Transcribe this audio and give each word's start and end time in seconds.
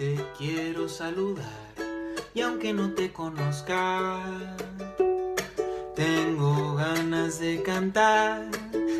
te 0.00 0.16
quiero 0.38 0.88
saludar 0.88 1.44
y 2.32 2.40
aunque 2.40 2.72
no 2.72 2.94
te 2.94 3.12
conozca, 3.12 4.18
tengo 5.94 6.74
ganas 6.74 7.38
de 7.38 7.62
cantar 7.62 8.46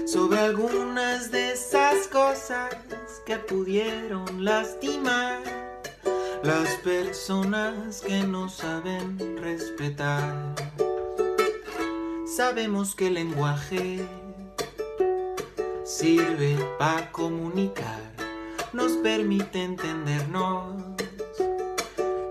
sobre 0.07 0.41
algunas 0.41 1.31
de 1.31 1.53
esas 1.53 2.07
cosas 2.09 2.77
que 3.25 3.37
pudieron 3.39 4.45
lastimar 4.45 5.41
las 6.43 6.69
personas 6.85 8.03
que 8.03 8.23
no 8.25 8.51
saben 8.51 9.39
respetar. 9.39 10.55
Sabemos 12.27 12.95
que 12.95 13.07
el 13.07 13.15
lenguaje 13.15 14.07
sirve 15.83 16.59
para 16.79 17.11
comunicar, 17.11 18.03
nos 18.75 18.93
permite 18.99 19.65
entendernos 19.65 20.91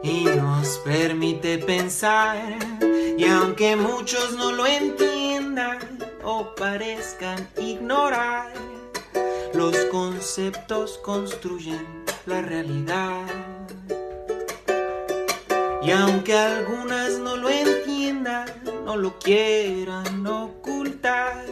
y 0.03 0.23
nos 0.23 0.79
permite 0.79 1.57
pensar. 1.57 2.37
Y 3.17 3.25
aunque 3.25 3.75
muchos 3.75 4.33
no 4.33 4.51
lo 4.51 4.65
entiendan 4.65 5.79
o 6.23 6.53
parezcan 6.55 7.47
ignorar, 7.57 8.53
los 9.53 9.75
conceptos 9.85 10.97
construyen 10.99 11.85
la 12.25 12.41
realidad. 12.41 13.25
Y 15.81 15.91
aunque 15.91 16.33
algunas 16.33 17.19
no 17.19 17.37
lo 17.37 17.49
entiendan, 17.49 18.47
no 18.85 18.95
lo 18.95 19.17
quieran 19.19 20.25
ocultar, 20.27 21.45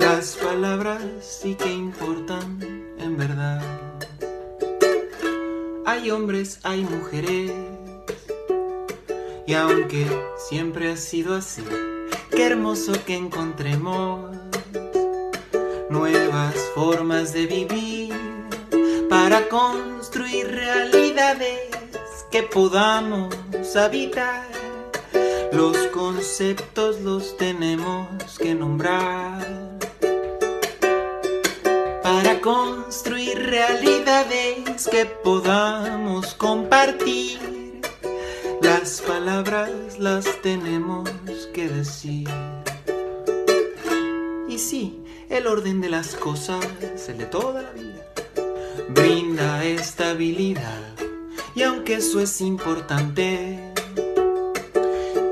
las 0.00 0.36
palabras 0.36 1.02
sí 1.20 1.54
que 1.54 1.70
importan 1.70 2.58
en 2.98 3.16
verdad. 3.16 3.85
Hay 5.88 6.10
hombres, 6.10 6.58
hay 6.64 6.82
mujeres, 6.82 7.52
y 9.46 9.54
aunque 9.54 10.04
siempre 10.36 10.90
ha 10.90 10.96
sido 10.96 11.36
así, 11.36 11.62
qué 12.32 12.46
hermoso 12.46 12.92
que 13.06 13.14
encontremos 13.14 14.36
nuevas 15.88 16.56
formas 16.74 17.32
de 17.32 17.46
vivir 17.46 18.12
para 19.08 19.48
construir 19.48 20.48
realidades 20.48 21.70
que 22.32 22.42
podamos 22.42 23.32
habitar. 23.76 24.44
Los 25.52 25.76
conceptos 25.94 27.00
los 27.02 27.36
tenemos 27.36 28.08
que 28.40 28.56
nombrar 28.56 29.65
construir 32.46 33.36
realidades 33.40 34.86
que 34.86 35.04
podamos 35.04 36.32
compartir. 36.34 37.40
Las 38.62 39.00
palabras 39.00 39.98
las 39.98 40.26
tenemos 40.42 41.10
que 41.52 41.68
decir. 41.68 42.28
Y 44.48 44.58
sí, 44.60 45.02
el 45.28 45.48
orden 45.48 45.80
de 45.80 45.88
las 45.88 46.14
cosas, 46.14 46.64
el 47.08 47.18
de 47.18 47.24
toda 47.26 47.62
la 47.62 47.72
vida, 47.72 48.06
brinda 48.90 49.64
estabilidad. 49.64 50.94
Y 51.56 51.64
aunque 51.64 51.94
eso 51.94 52.20
es 52.20 52.40
importante, 52.40 53.72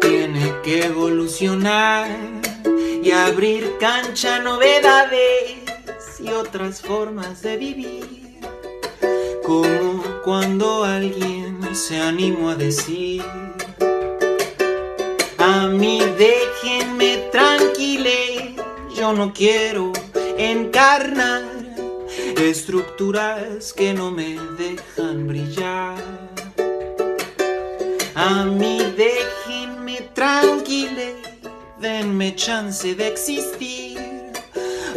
tiene 0.01 0.53
que 0.65 0.87
evolucionar 0.87 2.09
y 3.05 3.13
abrir 3.13 3.77
cancha 3.79 4.37
a 4.37 4.41
novedades 4.41 5.64
y 6.25 6.31
otras 6.31 6.81
formas 6.81 7.43
de 7.43 7.57
vivir. 7.57 8.41
Como 9.45 10.03
cuando 10.25 10.85
alguien 10.85 11.59
se 11.75 12.01
animó 12.01 12.51
a 12.51 12.55
decir, 12.55 13.23
a 15.39 15.67
mí 15.67 16.01
déjenme 16.17 17.29
tranquile, 17.31 18.57
yo 18.97 19.13
no 19.13 19.33
quiero 19.35 19.93
encarnar 20.39 21.43
estructuras 22.37 23.73
que 23.73 23.93
no 23.93 24.11
me 24.11 24.39
dejan 24.59 25.27
brillar. 25.27 26.03
A 28.15 28.45
mí 28.45 28.79
déjenme 28.97 30.01
tranquile, 30.15 31.17
denme 31.79 32.35
chance 32.35 32.95
de 32.95 33.09
existir. 33.09 34.14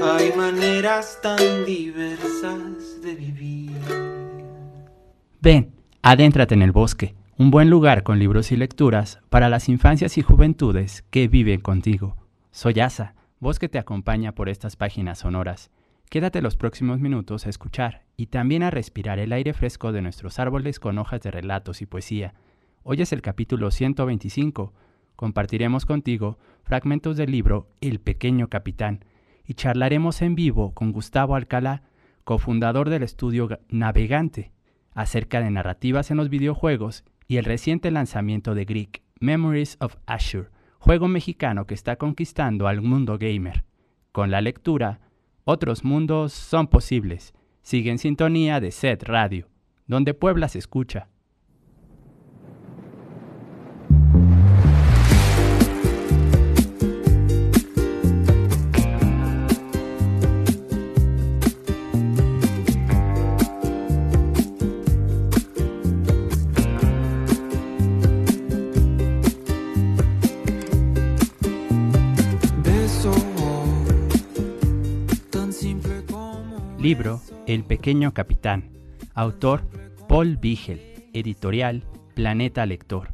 Hay 0.02 0.32
maneras 0.38 1.20
tan 1.24 1.66
diversas 1.66 3.02
de 3.02 3.16
vivir. 3.16 3.72
Ven, 5.42 5.74
adéntrate 6.04 6.54
en 6.54 6.62
el 6.62 6.72
bosque, 6.72 7.16
un 7.38 7.50
buen 7.50 7.72
lugar 7.72 8.04
con 8.04 8.20
libros 8.20 8.52
y 8.52 8.58
lecturas 8.58 9.20
para 9.30 9.50
las 9.50 9.70
infancias 9.70 10.20
y 10.20 10.22
juventudes 10.22 11.04
que 11.10 11.28
viven 11.28 11.62
contigo. 11.62 12.16
Soy 12.52 12.80
Asa, 12.80 13.16
voz 13.40 13.58
que 13.58 13.70
te 13.70 13.80
acompaña 13.80 14.34
por 14.34 14.50
estas 14.50 14.76
páginas 14.76 15.20
sonoras. 15.20 15.72
Quédate 16.12 16.44
los 16.44 16.58
próximos 16.58 17.00
minutos 17.00 17.48
a 17.48 17.50
escuchar 17.50 18.04
y 18.18 18.28
también 18.28 18.62
a 18.62 18.70
respirar 18.70 19.18
el 19.18 19.34
aire 19.34 19.54
fresco 19.54 19.92
de 19.92 20.04
nuestros 20.04 20.38
árboles 20.38 20.80
con 20.80 21.00
hojas 21.00 21.22
de 21.22 21.32
relatos 21.32 21.82
y 21.82 21.88
poesía. 21.88 22.36
Hoy 22.84 23.02
es 23.02 23.14
el 23.14 23.24
capítulo 23.24 23.72
125. 23.72 24.74
Compartiremos 25.16 25.88
contigo 25.88 26.38
fragmentos 26.62 27.18
del 27.18 27.32
libro 27.32 27.68
El 27.82 28.00
pequeño 28.00 28.48
capitán, 28.48 29.04
y 29.48 29.54
charlaremos 29.54 30.22
en 30.22 30.36
vivo 30.36 30.74
con 30.74 30.92
Gustavo 30.92 31.36
Alcalá, 31.36 31.82
cofundador 32.26 32.90
del 32.90 33.04
estudio 33.04 33.60
Navegante, 33.70 34.52
acerca 34.94 35.40
de 35.40 35.50
narrativas 35.50 36.12
en 36.12 36.18
los 36.18 36.30
videojuegos 36.30 37.06
y 37.28 37.38
el 37.38 37.46
reciente 37.46 37.90
lanzamiento 37.90 38.54
de 38.54 38.66
Greek, 38.66 39.02
Memories 39.22 39.78
of 39.80 39.96
Ashur, 40.06 40.52
juego 40.80 41.08
mexicano 41.08 41.66
que 41.66 41.74
está 41.74 41.96
conquistando 41.96 42.68
al 42.68 42.82
mundo 42.82 43.18
gamer. 43.18 43.64
Con 44.12 44.32
la 44.32 44.42
lectura, 44.42 45.00
otros 45.46 45.86
mundos 45.86 46.34
son 46.34 46.68
posibles. 46.68 47.34
Sigue 47.62 47.90
en 47.92 48.00
sintonía 48.00 48.60
de 48.60 48.72
Set 48.72 49.04
Radio, 49.04 49.48
donde 49.86 50.14
Puebla 50.14 50.50
se 50.50 50.60
escucha. 50.60 51.08
Libro 76.88 77.20
El 77.48 77.66
pequeño 77.66 78.14
capitán. 78.14 78.70
Autor 79.14 79.68
Paul 80.08 80.38
Vigel. 80.38 80.80
Editorial 81.12 81.84
Planeta 82.16 82.66
Lector. 82.66 83.10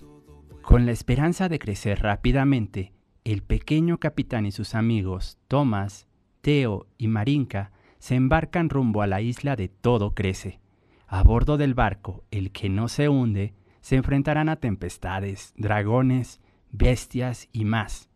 Con 0.62 0.86
la 0.86 0.92
esperanza 0.92 1.50
de 1.50 1.58
crecer 1.58 2.04
rápidamente, 2.04 2.94
el 3.24 3.42
pequeño 3.42 3.98
capitán 3.98 4.46
y 4.46 4.52
sus 4.52 4.76
amigos 4.76 5.40
Thomas, 5.48 6.06
Theo 6.42 6.86
y 7.00 7.08
Marinka 7.08 7.72
se 7.98 8.14
embarcan 8.14 8.70
rumbo 8.70 9.02
a 9.02 9.08
la 9.08 9.22
isla 9.22 9.56
de 9.56 9.70
Todo 9.70 10.14
Crece. 10.14 10.60
A 11.08 11.24
bordo 11.24 11.58
del 11.58 11.74
barco, 11.74 12.26
el 12.30 12.52
que 12.52 12.70
no 12.70 12.88
se 12.88 13.10
hunde, 13.10 13.56
se 13.82 13.96
enfrentarán 13.96 14.50
a 14.50 14.58
tempestades, 14.58 15.52
dragones, 15.58 16.42
bestias 16.72 17.50
y 17.52 17.66
más. 17.66 18.08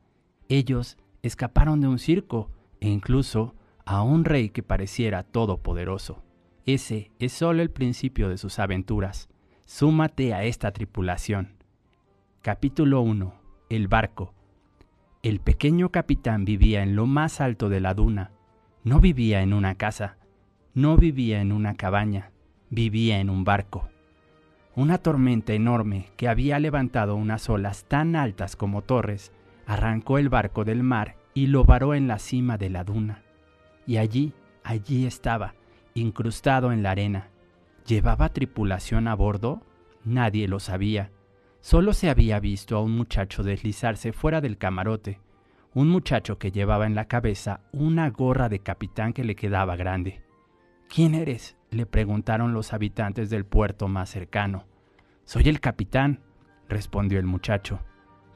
Ellos 0.49 0.99
escaparon 1.23 1.81
de 1.81 1.87
un 1.87 1.97
circo 1.97 2.51
e 2.79 2.89
incluso 2.89 3.55
a 3.87 4.01
un 4.01 4.25
rey 4.25 4.49
que 4.49 4.63
pareciera 4.63 5.23
todopoderoso. 5.23 6.21
Ese 6.65 7.09
es 7.19 7.31
solo 7.31 7.61
el 7.61 7.71
principio 7.71 8.27
de 8.27 8.37
sus 8.37 8.59
aventuras. 8.59 9.29
Súmate 9.65 10.33
a 10.33 10.43
esta 10.43 10.71
tripulación. 10.71 11.55
Capítulo 12.41 12.99
1. 12.99 13.33
El 13.69 13.87
barco. 13.87 14.33
El 15.23 15.39
pequeño 15.39 15.89
capitán 15.89 16.43
vivía 16.43 16.83
en 16.83 16.97
lo 16.97 17.05
más 17.05 17.39
alto 17.39 17.69
de 17.69 17.79
la 17.79 17.93
duna. 17.93 18.31
No 18.83 18.99
vivía 18.99 19.41
en 19.41 19.53
una 19.53 19.75
casa. 19.75 20.17
No 20.73 20.97
vivía 20.97 21.39
en 21.39 21.53
una 21.53 21.75
cabaña. 21.75 22.31
vivía 22.69 23.21
en 23.21 23.29
un 23.29 23.45
barco. 23.45 23.87
Una 24.75 24.97
tormenta 24.97 25.53
enorme 25.53 26.09
que 26.17 26.27
había 26.27 26.59
levantado 26.59 27.15
unas 27.15 27.49
olas 27.49 27.85
tan 27.85 28.17
altas 28.17 28.57
como 28.57 28.81
torres 28.81 29.31
arrancó 29.65 30.17
el 30.17 30.27
barco 30.27 30.65
del 30.65 30.83
mar 30.83 31.15
y 31.33 31.47
lo 31.47 31.63
varó 31.63 31.93
en 31.93 32.09
la 32.09 32.19
cima 32.19 32.57
de 32.57 32.69
la 32.69 32.83
duna. 32.83 33.23
Y 33.87 33.97
allí, 33.97 34.33
allí 34.63 35.07
estaba, 35.07 35.55
incrustado 35.95 36.71
en 36.71 36.83
la 36.83 36.91
arena. 36.91 37.29
¿Llevaba 37.87 38.29
tripulación 38.29 39.07
a 39.07 39.15
bordo? 39.15 39.61
Nadie 40.03 40.47
lo 40.47 40.59
sabía. 40.59 41.11
Solo 41.61 41.93
se 41.93 42.09
había 42.09 42.39
visto 42.39 42.77
a 42.77 42.81
un 42.83 42.91
muchacho 42.91 43.43
deslizarse 43.43 44.13
fuera 44.13 44.41
del 44.41 44.57
camarote, 44.57 45.19
un 45.73 45.89
muchacho 45.89 46.37
que 46.37 46.51
llevaba 46.51 46.85
en 46.85 46.95
la 46.95 47.05
cabeza 47.05 47.61
una 47.71 48.09
gorra 48.09 48.49
de 48.49 48.59
capitán 48.59 49.13
que 49.13 49.23
le 49.23 49.35
quedaba 49.35 49.75
grande. 49.75 50.21
¿Quién 50.89 51.15
eres? 51.15 51.55
le 51.69 51.85
preguntaron 51.85 52.53
los 52.53 52.73
habitantes 52.73 53.29
del 53.29 53.45
puerto 53.45 53.87
más 53.87 54.09
cercano. 54.09 54.65
Soy 55.25 55.49
el 55.49 55.59
capitán, 55.59 56.21
respondió 56.69 57.19
el 57.19 57.25
muchacho. 57.25 57.81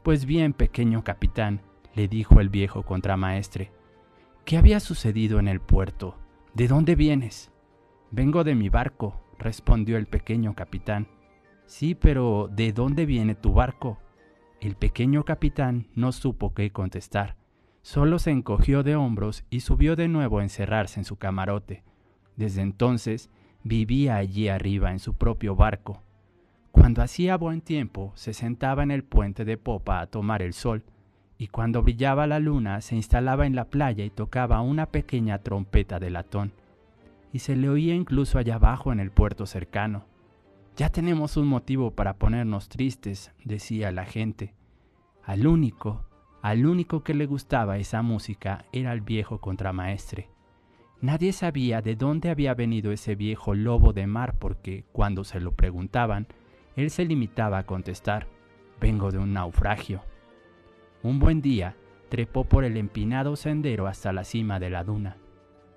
Pues 0.03 0.25
bien, 0.25 0.53
pequeño 0.53 1.03
capitán, 1.03 1.61
le 1.95 2.07
dijo 2.07 2.41
el 2.41 2.49
viejo 2.49 2.83
contramaestre. 2.83 3.71
¿Qué 4.51 4.57
había 4.57 4.81
sucedido 4.81 5.39
en 5.39 5.47
el 5.47 5.61
puerto? 5.61 6.17
¿De 6.53 6.67
dónde 6.67 6.95
vienes? 6.95 7.53
Vengo 8.11 8.43
de 8.43 8.53
mi 8.53 8.67
barco, 8.67 9.23
respondió 9.39 9.95
el 9.95 10.07
pequeño 10.07 10.55
capitán. 10.55 11.07
Sí, 11.67 11.95
pero 11.95 12.49
¿de 12.51 12.73
dónde 12.73 13.05
viene 13.05 13.33
tu 13.33 13.53
barco? 13.53 13.97
El 14.59 14.75
pequeño 14.75 15.23
capitán 15.23 15.87
no 15.95 16.11
supo 16.11 16.53
qué 16.53 16.69
contestar. 16.73 17.37
Solo 17.81 18.19
se 18.19 18.31
encogió 18.31 18.83
de 18.83 18.97
hombros 18.97 19.45
y 19.49 19.61
subió 19.61 19.95
de 19.95 20.09
nuevo 20.09 20.39
a 20.39 20.43
encerrarse 20.43 20.99
en 20.99 21.05
su 21.05 21.15
camarote. 21.15 21.85
Desde 22.35 22.61
entonces 22.61 23.29
vivía 23.63 24.17
allí 24.17 24.49
arriba 24.49 24.91
en 24.91 24.99
su 24.99 25.13
propio 25.13 25.55
barco. 25.55 26.03
Cuando 26.73 27.01
hacía 27.01 27.37
buen 27.37 27.61
tiempo 27.61 28.11
se 28.15 28.33
sentaba 28.33 28.83
en 28.83 28.91
el 28.91 29.05
puente 29.05 29.45
de 29.45 29.55
popa 29.55 30.01
a 30.01 30.07
tomar 30.07 30.41
el 30.41 30.51
sol, 30.51 30.83
y 31.41 31.47
cuando 31.47 31.81
brillaba 31.81 32.27
la 32.27 32.37
luna 32.37 32.81
se 32.81 32.95
instalaba 32.95 33.47
en 33.47 33.55
la 33.55 33.65
playa 33.65 34.05
y 34.05 34.11
tocaba 34.11 34.61
una 34.61 34.85
pequeña 34.85 35.39
trompeta 35.39 35.97
de 35.99 36.11
latón. 36.11 36.51
Y 37.33 37.39
se 37.39 37.55
le 37.55 37.67
oía 37.67 37.95
incluso 37.95 38.37
allá 38.37 38.57
abajo 38.57 38.91
en 38.91 38.99
el 38.99 39.09
puerto 39.09 39.47
cercano. 39.47 40.05
Ya 40.77 40.91
tenemos 40.91 41.37
un 41.37 41.47
motivo 41.47 41.95
para 41.95 42.17
ponernos 42.17 42.69
tristes, 42.69 43.31
decía 43.43 43.91
la 43.91 44.05
gente. 44.05 44.53
Al 45.23 45.47
único, 45.47 46.05
al 46.43 46.67
único 46.67 47.03
que 47.03 47.15
le 47.15 47.25
gustaba 47.25 47.79
esa 47.79 48.03
música 48.03 48.65
era 48.71 48.93
el 48.93 49.01
viejo 49.01 49.41
contramaestre. 49.41 50.29
Nadie 51.01 51.33
sabía 51.33 51.81
de 51.81 51.95
dónde 51.95 52.29
había 52.29 52.53
venido 52.53 52.91
ese 52.91 53.15
viejo 53.15 53.55
lobo 53.55 53.93
de 53.93 54.05
mar 54.05 54.35
porque, 54.37 54.85
cuando 54.91 55.23
se 55.23 55.39
lo 55.39 55.53
preguntaban, 55.53 56.27
él 56.75 56.91
se 56.91 57.03
limitaba 57.03 57.57
a 57.57 57.65
contestar, 57.65 58.27
vengo 58.79 59.09
de 59.09 59.17
un 59.17 59.33
naufragio. 59.33 60.03
Un 61.03 61.17
buen 61.17 61.41
día, 61.41 61.75
trepó 62.09 62.43
por 62.43 62.63
el 62.63 62.77
empinado 62.77 63.35
sendero 63.35 63.87
hasta 63.87 64.13
la 64.13 64.23
cima 64.23 64.59
de 64.59 64.69
la 64.69 64.83
duna. 64.83 65.17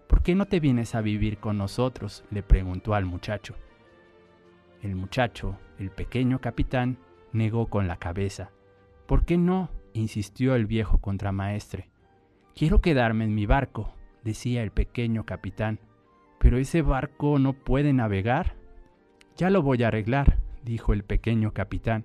¿Por 0.06 0.22
qué 0.22 0.34
no 0.34 0.44
te 0.44 0.60
vienes 0.60 0.94
a 0.94 1.00
vivir 1.00 1.38
con 1.38 1.56
nosotros? 1.56 2.24
le 2.30 2.42
preguntó 2.42 2.94
al 2.94 3.06
muchacho. 3.06 3.54
El 4.82 4.96
muchacho, 4.96 5.56
el 5.78 5.90
pequeño 5.90 6.42
capitán, 6.42 6.98
negó 7.32 7.68
con 7.68 7.88
la 7.88 7.96
cabeza. 7.96 8.50
¿Por 9.06 9.24
qué 9.24 9.38
no? 9.38 9.70
insistió 9.94 10.56
el 10.56 10.66
viejo 10.66 10.98
contramaestre. 10.98 11.88
Quiero 12.54 12.82
quedarme 12.82 13.24
en 13.24 13.34
mi 13.34 13.46
barco, 13.46 13.94
decía 14.24 14.62
el 14.62 14.72
pequeño 14.72 15.24
capitán. 15.24 15.80
Pero 16.38 16.58
ese 16.58 16.82
barco 16.82 17.38
no 17.38 17.54
puede 17.54 17.94
navegar. 17.94 18.56
Ya 19.36 19.48
lo 19.48 19.62
voy 19.62 19.84
a 19.84 19.88
arreglar, 19.88 20.36
dijo 20.64 20.92
el 20.92 21.02
pequeño 21.02 21.54
capitán. 21.54 22.04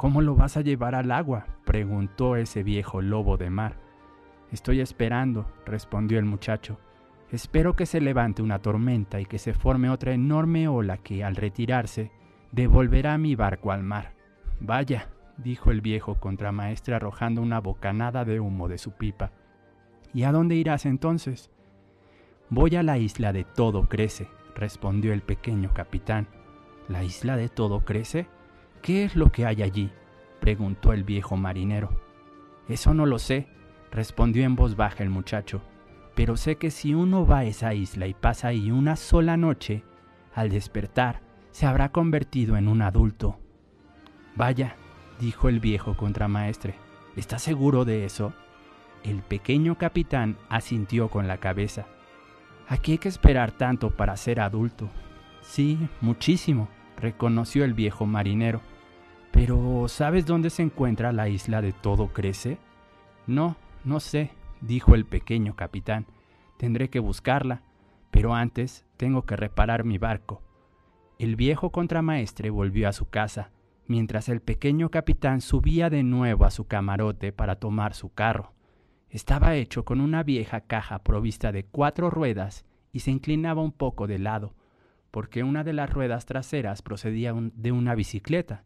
¿Cómo 0.00 0.22
lo 0.22 0.34
vas 0.34 0.56
a 0.56 0.62
llevar 0.62 0.94
al 0.94 1.12
agua? 1.12 1.44
preguntó 1.66 2.36
ese 2.36 2.62
viejo 2.62 3.02
lobo 3.02 3.36
de 3.36 3.50
mar. 3.50 3.76
Estoy 4.50 4.80
esperando, 4.80 5.52
respondió 5.66 6.18
el 6.18 6.24
muchacho. 6.24 6.78
Espero 7.30 7.76
que 7.76 7.84
se 7.84 8.00
levante 8.00 8.40
una 8.40 8.60
tormenta 8.60 9.20
y 9.20 9.26
que 9.26 9.38
se 9.38 9.52
forme 9.52 9.90
otra 9.90 10.14
enorme 10.14 10.68
ola 10.68 10.96
que, 10.96 11.22
al 11.22 11.36
retirarse, 11.36 12.12
devolverá 12.50 13.18
mi 13.18 13.34
barco 13.34 13.72
al 13.72 13.82
mar. 13.82 14.14
Vaya, 14.58 15.10
dijo 15.36 15.70
el 15.70 15.82
viejo 15.82 16.14
contramaestre 16.14 16.94
arrojando 16.94 17.42
una 17.42 17.60
bocanada 17.60 18.24
de 18.24 18.40
humo 18.40 18.68
de 18.68 18.78
su 18.78 18.92
pipa. 18.92 19.32
¿Y 20.14 20.22
a 20.22 20.32
dónde 20.32 20.54
irás 20.54 20.86
entonces? 20.86 21.50
Voy 22.48 22.74
a 22.74 22.82
la 22.82 22.96
isla 22.96 23.34
de 23.34 23.44
Todo 23.44 23.86
Crece, 23.86 24.28
respondió 24.54 25.12
el 25.12 25.20
pequeño 25.20 25.74
capitán. 25.74 26.26
¿La 26.88 27.04
isla 27.04 27.36
de 27.36 27.50
Todo 27.50 27.84
Crece? 27.84 28.28
¿Qué 28.82 29.04
es 29.04 29.16
lo 29.16 29.30
que 29.30 29.46
hay 29.46 29.62
allí? 29.62 29.90
preguntó 30.40 30.92
el 30.92 31.04
viejo 31.04 31.36
marinero. 31.36 31.90
Eso 32.68 32.94
no 32.94 33.04
lo 33.04 33.18
sé, 33.18 33.46
respondió 33.90 34.44
en 34.44 34.56
voz 34.56 34.76
baja 34.76 35.02
el 35.02 35.10
muchacho, 35.10 35.60
pero 36.14 36.36
sé 36.36 36.56
que 36.56 36.70
si 36.70 36.94
uno 36.94 37.26
va 37.26 37.38
a 37.38 37.44
esa 37.44 37.74
isla 37.74 38.06
y 38.06 38.14
pasa 38.14 38.48
ahí 38.48 38.70
una 38.70 38.96
sola 38.96 39.36
noche, 39.36 39.84
al 40.34 40.48
despertar 40.48 41.20
se 41.50 41.66
habrá 41.66 41.90
convertido 41.90 42.56
en 42.56 42.68
un 42.68 42.82
adulto. 42.82 43.38
Vaya, 44.36 44.76
dijo 45.18 45.48
el 45.48 45.60
viejo 45.60 45.96
contramaestre, 45.96 46.74
¿estás 47.16 47.42
seguro 47.42 47.84
de 47.84 48.04
eso? 48.04 48.32
El 49.02 49.22
pequeño 49.22 49.76
capitán 49.76 50.36
asintió 50.48 51.08
con 51.08 51.26
la 51.26 51.38
cabeza. 51.38 51.86
Aquí 52.68 52.92
hay 52.92 52.98
que 52.98 53.08
esperar 53.08 53.52
tanto 53.52 53.90
para 53.90 54.16
ser 54.16 54.40
adulto. 54.40 54.88
Sí, 55.42 55.78
muchísimo, 56.00 56.68
reconoció 56.96 57.64
el 57.64 57.74
viejo 57.74 58.06
marinero. 58.06 58.60
Pero 59.32 59.86
¿sabes 59.88 60.26
dónde 60.26 60.50
se 60.50 60.62
encuentra 60.62 61.12
la 61.12 61.28
isla 61.28 61.62
de 61.62 61.72
Todo 61.72 62.08
Crece? 62.08 62.58
No, 63.26 63.56
no 63.84 64.00
sé, 64.00 64.32
dijo 64.60 64.94
el 64.94 65.06
pequeño 65.06 65.54
capitán. 65.54 66.06
Tendré 66.56 66.90
que 66.90 66.98
buscarla, 66.98 67.62
pero 68.10 68.34
antes 68.34 68.84
tengo 68.96 69.22
que 69.22 69.36
reparar 69.36 69.84
mi 69.84 69.98
barco. 69.98 70.42
El 71.18 71.36
viejo 71.36 71.70
contramaestre 71.70 72.50
volvió 72.50 72.88
a 72.88 72.92
su 72.92 73.08
casa, 73.08 73.50
mientras 73.86 74.28
el 74.28 74.40
pequeño 74.40 74.90
capitán 74.90 75.40
subía 75.40 75.90
de 75.90 76.02
nuevo 76.02 76.44
a 76.44 76.50
su 76.50 76.66
camarote 76.66 77.32
para 77.32 77.56
tomar 77.56 77.94
su 77.94 78.12
carro. 78.12 78.52
Estaba 79.08 79.54
hecho 79.54 79.84
con 79.84 80.00
una 80.00 80.22
vieja 80.22 80.62
caja 80.62 81.00
provista 81.00 81.52
de 81.52 81.64
cuatro 81.64 82.10
ruedas 82.10 82.64
y 82.92 83.00
se 83.00 83.10
inclinaba 83.10 83.62
un 83.62 83.72
poco 83.72 84.06
de 84.06 84.18
lado, 84.18 84.54
porque 85.10 85.42
una 85.42 85.64
de 85.64 85.72
las 85.72 85.90
ruedas 85.90 86.26
traseras 86.26 86.82
procedía 86.82 87.34
de 87.34 87.72
una 87.72 87.94
bicicleta 87.94 88.64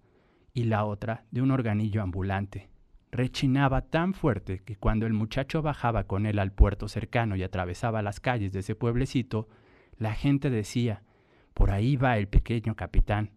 y 0.54 0.64
la 0.64 0.84
otra 0.84 1.24
de 1.30 1.42
un 1.42 1.50
organillo 1.50 2.02
ambulante. 2.02 2.70
Rechinaba 3.10 3.82
tan 3.82 4.14
fuerte 4.14 4.60
que 4.60 4.76
cuando 4.76 5.06
el 5.06 5.12
muchacho 5.12 5.60
bajaba 5.60 6.04
con 6.04 6.24
él 6.24 6.38
al 6.38 6.52
puerto 6.52 6.88
cercano 6.88 7.36
y 7.36 7.42
atravesaba 7.42 8.00
las 8.00 8.20
calles 8.20 8.52
de 8.52 8.60
ese 8.60 8.74
pueblecito, 8.74 9.48
la 9.98 10.14
gente 10.14 10.48
decía, 10.48 11.02
por 11.52 11.70
ahí 11.70 11.96
va 11.96 12.16
el 12.16 12.28
pequeño 12.28 12.74
capitán. 12.74 13.32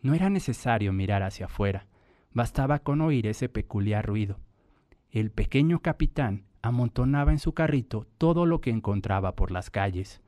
No 0.00 0.14
era 0.14 0.28
necesario 0.28 0.92
mirar 0.92 1.22
hacia 1.22 1.46
afuera, 1.46 1.86
bastaba 2.32 2.80
con 2.80 3.00
oír 3.00 3.28
ese 3.28 3.48
peculiar 3.48 4.04
ruido 4.04 4.40
el 5.12 5.30
pequeño 5.30 5.80
capitán 5.80 6.46
amontonaba 6.62 7.32
en 7.32 7.38
su 7.38 7.52
carrito 7.52 8.06
todo 8.16 8.46
lo 8.46 8.62
que 8.62 8.70
encontraba 8.70 9.34
por 9.36 9.50
las 9.50 9.68
calles. 9.68 10.22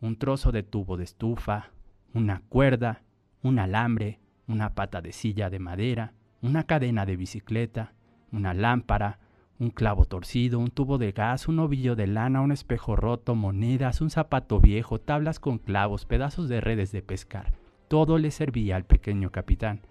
Un 0.00 0.16
trozo 0.16 0.50
de 0.50 0.62
tubo 0.62 0.96
de 0.96 1.04
estufa, 1.04 1.72
una 2.14 2.40
cuerda, 2.48 3.02
un 3.42 3.58
alambre, 3.58 4.20
una 4.46 4.74
pata 4.74 5.00
de 5.00 5.12
silla 5.12 5.50
de 5.50 5.58
madera, 5.58 6.12
una 6.42 6.64
cadena 6.64 7.06
de 7.06 7.16
bicicleta, 7.16 7.94
una 8.32 8.54
lámpara, 8.54 9.18
un 9.58 9.70
clavo 9.70 10.04
torcido, 10.04 10.58
un 10.58 10.70
tubo 10.70 10.98
de 10.98 11.12
gas, 11.12 11.48
un 11.48 11.58
ovillo 11.58 11.96
de 11.96 12.06
lana, 12.06 12.40
un 12.40 12.52
espejo 12.52 12.96
roto, 12.96 13.34
monedas, 13.34 14.00
un 14.00 14.10
zapato 14.10 14.60
viejo, 14.60 15.00
tablas 15.00 15.38
con 15.38 15.58
clavos, 15.58 16.04
pedazos 16.04 16.48
de 16.48 16.60
redes 16.60 16.92
de 16.92 17.02
pescar. 17.02 17.52
Todo 17.88 18.18
le 18.18 18.30
servía 18.30 18.76
al 18.76 18.84
pequeño 18.84 19.30
capitán. 19.30 19.82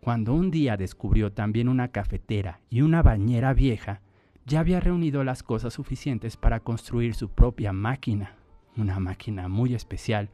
Cuando 0.00 0.32
un 0.32 0.50
día 0.50 0.76
descubrió 0.76 1.32
también 1.32 1.68
una 1.68 1.88
cafetera 1.88 2.60
y 2.70 2.80
una 2.80 3.02
bañera 3.02 3.52
vieja, 3.52 4.00
ya 4.46 4.60
había 4.60 4.80
reunido 4.80 5.22
las 5.22 5.42
cosas 5.42 5.74
suficientes 5.74 6.36
para 6.36 6.60
construir 6.60 7.14
su 7.14 7.28
propia 7.28 7.72
máquina, 7.72 8.36
una 8.76 8.98
máquina 8.98 9.48
muy 9.48 9.74
especial. 9.74 10.30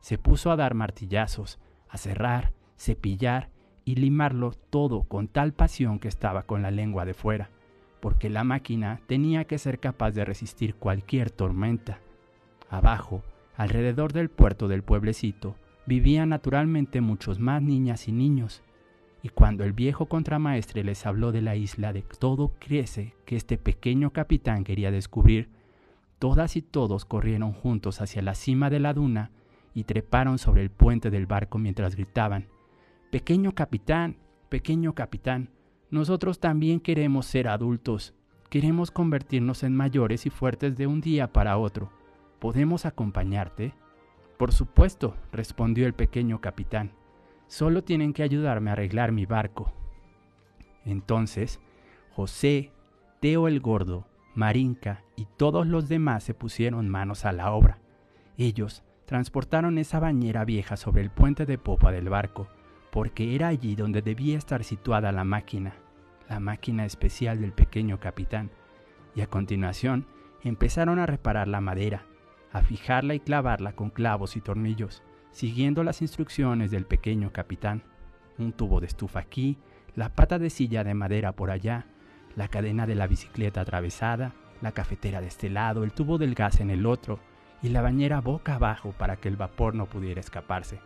Se 0.00 0.16
puso 0.16 0.52
a 0.52 0.56
dar 0.56 0.74
martillazos, 0.74 1.58
a 1.90 1.98
cerrar, 1.98 2.52
cepillar 2.76 3.50
y 3.84 3.96
limarlo 3.96 4.52
todo 4.70 5.02
con 5.02 5.28
tal 5.28 5.52
pasión 5.52 5.98
que 5.98 6.08
estaba 6.08 6.44
con 6.44 6.62
la 6.62 6.70
lengua 6.70 7.04
de 7.04 7.14
fuera, 7.14 7.50
porque 8.00 8.30
la 8.30 8.44
máquina 8.44 9.00
tenía 9.06 9.44
que 9.44 9.58
ser 9.58 9.80
capaz 9.80 10.12
de 10.12 10.24
resistir 10.24 10.74
cualquier 10.74 11.30
tormenta. 11.30 11.98
Abajo, 12.68 13.22
alrededor 13.56 14.12
del 14.12 14.30
puerto 14.30 14.68
del 14.68 14.82
pueblecito, 14.82 15.56
vivían 15.86 16.28
naturalmente 16.28 17.00
muchos 17.00 17.38
más 17.38 17.62
niñas 17.62 18.06
y 18.06 18.12
niños, 18.12 18.62
y 19.22 19.28
cuando 19.28 19.64
el 19.64 19.72
viejo 19.72 20.06
contramaestre 20.06 20.84
les 20.84 21.04
habló 21.04 21.32
de 21.32 21.42
la 21.42 21.56
isla 21.56 21.92
de 21.92 22.02
todo 22.02 22.52
crece 22.58 23.14
que 23.26 23.36
este 23.36 23.58
pequeño 23.58 24.12
capitán 24.12 24.64
quería 24.64 24.90
descubrir, 24.90 25.50
todas 26.18 26.56
y 26.56 26.62
todos 26.62 27.04
corrieron 27.04 27.52
juntos 27.52 28.00
hacia 28.00 28.22
la 28.22 28.34
cima 28.34 28.70
de 28.70 28.80
la 28.80 28.94
duna 28.94 29.30
y 29.74 29.84
treparon 29.84 30.38
sobre 30.38 30.62
el 30.62 30.70
puente 30.70 31.10
del 31.10 31.26
barco 31.26 31.58
mientras 31.58 31.96
gritaban, 31.96 32.48
Pequeño 33.10 33.56
capitán, 33.56 34.18
pequeño 34.48 34.94
capitán, 34.94 35.50
nosotros 35.90 36.38
también 36.38 36.78
queremos 36.78 37.26
ser 37.26 37.48
adultos, 37.48 38.14
queremos 38.48 38.92
convertirnos 38.92 39.64
en 39.64 39.74
mayores 39.74 40.26
y 40.26 40.30
fuertes 40.30 40.76
de 40.76 40.86
un 40.86 41.00
día 41.00 41.32
para 41.32 41.58
otro. 41.58 41.90
¿Podemos 42.38 42.86
acompañarte? 42.86 43.74
Por 44.38 44.52
supuesto, 44.52 45.16
respondió 45.32 45.86
el 45.86 45.92
pequeño 45.92 46.40
capitán. 46.40 46.92
Solo 47.48 47.82
tienen 47.82 48.12
que 48.12 48.22
ayudarme 48.22 48.70
a 48.70 48.74
arreglar 48.74 49.10
mi 49.10 49.26
barco. 49.26 49.72
Entonces, 50.84 51.58
José, 52.12 52.70
Teo 53.18 53.48
el 53.48 53.58
Gordo, 53.58 54.06
Marinka 54.36 55.02
y 55.16 55.26
todos 55.36 55.66
los 55.66 55.88
demás 55.88 56.22
se 56.22 56.32
pusieron 56.32 56.88
manos 56.88 57.24
a 57.24 57.32
la 57.32 57.50
obra. 57.50 57.80
Ellos 58.38 58.84
transportaron 59.10 59.76
esa 59.78 59.98
bañera 59.98 60.44
vieja 60.44 60.76
sobre 60.76 61.02
el 61.02 61.10
puente 61.10 61.44
de 61.44 61.58
popa 61.58 61.90
del 61.90 62.08
barco, 62.08 62.46
porque 62.92 63.34
era 63.34 63.48
allí 63.48 63.74
donde 63.74 64.02
debía 64.02 64.38
estar 64.38 64.62
situada 64.62 65.10
la 65.10 65.24
máquina, 65.24 65.74
la 66.28 66.38
máquina 66.38 66.84
especial 66.84 67.40
del 67.40 67.50
pequeño 67.50 67.98
capitán, 67.98 68.52
y 69.16 69.22
a 69.22 69.26
continuación 69.26 70.06
empezaron 70.44 71.00
a 71.00 71.06
reparar 71.06 71.48
la 71.48 71.60
madera, 71.60 72.04
a 72.52 72.62
fijarla 72.62 73.14
y 73.14 73.18
clavarla 73.18 73.72
con 73.72 73.90
clavos 73.90 74.36
y 74.36 74.40
tornillos, 74.40 75.02
siguiendo 75.32 75.82
las 75.82 76.02
instrucciones 76.02 76.70
del 76.70 76.86
pequeño 76.86 77.32
capitán. 77.32 77.82
Un 78.38 78.52
tubo 78.52 78.78
de 78.78 78.86
estufa 78.86 79.18
aquí, 79.18 79.58
la 79.96 80.14
pata 80.14 80.38
de 80.38 80.50
silla 80.50 80.84
de 80.84 80.94
madera 80.94 81.32
por 81.32 81.50
allá, 81.50 81.84
la 82.36 82.46
cadena 82.46 82.86
de 82.86 82.94
la 82.94 83.08
bicicleta 83.08 83.62
atravesada, 83.62 84.34
la 84.62 84.70
cafetera 84.70 85.20
de 85.20 85.26
este 85.26 85.50
lado, 85.50 85.82
el 85.82 85.90
tubo 85.90 86.16
del 86.16 86.36
gas 86.36 86.60
en 86.60 86.70
el 86.70 86.86
otro, 86.86 87.18
y 87.62 87.68
la 87.68 87.82
bañera 87.82 88.20
boca 88.20 88.54
abajo 88.54 88.92
para 88.96 89.16
que 89.16 89.28
el 89.28 89.36
vapor 89.36 89.74
no 89.74 89.86
pudiera 89.86 90.20
escaparse. 90.20 90.80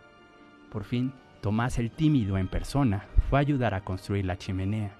Por 0.71 0.83
fin, 0.83 1.13
Tomás 1.45 1.77
el 1.77 1.91
tímido 1.91 2.39
en 2.39 2.47
persona 2.47 3.05
fue 3.29 3.37
a 3.37 3.41
ayudar 3.41 3.75
a 3.75 3.81
construir 3.81 4.25
la 4.25 4.35
chimenea. 4.35 4.95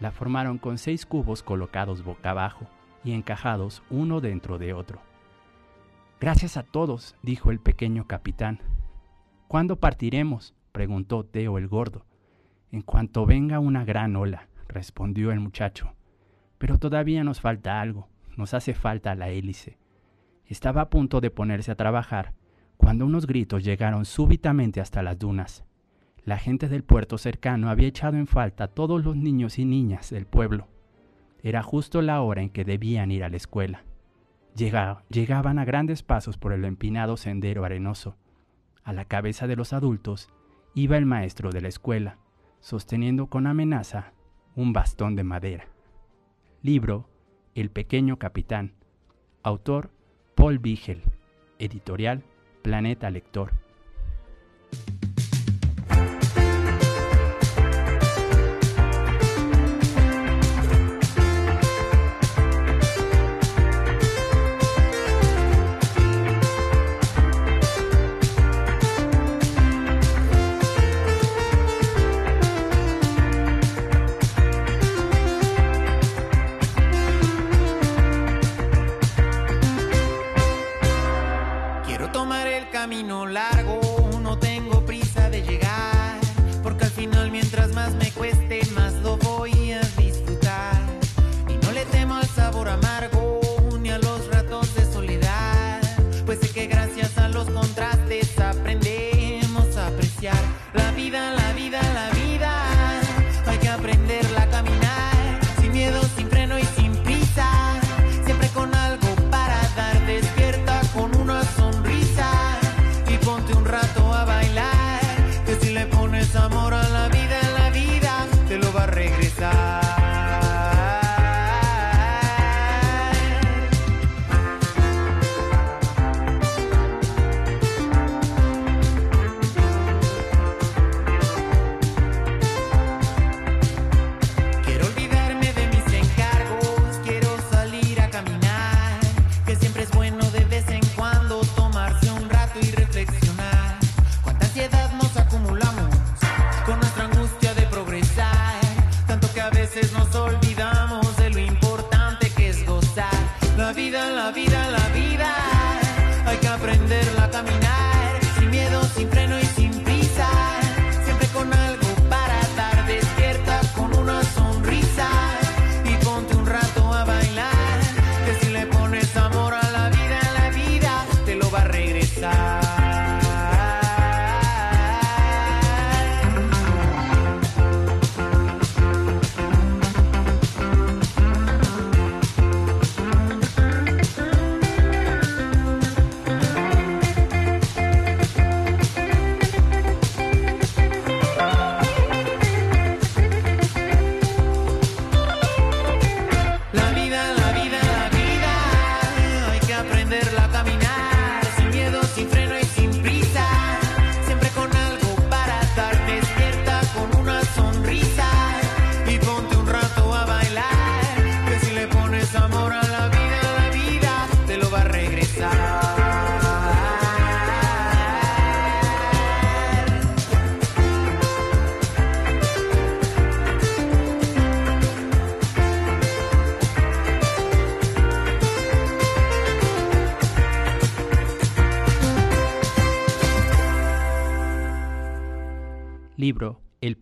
La 0.00 0.12
formaron 0.12 0.56
con 0.56 0.78
seis 0.78 1.04
cubos 1.04 1.42
colocados 1.42 2.02
boca 2.02 2.30
abajo 2.30 2.66
y 3.04 3.12
encajados 3.12 3.82
uno 3.90 4.22
dentro 4.22 4.56
de 4.56 4.72
otro. 4.72 5.02
Gracias 6.18 6.56
a 6.56 6.62
todos, 6.62 7.16
dijo 7.22 7.50
el 7.50 7.60
pequeño 7.60 8.06
capitán. 8.06 8.60
¿Cuándo 9.46 9.76
partiremos? 9.76 10.54
preguntó 10.72 11.24
Teo 11.24 11.58
el 11.58 11.68
gordo. 11.68 12.06
En 12.72 12.80
cuanto 12.80 13.26
venga 13.26 13.58
una 13.58 13.84
gran 13.84 14.16
ola, 14.16 14.48
respondió 14.68 15.32
el 15.32 15.40
muchacho. 15.40 15.92
Pero 16.56 16.78
todavía 16.78 17.24
nos 17.24 17.42
falta 17.42 17.78
algo, 17.82 18.08
nos 18.38 18.54
hace 18.54 18.72
falta 18.72 19.14
la 19.14 19.28
hélice. 19.28 19.79
Estaba 20.50 20.80
a 20.80 20.90
punto 20.90 21.20
de 21.20 21.30
ponerse 21.30 21.70
a 21.70 21.76
trabajar 21.76 22.34
cuando 22.76 23.06
unos 23.06 23.28
gritos 23.28 23.62
llegaron 23.62 24.04
súbitamente 24.04 24.80
hasta 24.80 25.00
las 25.00 25.16
dunas. 25.16 25.64
La 26.24 26.38
gente 26.38 26.68
del 26.68 26.82
puerto 26.82 27.18
cercano 27.18 27.70
había 27.70 27.86
echado 27.86 28.16
en 28.16 28.26
falta 28.26 28.64
a 28.64 28.68
todos 28.68 29.04
los 29.04 29.14
niños 29.14 29.60
y 29.60 29.64
niñas 29.64 30.10
del 30.10 30.26
pueblo. 30.26 30.66
Era 31.44 31.62
justo 31.62 32.02
la 32.02 32.20
hora 32.20 32.42
en 32.42 32.50
que 32.50 32.64
debían 32.64 33.12
ir 33.12 33.22
a 33.22 33.28
la 33.28 33.36
escuela. 33.36 33.84
llegaban 34.56 35.60
a 35.60 35.64
grandes 35.64 36.02
pasos 36.02 36.36
por 36.36 36.52
el 36.52 36.64
empinado 36.64 37.16
sendero 37.16 37.64
arenoso. 37.64 38.16
A 38.82 38.92
la 38.92 39.04
cabeza 39.04 39.46
de 39.46 39.54
los 39.54 39.72
adultos 39.72 40.30
iba 40.74 40.96
el 40.96 41.06
maestro 41.06 41.52
de 41.52 41.60
la 41.60 41.68
escuela, 41.68 42.18
sosteniendo 42.58 43.28
con 43.28 43.46
amenaza 43.46 44.14
un 44.56 44.72
bastón 44.72 45.14
de 45.14 45.22
madera. 45.22 45.68
Libro 46.60 47.08
El 47.54 47.70
pequeño 47.70 48.18
capitán. 48.18 48.74
Autor 49.44 49.92
Paul 50.40 50.58
Vigel. 50.58 51.02
Editorial 51.58 52.22
Planeta 52.62 53.10
Lector. 53.10 53.50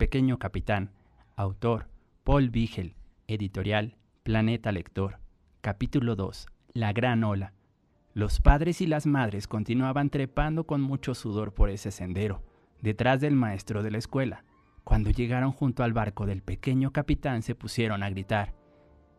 Pequeño 0.09 0.39
capitán. 0.39 0.91
Autor 1.37 1.87
Paul 2.25 2.49
Vigel. 2.49 2.95
Editorial 3.27 3.99
Planeta 4.23 4.73
Lector. 4.73 5.19
Capítulo 5.61 6.17
2. 6.17 6.47
La 6.73 6.95
gran 6.95 7.25
ola. 7.25 7.53
Los 8.15 8.41
padres 8.41 8.81
y 8.81 8.87
las 8.87 9.05
madres 9.05 9.47
continuaban 9.47 10.09
trepando 10.09 10.65
con 10.65 10.81
mucho 10.81 11.15
sudor 11.15 11.53
por 11.53 11.69
ese 11.69 11.91
sendero, 11.91 12.43
detrás 12.81 13.21
del 13.21 13.35
maestro 13.37 13.83
de 13.83 13.91
la 13.91 13.99
escuela. 13.99 14.47
Cuando 14.83 15.11
llegaron 15.11 15.53
junto 15.53 15.83
al 15.83 15.93
barco 15.93 16.25
del 16.25 16.41
pequeño 16.41 16.91
capitán 16.91 17.43
se 17.43 17.55
pusieron 17.55 18.03
a 18.03 18.09
gritar. 18.09 18.55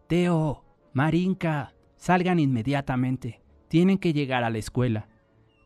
Teo, 0.07 0.65
Marinka, 0.93 1.75
salgan 1.97 2.39
inmediatamente. 2.39 3.43
Tienen 3.67 3.99
que 3.99 4.11
llegar 4.11 4.43
a 4.43 4.49
la 4.49 4.57
escuela. 4.57 5.07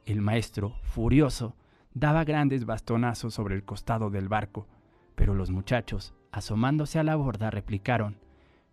El 0.05 0.19
maestro, 0.19 0.75
furioso, 0.83 1.55
daba 1.93 2.25
grandes 2.25 2.65
bastonazos 2.65 3.33
sobre 3.33 3.55
el 3.55 3.63
costado 3.63 4.09
del 4.09 4.27
barco, 4.27 4.67
pero 5.15 5.33
los 5.33 5.49
muchachos, 5.51 6.13
asomándose 6.31 6.99
a 6.99 7.03
la 7.03 7.15
borda, 7.15 7.51
replicaron, 7.51 8.17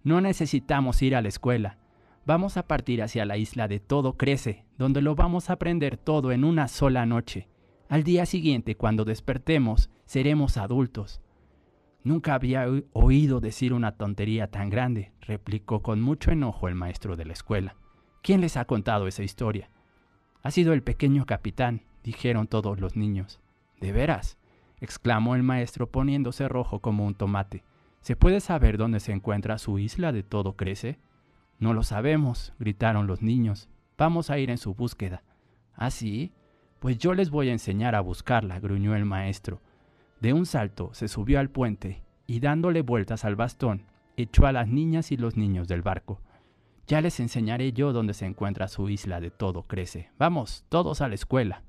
No 0.02 0.20
necesitamos 0.20 1.02
ir 1.02 1.14
a 1.14 1.22
la 1.22 1.28
escuela, 1.28 1.78
vamos 2.26 2.56
a 2.56 2.66
partir 2.66 3.02
hacia 3.02 3.24
la 3.24 3.36
isla 3.36 3.68
de 3.68 3.80
Todo 3.80 4.16
Crece, 4.16 4.64
donde 4.78 5.02
lo 5.02 5.14
vamos 5.14 5.50
a 5.50 5.54
aprender 5.54 5.96
todo 5.96 6.32
en 6.32 6.44
una 6.44 6.68
sola 6.68 7.06
noche. 7.06 7.48
Al 7.88 8.04
día 8.04 8.24
siguiente, 8.26 8.76
cuando 8.76 9.04
despertemos, 9.04 9.90
seremos 10.06 10.56
adultos. 10.56 11.20
Nunca 12.02 12.34
había 12.34 12.66
oído 12.92 13.40
decir 13.40 13.72
una 13.72 13.92
tontería 13.92 14.46
tan 14.46 14.70
grande, 14.70 15.12
replicó 15.20 15.82
con 15.82 16.00
mucho 16.00 16.30
enojo 16.30 16.68
el 16.68 16.74
maestro 16.74 17.16
de 17.16 17.26
la 17.26 17.32
escuela. 17.32 17.76
¿Quién 18.22 18.40
les 18.40 18.56
ha 18.56 18.64
contado 18.64 19.06
esa 19.06 19.22
historia? 19.22 19.70
Ha 20.42 20.50
sido 20.50 20.72
el 20.72 20.82
pequeño 20.82 21.26
capitán, 21.26 21.82
dijeron 22.02 22.46
todos 22.46 22.80
los 22.80 22.96
niños. 22.96 23.40
¿De 23.80 23.92
veras? 23.92 24.38
Exclamó 24.80 25.34
el 25.34 25.42
maestro 25.42 25.90
poniéndose 25.90 26.48
rojo 26.48 26.80
como 26.80 27.06
un 27.06 27.14
tomate. 27.14 27.64
¿Se 28.00 28.16
puede 28.16 28.40
saber 28.40 28.78
dónde 28.78 29.00
se 29.00 29.12
encuentra 29.12 29.58
su 29.58 29.78
isla 29.78 30.12
de 30.12 30.22
todo 30.22 30.56
crece? 30.56 30.98
No 31.58 31.74
lo 31.74 31.82
sabemos, 31.82 32.54
gritaron 32.58 33.06
los 33.06 33.20
niños. 33.20 33.68
Vamos 33.98 34.30
a 34.30 34.38
ir 34.38 34.50
en 34.50 34.58
su 34.58 34.74
búsqueda. 34.74 35.22
¿Ah, 35.74 35.90
sí? 35.90 36.32
Pues 36.78 36.98
yo 36.98 37.12
les 37.12 37.28
voy 37.28 37.50
a 37.50 37.52
enseñar 37.52 37.94
a 37.94 38.00
buscarla, 38.00 38.58
gruñó 38.58 38.96
el 38.96 39.04
maestro. 39.04 39.60
De 40.20 40.32
un 40.32 40.46
salto 40.46 40.94
se 40.94 41.08
subió 41.08 41.38
al 41.38 41.50
puente 41.50 42.02
y 42.26 42.40
dándole 42.40 42.80
vueltas 42.82 43.24
al 43.24 43.36
bastón, 43.36 43.82
echó 44.16 44.46
a 44.46 44.52
las 44.52 44.68
niñas 44.68 45.12
y 45.12 45.18
los 45.18 45.36
niños 45.36 45.68
del 45.68 45.82
barco. 45.82 46.20
Ya 46.86 47.00
les 47.00 47.20
enseñaré 47.20 47.72
yo 47.72 47.92
dónde 47.92 48.14
se 48.14 48.26
encuentra 48.26 48.68
su 48.68 48.88
isla 48.88 49.20
de 49.20 49.30
todo 49.30 49.64
crece. 49.64 50.10
Vamos, 50.18 50.64
todos 50.68 51.02
a 51.02 51.08
la 51.08 51.14
escuela. 51.14 51.62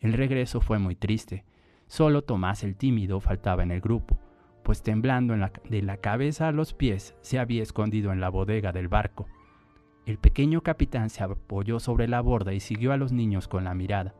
El 0.00 0.14
regreso 0.14 0.60
fue 0.60 0.78
muy 0.78 0.96
triste. 0.96 1.44
Solo 1.86 2.22
Tomás 2.22 2.64
el 2.64 2.76
tímido 2.76 3.20
faltaba 3.20 3.62
en 3.62 3.70
el 3.70 3.80
grupo, 3.80 4.18
pues 4.62 4.82
temblando 4.82 5.34
de 5.68 5.82
la 5.82 5.96
cabeza 5.98 6.48
a 6.48 6.52
los 6.52 6.74
pies 6.74 7.14
se 7.20 7.38
había 7.38 7.62
escondido 7.62 8.12
en 8.12 8.20
la 8.20 8.28
bodega 8.28 8.72
del 8.72 8.88
barco. 8.88 9.28
El 10.06 10.18
pequeño 10.18 10.62
capitán 10.62 11.10
se 11.10 11.22
apoyó 11.22 11.80
sobre 11.80 12.08
la 12.08 12.20
borda 12.20 12.52
y 12.52 12.60
siguió 12.60 12.92
a 12.92 12.96
los 12.96 13.12
niños 13.12 13.48
con 13.48 13.64
la 13.64 13.74
mirada. 13.74 14.14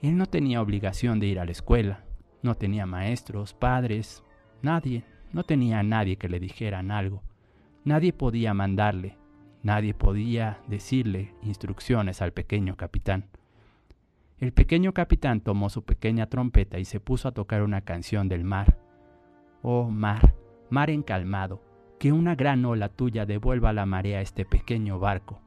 Él 0.00 0.16
no 0.16 0.26
tenía 0.26 0.60
obligación 0.60 1.20
de 1.20 1.26
ir 1.26 1.40
a 1.40 1.44
la 1.44 1.52
escuela, 1.52 2.04
no 2.42 2.54
tenía 2.54 2.86
maestros, 2.86 3.54
padres, 3.54 4.22
nadie, 4.62 5.04
no 5.32 5.44
tenía 5.44 5.80
a 5.80 5.82
nadie 5.82 6.16
que 6.16 6.28
le 6.28 6.40
dijeran 6.40 6.90
algo. 6.90 7.22
Nadie 7.84 8.12
podía 8.12 8.54
mandarle, 8.54 9.16
nadie 9.62 9.94
podía 9.94 10.60
decirle 10.66 11.34
instrucciones 11.42 12.22
al 12.22 12.32
pequeño 12.32 12.76
capitán. 12.76 13.26
El 14.38 14.52
pequeño 14.52 14.92
capitán 14.92 15.40
tomó 15.40 15.70
su 15.70 15.82
pequeña 15.82 16.26
trompeta 16.26 16.78
y 16.78 16.84
se 16.84 17.00
puso 17.00 17.26
a 17.26 17.32
tocar 17.32 17.62
una 17.62 17.80
canción 17.80 18.28
del 18.28 18.44
mar. 18.44 18.78
Oh 19.62 19.88
mar, 19.88 20.34
mar 20.68 20.90
encalmado, 20.90 21.62
que 21.98 22.12
una 22.12 22.34
gran 22.34 22.62
ola 22.66 22.90
tuya 22.90 23.24
devuelva 23.24 23.72
la 23.72 23.86
marea 23.86 24.18
a 24.18 24.20
este 24.20 24.44
pequeño 24.44 24.98
barco. 24.98 25.40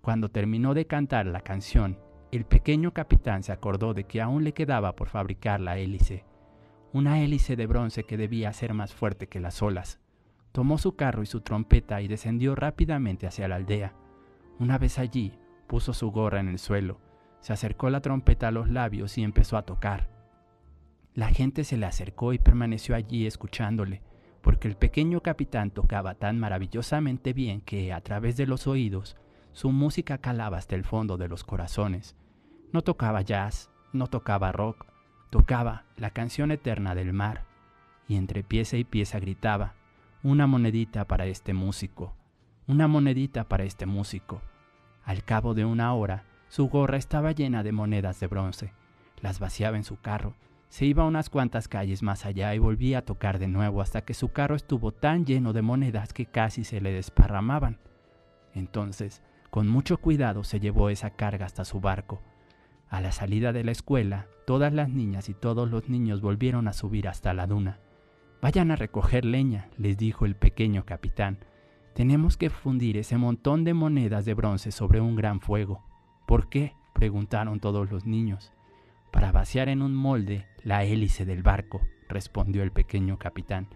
Cuando 0.00 0.28
terminó 0.28 0.74
de 0.74 0.88
cantar 0.88 1.26
la 1.26 1.42
canción, 1.42 2.00
el 2.32 2.46
pequeño 2.46 2.92
capitán 2.92 3.44
se 3.44 3.52
acordó 3.52 3.94
de 3.94 4.04
que 4.04 4.20
aún 4.20 4.42
le 4.42 4.54
quedaba 4.54 4.96
por 4.96 5.08
fabricar 5.08 5.60
la 5.60 5.78
hélice, 5.78 6.24
una 6.92 7.20
hélice 7.20 7.54
de 7.54 7.68
bronce 7.68 8.02
que 8.02 8.16
debía 8.16 8.52
ser 8.52 8.74
más 8.74 8.92
fuerte 8.92 9.28
que 9.28 9.38
las 9.38 9.62
olas. 9.62 10.00
Tomó 10.50 10.78
su 10.78 10.96
carro 10.96 11.22
y 11.22 11.26
su 11.26 11.42
trompeta 11.42 12.02
y 12.02 12.08
descendió 12.08 12.56
rápidamente 12.56 13.28
hacia 13.28 13.46
la 13.46 13.54
aldea. 13.54 13.94
Una 14.58 14.78
vez 14.78 14.98
allí, 14.98 15.38
puso 15.68 15.94
su 15.94 16.10
gorra 16.10 16.40
en 16.40 16.48
el 16.48 16.58
suelo, 16.58 17.00
se 17.42 17.52
acercó 17.52 17.90
la 17.90 18.00
trompeta 18.00 18.48
a 18.48 18.52
los 18.52 18.70
labios 18.70 19.18
y 19.18 19.24
empezó 19.24 19.56
a 19.56 19.62
tocar. 19.62 20.08
La 21.12 21.28
gente 21.28 21.64
se 21.64 21.76
le 21.76 21.86
acercó 21.86 22.32
y 22.32 22.38
permaneció 22.38 22.94
allí 22.94 23.26
escuchándole, 23.26 24.00
porque 24.40 24.68
el 24.68 24.76
pequeño 24.76 25.20
capitán 25.20 25.70
tocaba 25.70 26.14
tan 26.14 26.38
maravillosamente 26.38 27.32
bien 27.32 27.60
que, 27.60 27.92
a 27.92 28.00
través 28.00 28.36
de 28.36 28.46
los 28.46 28.66
oídos, 28.66 29.16
su 29.52 29.72
música 29.72 30.18
calaba 30.18 30.56
hasta 30.56 30.76
el 30.76 30.84
fondo 30.84 31.18
de 31.18 31.28
los 31.28 31.44
corazones. 31.44 32.16
No 32.72 32.82
tocaba 32.82 33.22
jazz, 33.22 33.70
no 33.92 34.06
tocaba 34.06 34.52
rock, 34.52 34.86
tocaba 35.30 35.84
la 35.96 36.10
canción 36.10 36.52
eterna 36.52 36.94
del 36.94 37.12
mar, 37.12 37.44
y 38.08 38.16
entre 38.16 38.44
pieza 38.44 38.76
y 38.76 38.84
pieza 38.84 39.18
gritaba, 39.18 39.74
una 40.22 40.46
monedita 40.46 41.06
para 41.06 41.26
este 41.26 41.54
músico, 41.54 42.14
una 42.68 42.86
monedita 42.86 43.48
para 43.48 43.64
este 43.64 43.84
músico. 43.84 44.40
Al 45.04 45.24
cabo 45.24 45.54
de 45.54 45.64
una 45.64 45.92
hora, 45.92 46.24
su 46.52 46.68
gorra 46.68 46.98
estaba 46.98 47.32
llena 47.32 47.62
de 47.62 47.72
monedas 47.72 48.20
de 48.20 48.26
bronce. 48.26 48.74
Las 49.22 49.40
vaciaba 49.40 49.78
en 49.78 49.84
su 49.84 49.98
carro, 49.98 50.34
se 50.68 50.84
iba 50.84 51.06
unas 51.06 51.30
cuantas 51.30 51.66
calles 51.66 52.02
más 52.02 52.26
allá 52.26 52.54
y 52.54 52.58
volvía 52.58 52.98
a 52.98 53.04
tocar 53.06 53.38
de 53.38 53.48
nuevo 53.48 53.80
hasta 53.80 54.02
que 54.02 54.12
su 54.12 54.32
carro 54.32 54.54
estuvo 54.54 54.92
tan 54.92 55.24
lleno 55.24 55.54
de 55.54 55.62
monedas 55.62 56.12
que 56.12 56.26
casi 56.26 56.64
se 56.64 56.82
le 56.82 56.92
desparramaban. 56.92 57.78
Entonces, 58.52 59.22
con 59.48 59.66
mucho 59.66 59.96
cuidado 59.96 60.44
se 60.44 60.60
llevó 60.60 60.90
esa 60.90 61.08
carga 61.08 61.46
hasta 61.46 61.64
su 61.64 61.80
barco. 61.80 62.20
A 62.90 63.00
la 63.00 63.12
salida 63.12 63.54
de 63.54 63.64
la 63.64 63.72
escuela, 63.72 64.26
todas 64.46 64.74
las 64.74 64.90
niñas 64.90 65.30
y 65.30 65.32
todos 65.32 65.70
los 65.70 65.88
niños 65.88 66.20
volvieron 66.20 66.68
a 66.68 66.74
subir 66.74 67.08
hasta 67.08 67.32
la 67.32 67.46
duna. 67.46 67.78
Vayan 68.42 68.70
a 68.70 68.76
recoger 68.76 69.24
leña, 69.24 69.70
les 69.78 69.96
dijo 69.96 70.26
el 70.26 70.36
pequeño 70.36 70.84
capitán. 70.84 71.38
Tenemos 71.94 72.36
que 72.36 72.50
fundir 72.50 72.98
ese 72.98 73.16
montón 73.16 73.64
de 73.64 73.72
monedas 73.72 74.26
de 74.26 74.34
bronce 74.34 74.70
sobre 74.70 75.00
un 75.00 75.16
gran 75.16 75.40
fuego. 75.40 75.82
¿Por 76.26 76.48
qué? 76.48 76.74
preguntaron 76.92 77.60
todos 77.60 77.90
los 77.90 78.06
niños. 78.06 78.52
Para 79.10 79.32
vaciar 79.32 79.68
en 79.68 79.82
un 79.82 79.94
molde 79.94 80.46
la 80.62 80.84
hélice 80.84 81.24
del 81.24 81.42
barco, 81.42 81.80
respondió 82.08 82.62
el 82.62 82.72
pequeño 82.72 83.18
capitán. 83.18 83.68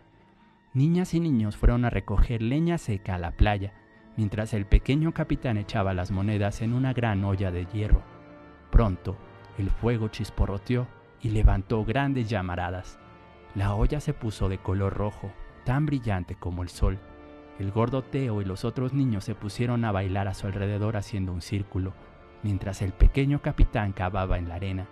Niñas 0.73 1.15
y 1.15 1.21
niños 1.21 1.57
fueron 1.57 1.85
a 1.85 1.91
recoger 1.91 2.43
leña 2.43 2.79
seca 2.79 3.15
a 3.15 3.19
la 3.19 3.33
playa, 3.33 3.73
mientras 4.17 4.55
el 4.55 4.67
pequeño 4.67 5.13
capitán 5.13 5.57
echaba 5.57 5.95
las 5.95 6.11
monedas 6.11 6.63
en 6.63 6.73
una 6.73 6.93
gran 6.93 7.25
olla 7.25 7.51
de 7.51 7.67
hierro. 7.67 8.03
Pronto, 8.71 9.17
el 9.59 9.71
fuego 9.71 10.09
chisporroteó 10.09 10.87
y 11.23 11.31
levantó 11.31 11.85
grandes 11.85 12.29
llamaradas. 12.29 12.99
La 13.55 13.75
olla 13.75 14.01
se 14.01 14.13
puso 14.13 14.49
de 14.49 14.59
color 14.59 14.95
rojo, 14.95 15.33
tan 15.65 15.87
brillante 15.87 16.35
como 16.35 16.63
el 16.63 16.69
sol. 16.69 16.99
El 17.59 17.73
gordo 17.73 18.03
Teo 18.03 18.43
y 18.43 18.45
los 18.45 18.65
otros 18.65 18.93
niños 18.93 19.25
se 19.25 19.35
pusieron 19.35 19.85
a 19.85 19.93
bailar 19.93 20.29
a 20.29 20.35
su 20.35 20.47
alrededor 20.47 20.97
haciendo 20.97 21.33
un 21.33 21.41
círculo, 21.41 21.95
mientras 22.47 22.81
el 22.81 22.93
pequeño 22.93 23.43
capitán 23.43 23.93
cavaba 23.93 24.39
en 24.39 24.49
la 24.49 24.55
arena. 24.55 24.87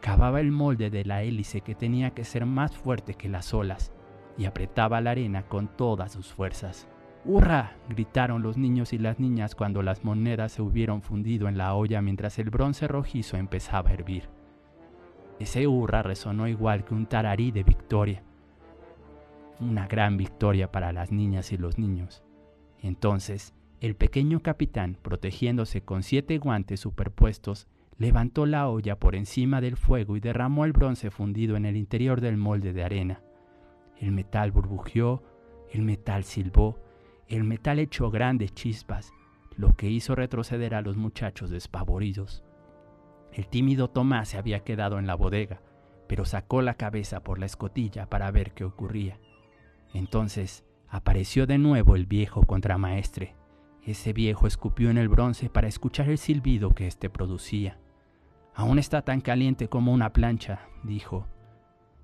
Cavaba 0.00 0.38
el 0.38 0.52
molde 0.52 0.90
de 0.90 1.04
la 1.04 1.24
hélice 1.24 1.60
que 1.60 1.74
tenía 1.74 2.12
que 2.12 2.22
ser 2.22 2.46
más 2.46 2.76
fuerte 2.76 3.14
que 3.14 3.28
las 3.28 3.52
olas 3.52 3.90
y 4.38 4.44
apretaba 4.44 5.00
la 5.00 5.10
arena 5.10 5.42
con 5.42 5.66
todas 5.66 6.12
sus 6.12 6.32
fuerzas. 6.32 6.86
¡Hurra! 7.24 7.72
gritaron 7.88 8.44
los 8.44 8.56
niños 8.56 8.92
y 8.92 8.98
las 8.98 9.18
niñas 9.18 9.56
cuando 9.56 9.82
las 9.82 10.04
monedas 10.04 10.52
se 10.52 10.62
hubieron 10.62 11.02
fundido 11.02 11.48
en 11.48 11.58
la 11.58 11.74
olla 11.74 12.00
mientras 12.00 12.38
el 12.38 12.50
bronce 12.50 12.86
rojizo 12.86 13.36
empezaba 13.36 13.90
a 13.90 13.94
hervir. 13.94 14.28
Ese 15.40 15.66
hurra 15.66 16.04
resonó 16.04 16.46
igual 16.46 16.84
que 16.84 16.94
un 16.94 17.06
tararí 17.06 17.50
de 17.50 17.64
victoria. 17.64 18.22
Una 19.58 19.88
gran 19.88 20.16
victoria 20.16 20.70
para 20.70 20.92
las 20.92 21.10
niñas 21.10 21.50
y 21.50 21.56
los 21.56 21.76
niños. 21.76 22.22
Entonces, 22.82 23.52
el 23.80 23.96
pequeño 23.96 24.40
capitán, 24.40 24.96
protegiéndose 25.02 25.82
con 25.82 26.02
siete 26.02 26.38
guantes 26.38 26.80
superpuestos, 26.80 27.66
levantó 27.98 28.46
la 28.46 28.68
olla 28.68 28.98
por 28.98 29.14
encima 29.14 29.60
del 29.60 29.76
fuego 29.76 30.16
y 30.16 30.20
derramó 30.20 30.64
el 30.64 30.72
bronce 30.72 31.10
fundido 31.10 31.56
en 31.56 31.66
el 31.66 31.76
interior 31.76 32.20
del 32.20 32.36
molde 32.36 32.72
de 32.72 32.82
arena. 32.82 33.22
El 33.98 34.12
metal 34.12 34.50
burbujeó, 34.50 35.22
el 35.70 35.82
metal 35.82 36.24
silbó, 36.24 36.78
el 37.28 37.44
metal 37.44 37.78
echó 37.78 38.10
grandes 38.10 38.52
chispas, 38.54 39.12
lo 39.56 39.74
que 39.74 39.88
hizo 39.88 40.14
retroceder 40.14 40.74
a 40.74 40.82
los 40.82 40.96
muchachos 40.96 41.50
despavoridos. 41.50 42.44
El 43.32 43.48
tímido 43.48 43.88
Tomás 43.88 44.28
se 44.28 44.38
había 44.38 44.60
quedado 44.60 44.98
en 44.98 45.06
la 45.06 45.14
bodega, 45.14 45.60
pero 46.08 46.24
sacó 46.24 46.62
la 46.62 46.74
cabeza 46.74 47.20
por 47.20 47.38
la 47.38 47.46
escotilla 47.46 48.08
para 48.08 48.30
ver 48.30 48.52
qué 48.52 48.64
ocurría. 48.64 49.18
Entonces 49.92 50.64
apareció 50.88 51.46
de 51.46 51.58
nuevo 51.58 51.96
el 51.96 52.06
viejo 52.06 52.42
contramaestre, 52.42 53.34
ese 53.86 54.12
viejo 54.12 54.46
escupió 54.46 54.90
en 54.90 54.98
el 54.98 55.08
bronce 55.08 55.50
para 55.50 55.68
escuchar 55.68 56.08
el 56.08 56.18
silbido 56.18 56.70
que 56.70 56.86
éste 56.86 57.10
producía. 57.10 57.78
Aún 58.54 58.78
está 58.78 59.02
tan 59.02 59.20
caliente 59.20 59.68
como 59.68 59.92
una 59.92 60.12
plancha, 60.12 60.68
dijo. 60.82 61.26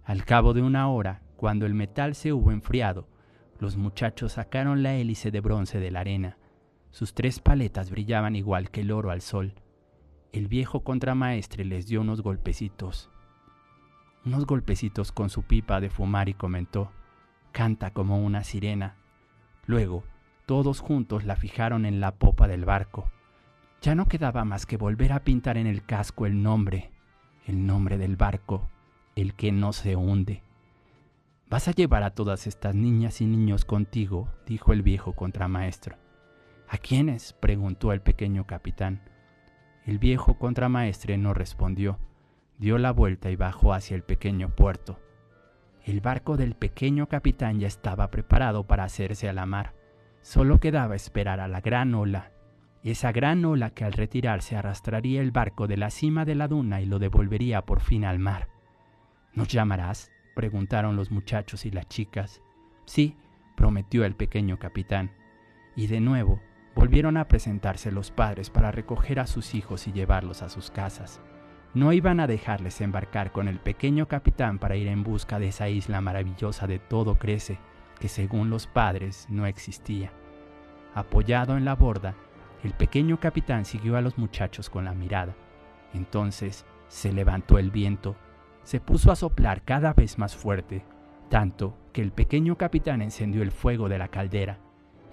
Al 0.05 0.25
cabo 0.25 0.53
de 0.53 0.63
una 0.63 0.89
hora, 0.89 1.23
cuando 1.37 1.67
el 1.67 1.75
metal 1.75 2.15
se 2.15 2.33
hubo 2.33 2.51
enfriado, 2.51 3.09
los 3.59 3.77
muchachos 3.77 4.33
sacaron 4.33 4.83
la 4.83 4.95
hélice 4.95 5.31
de 5.31 5.41
bronce 5.41 5.79
de 5.79 5.91
la 5.91 6.01
arena. 6.01 6.39
Sus 6.91 7.15
tres 7.15 7.41
paletas 7.41 7.91
brillaban 7.91 8.35
igual 8.37 8.71
que 8.71 8.81
el 8.81 8.91
oro 8.91 9.11
al 9.11 9.21
sol. 9.21 9.55
El 10.33 10.49
viejo 10.49 10.83
contramaestre 10.83 11.65
les 11.65 11.87
dio 11.87 12.01
unos 12.01 12.23
golpecitos, 12.23 13.11
unos 14.25 14.45
golpecitos 14.45 15.13
con 15.13 15.31
su 15.31 15.43
pipa 15.43 15.81
de 15.81 15.89
fumar 15.89 16.29
y 16.29 16.35
comentó, 16.35 16.91
canta 17.53 17.93
como 17.93 18.23
una 18.25 18.45
sirena. 18.45 18.97
Luego, 19.67 20.05
todos 20.51 20.81
juntos 20.81 21.25
la 21.25 21.37
fijaron 21.37 21.87
en 21.87 22.01
la 22.01 22.17
popa 22.17 22.49
del 22.49 22.65
barco. 22.65 23.09
Ya 23.83 23.95
no 23.95 24.09
quedaba 24.09 24.45
más 24.45 24.67
que 24.67 24.77
volver 24.77 25.13
a 25.13 25.23
pintar 25.23 25.57
en 25.57 25.69
el 25.69 25.85
casco 25.85 26.27
el 26.27 26.43
nombre, 26.43 26.91
el 27.47 27.69
nombre 27.69 27.99
del 27.99 28.17
barco, 28.17 28.69
el 29.15 29.35
que 29.35 29.53
no 29.53 29.73
se 29.73 29.95
hunde. 29.95 30.43
Vas 31.49 31.69
a 31.69 31.71
llevar 31.71 32.03
a 32.03 32.17
todas 32.17 32.49
estas 32.49 32.75
niñas 32.75 33.21
y 33.21 33.27
niños 33.27 33.65
contigo, 33.65 34.29
dijo 34.45 34.73
el 34.73 34.83
viejo 34.83 35.13
contramaestro. 35.13 35.95
¿A 36.69 36.79
quiénes? 36.79 37.33
preguntó 37.35 37.93
el 37.93 38.01
pequeño 38.01 38.45
capitán. 38.45 39.09
El 39.87 40.01
viejo 40.01 40.37
contramaestre 40.37 41.17
no 41.17 41.33
respondió, 41.33 42.01
dio 42.59 42.77
la 42.77 42.91
vuelta 42.91 43.31
y 43.31 43.37
bajó 43.37 43.73
hacia 43.73 43.95
el 43.95 44.03
pequeño 44.03 44.49
puerto. 44.57 44.99
El 45.85 46.01
barco 46.01 46.37
del 46.37 46.57
pequeño 46.57 47.07
capitán 47.07 47.61
ya 47.61 47.69
estaba 47.69 48.11
preparado 48.11 48.67
para 48.67 48.83
hacerse 48.83 49.29
a 49.29 49.33
la 49.33 49.47
mar. 49.47 49.79
Solo 50.23 50.61
quedaba 50.61 50.95
esperar 50.95 51.41
a 51.41 51.49
la 51.49 51.61
gran 51.61 51.95
ola, 51.95 52.33
esa 52.83 53.13
gran 53.13 53.45
ola 53.45 53.71
que 53.71 53.85
al 53.85 53.93
retirarse 53.93 54.57
arrastraría 54.57 55.21
el 55.21 55.33
barco 55.33 55.67
de 55.67 55.77
la 55.77 55.91
cima 55.91 56.25
de 56.25 56.35
la 56.35 56.49
duna 56.49 56.81
y 56.81 56.87
lo 56.87 56.99
devolvería 56.99 57.63
por 57.63 57.81
fin 57.81 58.05
al 58.05 58.19
mar. 58.19 58.49
¿Nos 59.35 59.49
llamarás? 59.49 60.11
preguntaron 60.35 60.97
los 60.97 61.11
muchachos 61.11 61.67
y 61.67 61.71
las 61.71 61.89
chicas. 61.89 62.41
Sí, 62.87 63.17
prometió 63.57 64.05
el 64.05 64.15
pequeño 64.15 64.59
capitán. 64.59 65.11
Y 65.77 65.87
de 65.89 66.01
nuevo 66.01 66.41
volvieron 66.75 67.17
a 67.17 67.29
presentarse 67.29 67.93
los 67.93 68.11
padres 68.11 68.49
para 68.49 68.73
recoger 68.73 69.21
a 69.21 69.27
sus 69.27 69.55
hijos 69.55 69.87
y 69.87 69.93
llevarlos 69.93 70.43
a 70.43 70.49
sus 70.49 70.71
casas. 70.71 71.21
No 71.75 71.93
iban 71.93 72.19
a 72.19 72.27
dejarles 72.27 72.81
embarcar 72.81 73.31
con 73.33 73.47
el 73.47 73.61
pequeño 73.61 74.09
capitán 74.09 74.59
para 74.59 74.77
ir 74.77 74.89
en 74.89 75.05
busca 75.05 75.39
de 75.39 75.49
esa 75.49 75.69
isla 75.69 76.01
maravillosa 76.01 76.67
de 76.67 76.79
todo 76.79 77.17
crece, 77.17 77.59
que 78.01 78.09
según 78.09 78.51
los 78.51 78.67
padres 78.67 79.27
no 79.29 79.47
existía. 79.47 80.13
Apoyado 80.95 81.57
en 81.57 81.65
la 81.65 81.77
borda, 81.77 82.17
el 82.65 82.73
pequeño 82.73 83.21
capitán 83.21 83.65
siguió 83.65 83.97
a 83.97 84.01
los 84.01 84.19
muchachos 84.19 84.69
con 84.69 84.85
la 84.85 84.95
mirada. 84.95 85.37
Entonces 85.95 86.67
se 86.89 87.13
levantó 87.13 87.59
el 87.59 87.71
viento 87.71 88.17
se 88.63 88.81
puso 88.81 89.11
a 89.11 89.17
soplar 89.17 89.63
cada 89.63 89.93
vez 89.95 90.19
más 90.19 90.37
fuerte, 90.37 90.85
tanto 91.29 91.77
que 91.93 92.03
el 92.03 92.13
pequeño 92.13 92.57
capitán 92.57 93.03
encendió 93.03 93.43
el 93.43 93.51
fuego 93.51 93.89
de 93.89 93.99
la 93.99 94.09
caldera. 94.09 94.59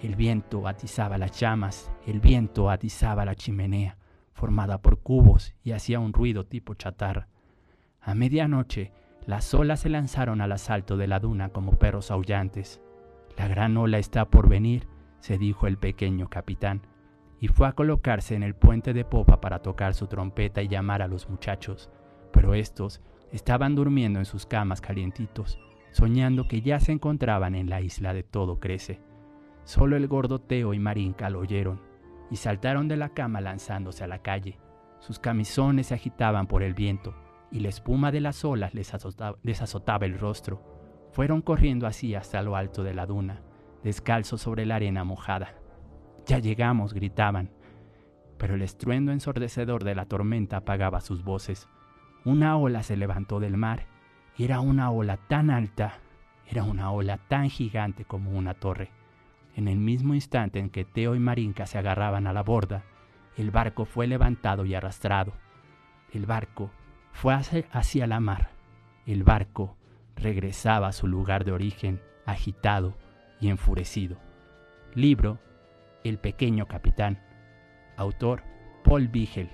El 0.02 0.16
viento 0.16 0.68
atizaba 0.68 1.18
las 1.18 1.40
llamas, 1.40 1.92
el 2.06 2.20
viento 2.20 2.70
atizaba 2.70 3.26
la 3.26 3.36
chimenea, 3.36 3.98
formada 4.34 4.80
por 4.80 5.00
cubos, 5.00 5.56
y 5.64 5.72
hacía 5.72 6.00
un 6.00 6.14
ruido 6.14 6.46
tipo 6.46 6.76
chatarra. 6.76 7.30
A 8.02 8.14
medianoche, 8.14 8.92
las 9.28 9.54
olas 9.54 9.82
se 9.82 9.90
lanzaron 9.90 10.42
al 10.42 10.54
asalto 10.54 10.98
de 10.98 11.06
la 11.06 11.20
duna 11.20 11.50
como 11.50 11.74
perros 11.74 12.10
aullantes. 12.10 12.82
La 13.38 13.48
gran 13.48 13.76
ola 13.78 14.00
está 14.00 14.26
por 14.26 14.50
venir, 14.50 14.88
se 15.20 15.38
dijo 15.38 15.68
el 15.68 15.78
pequeño 15.78 16.30
capitán, 16.30 16.82
y 17.40 17.50
fue 17.50 17.68
a 17.68 17.74
colocarse 17.74 18.36
en 18.36 18.42
el 18.42 18.56
puente 18.56 18.94
de 18.94 19.06
popa 19.06 19.42
para 19.42 19.62
tocar 19.62 19.94
su 19.94 20.08
trompeta 20.08 20.64
y 20.64 20.70
llamar 20.70 21.02
a 21.02 21.08
los 21.08 21.30
muchachos, 21.30 21.92
pero 22.32 22.56
estos 22.56 23.02
Estaban 23.32 23.76
durmiendo 23.76 24.20
en 24.20 24.26
sus 24.26 24.46
camas 24.46 24.80
calientitos, 24.80 25.60
soñando 25.92 26.48
que 26.48 26.62
ya 26.62 26.80
se 26.80 26.94
encontraban 26.94 27.56
en 27.56 27.70
la 27.70 27.82
isla 27.82 28.14
de 28.14 28.24
todo 28.24 28.60
crece. 28.62 29.02
Solo 29.66 29.98
el 29.98 30.08
gordo 30.08 30.40
Teo 30.40 30.74
y 30.74 30.80
Marinka 30.80 31.30
lo 31.30 31.40
oyeron 31.40 31.82
y 32.32 32.38
saltaron 32.38 32.88
de 32.88 32.96
la 32.96 33.10
cama 33.10 33.42
lanzándose 33.42 34.06
a 34.06 34.08
la 34.08 34.20
calle. 34.20 34.58
Sus 35.00 35.20
camisones 35.20 35.88
se 35.88 35.96
agitaban 35.96 36.48
por 36.48 36.64
el 36.64 36.74
viento 36.74 37.14
y 37.52 37.60
la 37.60 37.70
espuma 37.70 38.12
de 38.12 38.22
las 38.22 38.44
olas 38.44 38.74
les 38.74 38.94
azotaba, 38.94 40.06
el 40.06 40.20
rostro. 40.20 41.10
Fueron 41.12 41.42
corriendo 41.42 41.88
así 41.88 42.16
hasta 42.16 42.42
lo 42.42 42.56
alto 42.56 42.84
de 42.84 42.94
la 42.94 43.06
duna, 43.06 43.42
descalzos 43.84 44.42
sobre 44.42 44.66
la 44.66 44.76
arena 44.76 45.04
mojada. 45.04 45.56
Ya 46.26 46.40
llegamos, 46.40 46.94
gritaban, 46.94 47.52
pero 48.38 48.56
el 48.56 48.62
estruendo 48.62 49.12
ensordecedor 49.12 49.84
de 49.84 49.96
la 49.96 50.06
tormenta 50.06 50.58
apagaba 50.58 51.02
sus 51.02 51.24
voces. 51.24 51.68
Una 52.26 52.58
ola 52.58 52.84
se 52.84 52.98
levantó 52.98 53.40
del 53.40 53.58
mar 53.58 53.88
y 54.36 54.44
era 54.44 54.60
una 54.60 54.92
ola 54.92 55.18
tan 55.18 55.50
alta, 55.50 56.00
era 56.46 56.64
una 56.64 56.92
ola 56.92 57.18
tan 57.18 57.50
gigante 57.50 58.06
como 58.06 58.32
una 58.32 58.54
torre. 58.54 58.92
En 59.56 59.68
el 59.68 59.78
mismo 59.78 60.14
instante 60.14 60.60
en 60.60 60.70
que 60.70 60.86
Teo 60.86 61.16
y 61.16 61.20
Marinka 61.20 61.66
se 61.66 61.78
agarraban 61.80 62.28
a 62.28 62.34
la 62.34 62.44
borda, 62.44 62.84
el 63.38 63.50
barco 63.50 63.86
fue 63.86 64.06
levantado 64.06 64.66
y 64.66 64.76
arrastrado. 64.76 65.34
El 66.12 66.26
barco 66.26 66.70
fue 67.18 67.34
hacia 67.34 68.06
la 68.06 68.20
mar. 68.20 68.52
El 69.08 69.24
barco 69.24 69.76
regresaba 70.16 70.90
a 70.90 70.92
su 70.92 71.08
lugar 71.08 71.46
de 71.46 71.52
origen, 71.52 72.00
agitado 72.28 72.96
y 73.42 73.50
enfurecido. 73.50 74.18
Libro 74.94 75.40
El 76.04 76.20
pequeño 76.20 76.68
capitán. 76.68 77.20
Autor 77.96 78.44
Paul 78.84 79.08
Vigel. 79.08 79.50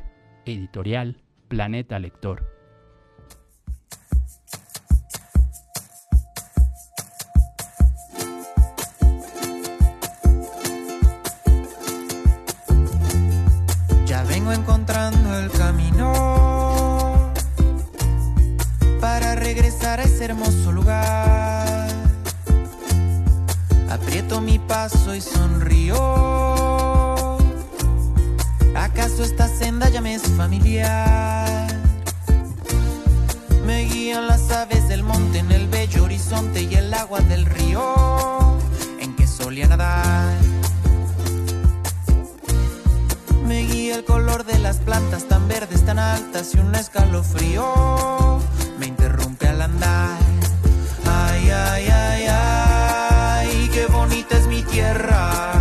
Editorial 0.46 1.22
Planeta 1.48 2.00
Lector. 2.00 2.46
Esta 29.94 30.00
senda 30.00 30.00
ya 30.00 30.02
me 30.02 30.14
es 30.16 30.24
familiar? 30.24 31.68
Me 33.66 33.84
guían 33.86 34.28
las 34.28 34.52
aves 34.52 34.88
del 34.88 35.04
monte 35.04 35.40
en 35.40 35.52
el 35.52 35.68
bello 35.68 36.04
horizonte 36.04 36.62
y 36.64 36.76
el 36.76 36.94
agua 36.94 37.20
del 37.22 37.46
río 37.46 38.58
en 39.00 39.16
que 39.16 39.28
solía 39.28 39.68
nadar 39.68 40.34
me 43.46 43.62
guía 43.64 43.96
el 43.96 44.06
color 44.06 44.46
de 44.46 44.58
las 44.60 44.78
plantas 44.78 45.28
tan 45.28 45.48
verdes, 45.48 45.86
tan 45.86 46.00
altas 46.00 46.56
y 46.56 46.60
un 46.60 46.74
escalofrío 46.76 48.40
me 48.80 48.88
interrumpe 48.88 49.48
al 49.48 49.62
andar. 49.62 50.18
Ay, 51.06 51.50
ay, 51.50 51.88
ay, 51.88 52.26
ay, 52.30 53.70
qué 53.74 53.86
bonita 53.88 54.38
es 54.38 54.48
mi 54.48 54.64
tierra, 54.64 55.52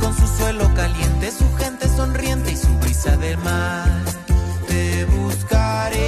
con 0.00 0.16
su 0.16 0.26
suelo 0.26 0.72
caliente, 0.74 1.30
su 1.30 1.54
gente 1.56 1.86
sonriente 1.88 2.47
del 3.04 3.38
mar. 3.38 4.02
Te 4.66 5.04
buscaré 5.04 6.02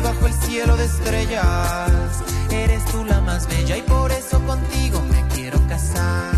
bajo 0.00 0.28
el 0.28 0.32
cielo 0.32 0.76
de 0.76 0.84
estrellas, 0.84 2.22
eres 2.52 2.84
tú 2.84 3.04
la 3.04 3.20
más 3.20 3.48
bella 3.48 3.76
y 3.76 3.82
por 3.82 4.12
eso 4.12 4.40
contigo 4.46 5.02
me 5.10 5.26
quiero 5.34 5.58
casar. 5.66 6.36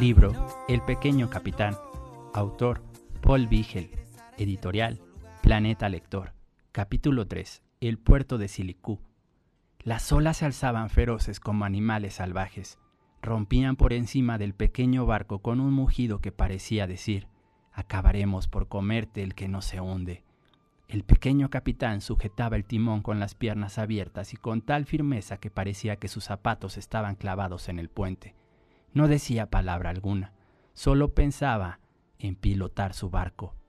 Libro 0.00 0.64
El 0.66 0.82
pequeño 0.82 1.30
capitán. 1.30 1.78
Autor 2.32 2.80
Paul 3.20 3.46
Vigel. 3.46 3.99
Editorial 4.40 5.02
Planeta 5.42 5.90
Lector. 5.90 6.32
Capítulo 6.72 7.26
3. 7.26 7.62
El 7.82 7.98
puerto 7.98 8.38
de 8.38 8.48
Silicú. 8.48 8.98
Las 9.80 10.10
olas 10.12 10.38
se 10.38 10.46
alzaban 10.46 10.88
feroces 10.88 11.40
como 11.40 11.66
animales 11.66 12.14
salvajes. 12.14 12.78
Rompían 13.20 13.76
por 13.76 13.92
encima 13.92 14.38
del 14.38 14.54
pequeño 14.54 15.04
barco 15.04 15.40
con 15.40 15.60
un 15.60 15.74
mugido 15.74 16.22
que 16.22 16.32
parecía 16.32 16.86
decir, 16.86 17.28
acabaremos 17.70 18.48
por 18.48 18.68
comerte 18.68 19.22
el 19.22 19.34
que 19.34 19.46
no 19.46 19.60
se 19.60 19.82
hunde. 19.82 20.24
El 20.88 21.04
pequeño 21.04 21.50
capitán 21.50 22.00
sujetaba 22.00 22.56
el 22.56 22.64
timón 22.64 23.02
con 23.02 23.20
las 23.20 23.34
piernas 23.34 23.76
abiertas 23.76 24.32
y 24.32 24.38
con 24.38 24.62
tal 24.62 24.86
firmeza 24.86 25.36
que 25.36 25.50
parecía 25.50 25.96
que 25.96 26.08
sus 26.08 26.24
zapatos 26.24 26.78
estaban 26.78 27.14
clavados 27.14 27.68
en 27.68 27.78
el 27.78 27.90
puente. 27.90 28.34
No 28.94 29.06
decía 29.06 29.50
palabra 29.50 29.90
alguna, 29.90 30.32
solo 30.72 31.12
pensaba 31.12 31.78
en 32.18 32.36
pilotar 32.36 32.94
su 32.94 33.10
barco. 33.10 33.59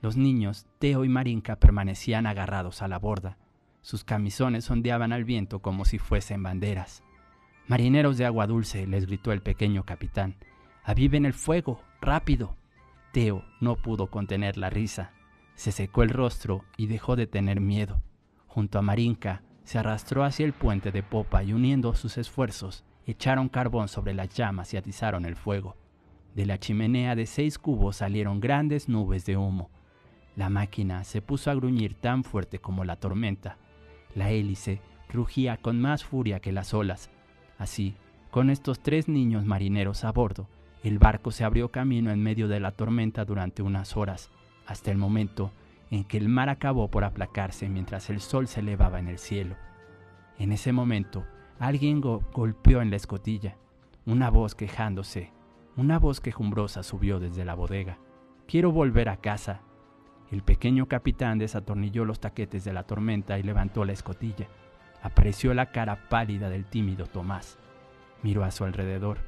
Los 0.00 0.16
niños, 0.16 0.66
Teo 0.78 1.04
y 1.04 1.08
Marinka, 1.08 1.56
permanecían 1.56 2.26
agarrados 2.26 2.82
a 2.82 2.88
la 2.88 2.98
borda. 2.98 3.36
Sus 3.80 4.04
camisones 4.04 4.70
ondeaban 4.70 5.12
al 5.12 5.24
viento 5.24 5.60
como 5.60 5.84
si 5.84 5.98
fuesen 5.98 6.42
banderas. 6.42 7.02
Marineros 7.66 8.16
de 8.16 8.24
agua 8.24 8.46
dulce, 8.46 8.86
les 8.86 9.06
gritó 9.06 9.32
el 9.32 9.42
pequeño 9.42 9.84
capitán. 9.84 10.36
Aviven 10.84 11.26
el 11.26 11.34
fuego, 11.34 11.82
rápido. 12.00 12.56
Teo 13.12 13.44
no 13.60 13.76
pudo 13.76 14.06
contener 14.08 14.56
la 14.56 14.70
risa. 14.70 15.12
Se 15.54 15.72
secó 15.72 16.02
el 16.02 16.10
rostro 16.10 16.64
y 16.76 16.86
dejó 16.86 17.16
de 17.16 17.26
tener 17.26 17.60
miedo. 17.60 18.00
Junto 18.46 18.78
a 18.78 18.82
Marinka, 18.82 19.42
se 19.64 19.78
arrastró 19.78 20.24
hacia 20.24 20.46
el 20.46 20.54
puente 20.54 20.92
de 20.92 21.02
popa 21.02 21.42
y 21.42 21.52
uniendo 21.52 21.94
sus 21.94 22.16
esfuerzos, 22.16 22.84
echaron 23.04 23.48
carbón 23.48 23.88
sobre 23.88 24.14
las 24.14 24.30
llamas 24.30 24.72
y 24.72 24.76
atizaron 24.76 25.26
el 25.26 25.36
fuego. 25.36 25.76
De 26.34 26.46
la 26.46 26.58
chimenea 26.58 27.14
de 27.14 27.26
seis 27.26 27.58
cubos 27.58 27.96
salieron 27.96 28.40
grandes 28.40 28.88
nubes 28.88 29.26
de 29.26 29.36
humo. 29.36 29.70
La 30.38 30.50
máquina 30.50 31.02
se 31.02 31.20
puso 31.20 31.50
a 31.50 31.54
gruñir 31.54 31.94
tan 31.94 32.22
fuerte 32.22 32.60
como 32.60 32.84
la 32.84 32.94
tormenta. 32.94 33.56
La 34.14 34.30
hélice 34.30 34.80
rugía 35.12 35.56
con 35.56 35.80
más 35.80 36.04
furia 36.04 36.38
que 36.38 36.52
las 36.52 36.74
olas. 36.74 37.10
Así, 37.58 37.96
con 38.30 38.48
estos 38.48 38.78
tres 38.78 39.08
niños 39.08 39.44
marineros 39.44 40.04
a 40.04 40.12
bordo, 40.12 40.46
el 40.84 41.00
barco 41.00 41.32
se 41.32 41.42
abrió 41.42 41.72
camino 41.72 42.12
en 42.12 42.22
medio 42.22 42.46
de 42.46 42.60
la 42.60 42.70
tormenta 42.70 43.24
durante 43.24 43.62
unas 43.62 43.96
horas, 43.96 44.30
hasta 44.64 44.92
el 44.92 44.96
momento 44.96 45.50
en 45.90 46.04
que 46.04 46.18
el 46.18 46.28
mar 46.28 46.50
acabó 46.50 46.88
por 46.88 47.02
aplacarse 47.02 47.68
mientras 47.68 48.08
el 48.08 48.20
sol 48.20 48.46
se 48.46 48.60
elevaba 48.60 49.00
en 49.00 49.08
el 49.08 49.18
cielo. 49.18 49.56
En 50.38 50.52
ese 50.52 50.70
momento, 50.70 51.26
alguien 51.58 52.00
golpeó 52.00 52.80
en 52.80 52.90
la 52.90 52.96
escotilla. 52.96 53.56
Una 54.06 54.30
voz 54.30 54.54
quejándose, 54.54 55.32
una 55.76 55.98
voz 55.98 56.20
quejumbrosa 56.20 56.84
subió 56.84 57.18
desde 57.18 57.44
la 57.44 57.56
bodega. 57.56 57.98
Quiero 58.46 58.70
volver 58.70 59.08
a 59.08 59.16
casa. 59.16 59.62
El 60.30 60.42
pequeño 60.42 60.86
capitán 60.86 61.38
desatornilló 61.38 62.04
los 62.04 62.20
taquetes 62.20 62.64
de 62.64 62.74
la 62.74 62.82
tormenta 62.82 63.38
y 63.38 63.42
levantó 63.42 63.84
la 63.84 63.92
escotilla. 63.92 64.46
Apareció 65.02 65.54
la 65.54 65.66
cara 65.72 66.08
pálida 66.08 66.50
del 66.50 66.66
tímido 66.66 67.06
Tomás. 67.06 67.58
Miró 68.22 68.44
a 68.44 68.50
su 68.50 68.64
alrededor. 68.64 69.18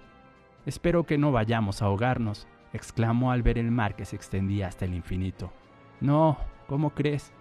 Espero 0.67 1.05
que 1.05 1.17
no 1.17 1.33
vayamos 1.33 1.81
a 1.81 1.87
ahogarnos, 1.87 2.47
exclamó 2.75 3.33
al 3.33 3.43
ver 3.43 3.57
el 3.57 3.71
mar 3.71 3.97
que 3.97 4.05
se 4.05 4.17
extendía 4.17 4.69
hasta 4.69 4.85
el 4.85 4.95
infinito. 4.95 5.53
No, 6.01 6.37
¿cómo 6.67 6.91
crees? 6.91 7.33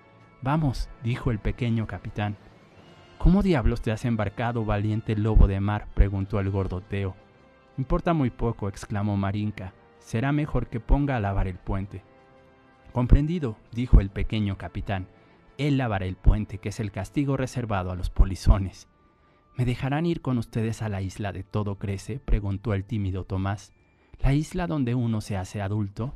Vamos, 0.41 0.89
dijo 1.03 1.31
el 1.31 1.39
pequeño 1.39 1.85
capitán. 1.85 2.37
¿Cómo 3.17 3.43
diablos 3.43 3.81
te 3.81 3.91
has 3.91 4.05
embarcado, 4.05 4.63
valiente 4.63 5.17
lobo 5.17 5.47
de 5.47 5.59
mar? 5.59 5.87
preguntó 5.93 6.39
el 6.39 6.49
gordoteo. 6.49 7.15
Importa 7.77 8.13
muy 8.13 8.29
poco, 8.29 8.69
exclamó 8.69 9.17
Marinka. 9.17 9.73
Será 9.99 10.31
mejor 10.31 10.67
que 10.67 10.79
ponga 10.79 11.17
a 11.17 11.19
lavar 11.19 11.49
el 11.49 11.57
puente. 11.57 12.03
Comprendido, 12.91 13.57
dijo 13.71 14.01
el 14.01 14.09
pequeño 14.09 14.57
capitán. 14.57 15.07
Él 15.57 15.77
lavará 15.77 16.05
el 16.05 16.15
puente, 16.15 16.57
que 16.57 16.69
es 16.69 16.79
el 16.79 16.91
castigo 16.91 17.37
reservado 17.37 17.91
a 17.91 17.95
los 17.95 18.09
polizones. 18.09 18.87
¿Me 19.55 19.65
dejarán 19.65 20.05
ir 20.05 20.21
con 20.21 20.37
ustedes 20.37 20.81
a 20.81 20.89
la 20.89 21.01
isla 21.01 21.31
de 21.31 21.43
todo 21.43 21.75
crece? 21.77 22.19
preguntó 22.19 22.73
el 22.73 22.85
tímido 22.85 23.25
Tomás. 23.25 23.73
¿La 24.21 24.33
isla 24.33 24.67
donde 24.67 24.95
uno 24.95 25.21
se 25.21 25.37
hace 25.37 25.61
adulto? 25.61 26.15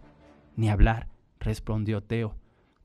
Ni 0.56 0.70
hablar 0.70 1.10
respondió 1.40 2.02
Teo, 2.02 2.36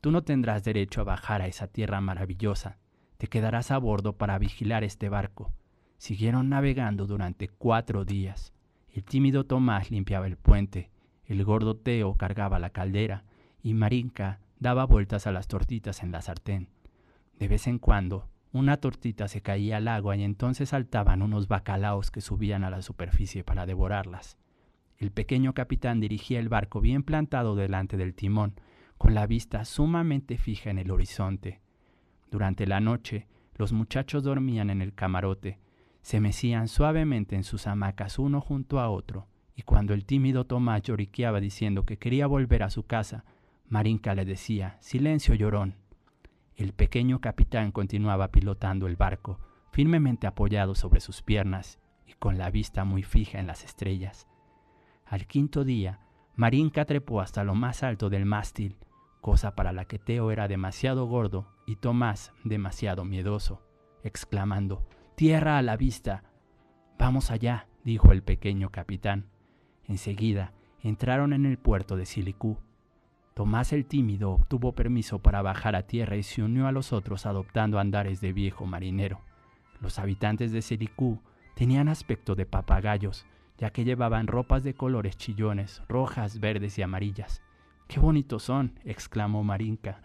tú 0.01 0.11
no 0.11 0.23
tendrás 0.23 0.65
derecho 0.65 1.01
a 1.01 1.05
bajar 1.05 1.43
a 1.43 1.47
esa 1.47 1.69
tierra 1.69 2.01
maravillosa, 2.01 2.79
te 3.19 3.29
quedarás 3.29 3.71
a 3.71 3.79
bordo 3.79 4.15
para 4.15 4.39
vigilar 4.39 4.85
este 4.85 5.09
barco. 5.09 5.53
Siguieron 5.97 6.49
navegando 6.49 7.07
durante 7.07 7.49
cuatro 7.49 8.05
días. 8.05 8.53
El 8.93 9.05
tímido 9.05 9.45
Tomás 9.45 9.91
limpiaba 9.91 10.27
el 10.27 10.37
puente, 10.37 10.91
el 11.25 11.45
gordo 11.45 11.77
Teo 11.77 12.15
cargaba 12.17 12.59
la 12.59 12.71
caldera 12.71 13.25
y 13.63 13.75
Marinka 13.75 14.41
daba 14.59 14.85
vueltas 14.85 15.27
a 15.27 15.33
las 15.33 15.49
tortitas 15.49 16.03
en 16.03 16.13
la 16.13 16.23
sartén. 16.23 16.69
De 17.39 17.49
vez 17.49 17.67
en 17.67 17.79
cuando, 17.79 18.29
una 18.53 18.79
tortita 18.79 19.29
se 19.29 19.43
caía 19.43 19.77
al 19.77 19.89
agua 19.89 20.17
y 20.17 20.25
entonces 20.25 20.71
saltaban 20.71 21.23
unos 21.23 21.49
bacalaos 21.49 22.11
que 22.11 22.21
subían 22.21 22.65
a 22.65 22.71
la 22.71 22.83
superficie 22.83 23.45
para 23.45 23.67
devorarlas. 23.67 24.39
El 24.97 25.13
pequeño 25.13 25.55
capitán 25.55 26.01
dirigía 26.01 26.41
el 26.41 26.49
barco 26.49 26.81
bien 26.81 27.03
plantado 27.03 27.55
delante 27.55 27.97
del 27.97 28.15
timón, 28.15 28.55
con 28.97 29.15
la 29.15 29.27
vista 29.27 29.65
sumamente 29.65 30.39
fija 30.39 30.71
en 30.71 30.79
el 30.79 30.91
horizonte. 30.91 31.61
Durante 32.31 32.67
la 32.67 32.81
noche, 32.81 33.29
los 33.55 33.73
muchachos 33.73 34.25
dormían 34.25 34.71
en 34.71 34.83
el 34.83 34.95
camarote, 34.95 35.61
se 36.03 36.21
mecían 36.21 36.69
suavemente 36.69 37.37
en 37.37 37.45
sus 37.45 37.67
hamacas 37.67 38.19
uno 38.19 38.41
junto 38.41 38.81
a 38.81 38.91
otro, 38.91 39.29
y 39.55 39.63
cuando 39.63 39.95
el 39.95 40.05
tímido 40.05 40.47
Tomás 40.47 40.83
lloriqueaba 40.83 41.41
diciendo 41.41 41.85
que 41.85 41.99
quería 41.99 42.27
volver 42.27 42.63
a 42.63 42.71
su 42.71 42.85
casa, 42.85 43.25
Marinka 43.69 44.15
le 44.15 44.25
decía, 44.25 44.77
Silencio, 44.81 45.35
llorón. 45.35 45.77
El 46.57 46.73
pequeño 46.73 47.21
capitán 47.21 47.71
continuaba 47.71 48.29
pilotando 48.29 48.87
el 48.87 48.97
barco, 48.97 49.39
firmemente 49.73 50.27
apoyado 50.27 50.75
sobre 50.75 51.01
sus 51.01 51.23
piernas 51.23 51.79
y 52.07 52.15
con 52.15 52.39
la 52.39 52.51
vista 52.51 52.85
muy 52.85 53.03
fija 53.03 53.39
en 53.39 53.47
las 53.47 53.65
estrellas. 53.65 54.27
Al 55.07 55.27
quinto 55.27 55.65
día, 55.65 56.01
Marinka 56.35 56.85
trepó 56.85 57.21
hasta 57.21 57.45
lo 57.45 57.55
más 57.55 57.83
alto 57.83 58.11
del 58.11 58.25
mástil, 58.25 58.77
cosa 59.21 59.55
para 59.55 59.73
la 59.73 59.85
que 59.85 59.99
Teo 59.99 60.31
era 60.31 60.49
demasiado 60.49 61.07
gordo 61.07 61.49
y 61.67 61.77
Tomás 61.77 62.33
demasiado 62.45 63.05
miedoso, 63.05 63.63
exclamando, 64.03 64.87
Tierra 65.15 65.59
a 65.59 65.63
la 65.63 65.77
vista. 65.77 66.23
Vamos 66.99 67.31
allá, 67.31 67.67
dijo 67.85 68.13
el 68.13 68.23
pequeño 68.23 68.71
capitán. 68.71 69.27
Enseguida 69.85 70.53
entraron 70.81 71.33
en 71.33 71.45
el 71.45 71.59
puerto 71.59 71.97
de 71.97 72.07
Silicú. 72.07 72.59
Tomás 73.39 73.73
el 73.73 73.87
tímido 73.87 74.33
obtuvo 74.33 74.73
permiso 74.73 75.21
para 75.21 75.43
bajar 75.43 75.77
a 75.77 75.87
tierra 75.87 76.17
y 76.17 76.25
se 76.25 76.43
unió 76.43 76.67
a 76.67 76.73
los 76.73 76.93
otros 76.93 77.25
adoptando 77.25 77.79
andares 77.79 78.21
de 78.21 78.33
viejo 78.33 78.67
marinero. 78.67 79.21
Los 79.81 80.01
habitantes 80.01 80.51
de 80.51 80.61
Silicú 80.61 81.21
tenían 81.55 81.89
aspecto 81.89 82.35
de 82.35 82.47
papagayos, 82.47 83.27
ya 83.57 83.71
que 83.71 83.85
llevaban 83.85 84.27
ropas 84.27 84.65
de 84.65 84.75
colores 84.75 85.17
chillones, 85.17 85.85
rojas, 85.89 86.41
verdes 86.41 86.79
y 86.79 86.83
amarillas. 86.83 87.41
¡Qué 87.87 88.01
bonitos 88.01 88.43
son! 88.43 88.73
exclamó 88.85 89.45
Marinka. 89.45 90.01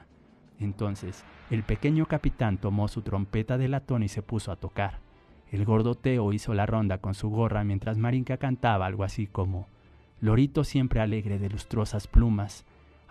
Entonces, 0.60 1.26
el 1.50 1.63
pequeño 1.63 2.06
capitán 2.06 2.60
tomó 2.60 2.88
su 2.88 3.02
trompeta 3.02 3.58
de 3.58 3.67
latón 3.67 4.04
y 4.04 4.10
se 4.10 4.22
puso 4.22 4.52
a 4.52 4.58
tocar. 4.58 5.00
El 5.50 5.65
gordo 5.65 5.96
Teo 5.96 6.34
hizo 6.34 6.54
la 6.54 6.67
ronda 6.67 7.00
con 7.00 7.15
su 7.15 7.32
gorra 7.32 7.63
mientras 7.63 7.98
Marinka 7.98 8.38
cantaba 8.38 8.86
algo 8.86 9.04
así 9.04 9.26
como 9.26 9.65
Lorito 10.22 10.63
siempre 10.63 11.02
alegre 11.02 11.39
de 11.39 11.50
lustrosas 11.50 12.08
plumas, 12.08 12.63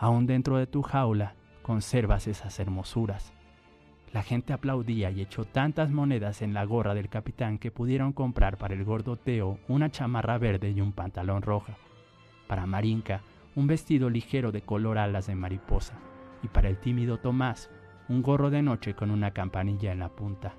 aún 0.02 0.26
dentro 0.26 0.56
de 0.58 0.66
tu 0.66 0.82
jaula 0.82 1.36
conservas 1.62 2.26
esas 2.26 2.58
hermosuras. 2.58 3.32
La 4.12 4.24
gente 4.24 4.52
aplaudía 4.52 5.12
y 5.12 5.20
echó 5.20 5.44
tantas 5.44 5.92
monedas 5.92 6.42
en 6.42 6.54
la 6.54 6.64
gorra 6.64 6.92
del 6.92 7.08
capitán 7.08 7.56
que 7.56 7.70
pudieron 7.70 8.12
comprar 8.12 8.58
para 8.58 8.74
el 8.74 8.84
gordo 8.84 9.14
Teo 9.16 9.60
una 9.68 9.92
chamarra 9.92 10.38
verde 10.38 10.72
y 10.72 10.80
un 10.80 10.90
pantalón 10.90 11.42
roja. 11.42 11.76
Para 12.48 12.66
Marinka, 12.66 13.22
un 13.54 13.68
vestido 13.68 14.10
ligero 14.10 14.50
de 14.50 14.62
color 14.62 14.98
alas 14.98 15.28
de 15.28 15.36
mariposa. 15.36 15.94
Y 16.42 16.48
para 16.48 16.68
el 16.68 16.78
tímido 16.78 17.18
Tomás, 17.18 17.70
un 18.08 18.22
gorro 18.22 18.50
de 18.50 18.60
noche 18.60 18.94
con 18.94 19.12
una 19.12 19.30
campanilla 19.30 19.92
en 19.92 20.00
la 20.00 20.08
punta. 20.08 20.56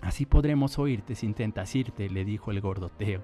Así 0.00 0.26
podremos 0.26 0.80
oírte 0.80 1.14
si 1.14 1.26
intentas 1.26 1.76
irte, 1.76 2.10
le 2.10 2.24
dijo 2.24 2.50
el 2.50 2.60
gordo 2.60 2.88
Teo. 2.88 3.22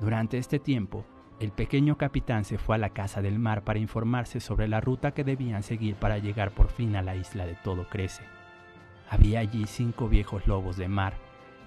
Durante 0.00 0.38
este 0.38 0.58
tiempo, 0.58 1.04
el 1.40 1.52
pequeño 1.52 1.96
capitán 1.96 2.44
se 2.44 2.58
fue 2.58 2.74
a 2.74 2.78
la 2.78 2.90
casa 2.90 3.22
del 3.22 3.38
mar 3.38 3.64
para 3.64 3.78
informarse 3.78 4.40
sobre 4.40 4.68
la 4.68 4.82
ruta 4.82 5.12
que 5.12 5.24
debían 5.24 5.62
seguir 5.62 5.94
para 5.94 6.18
llegar 6.18 6.50
por 6.50 6.68
fin 6.68 6.96
a 6.96 7.02
la 7.02 7.16
isla 7.16 7.46
de 7.46 7.54
Todo 7.54 7.88
Crece. 7.88 8.22
Había 9.08 9.40
allí 9.40 9.64
cinco 9.66 10.10
viejos 10.10 10.46
lobos 10.46 10.76
de 10.76 10.88
mar, 10.88 11.14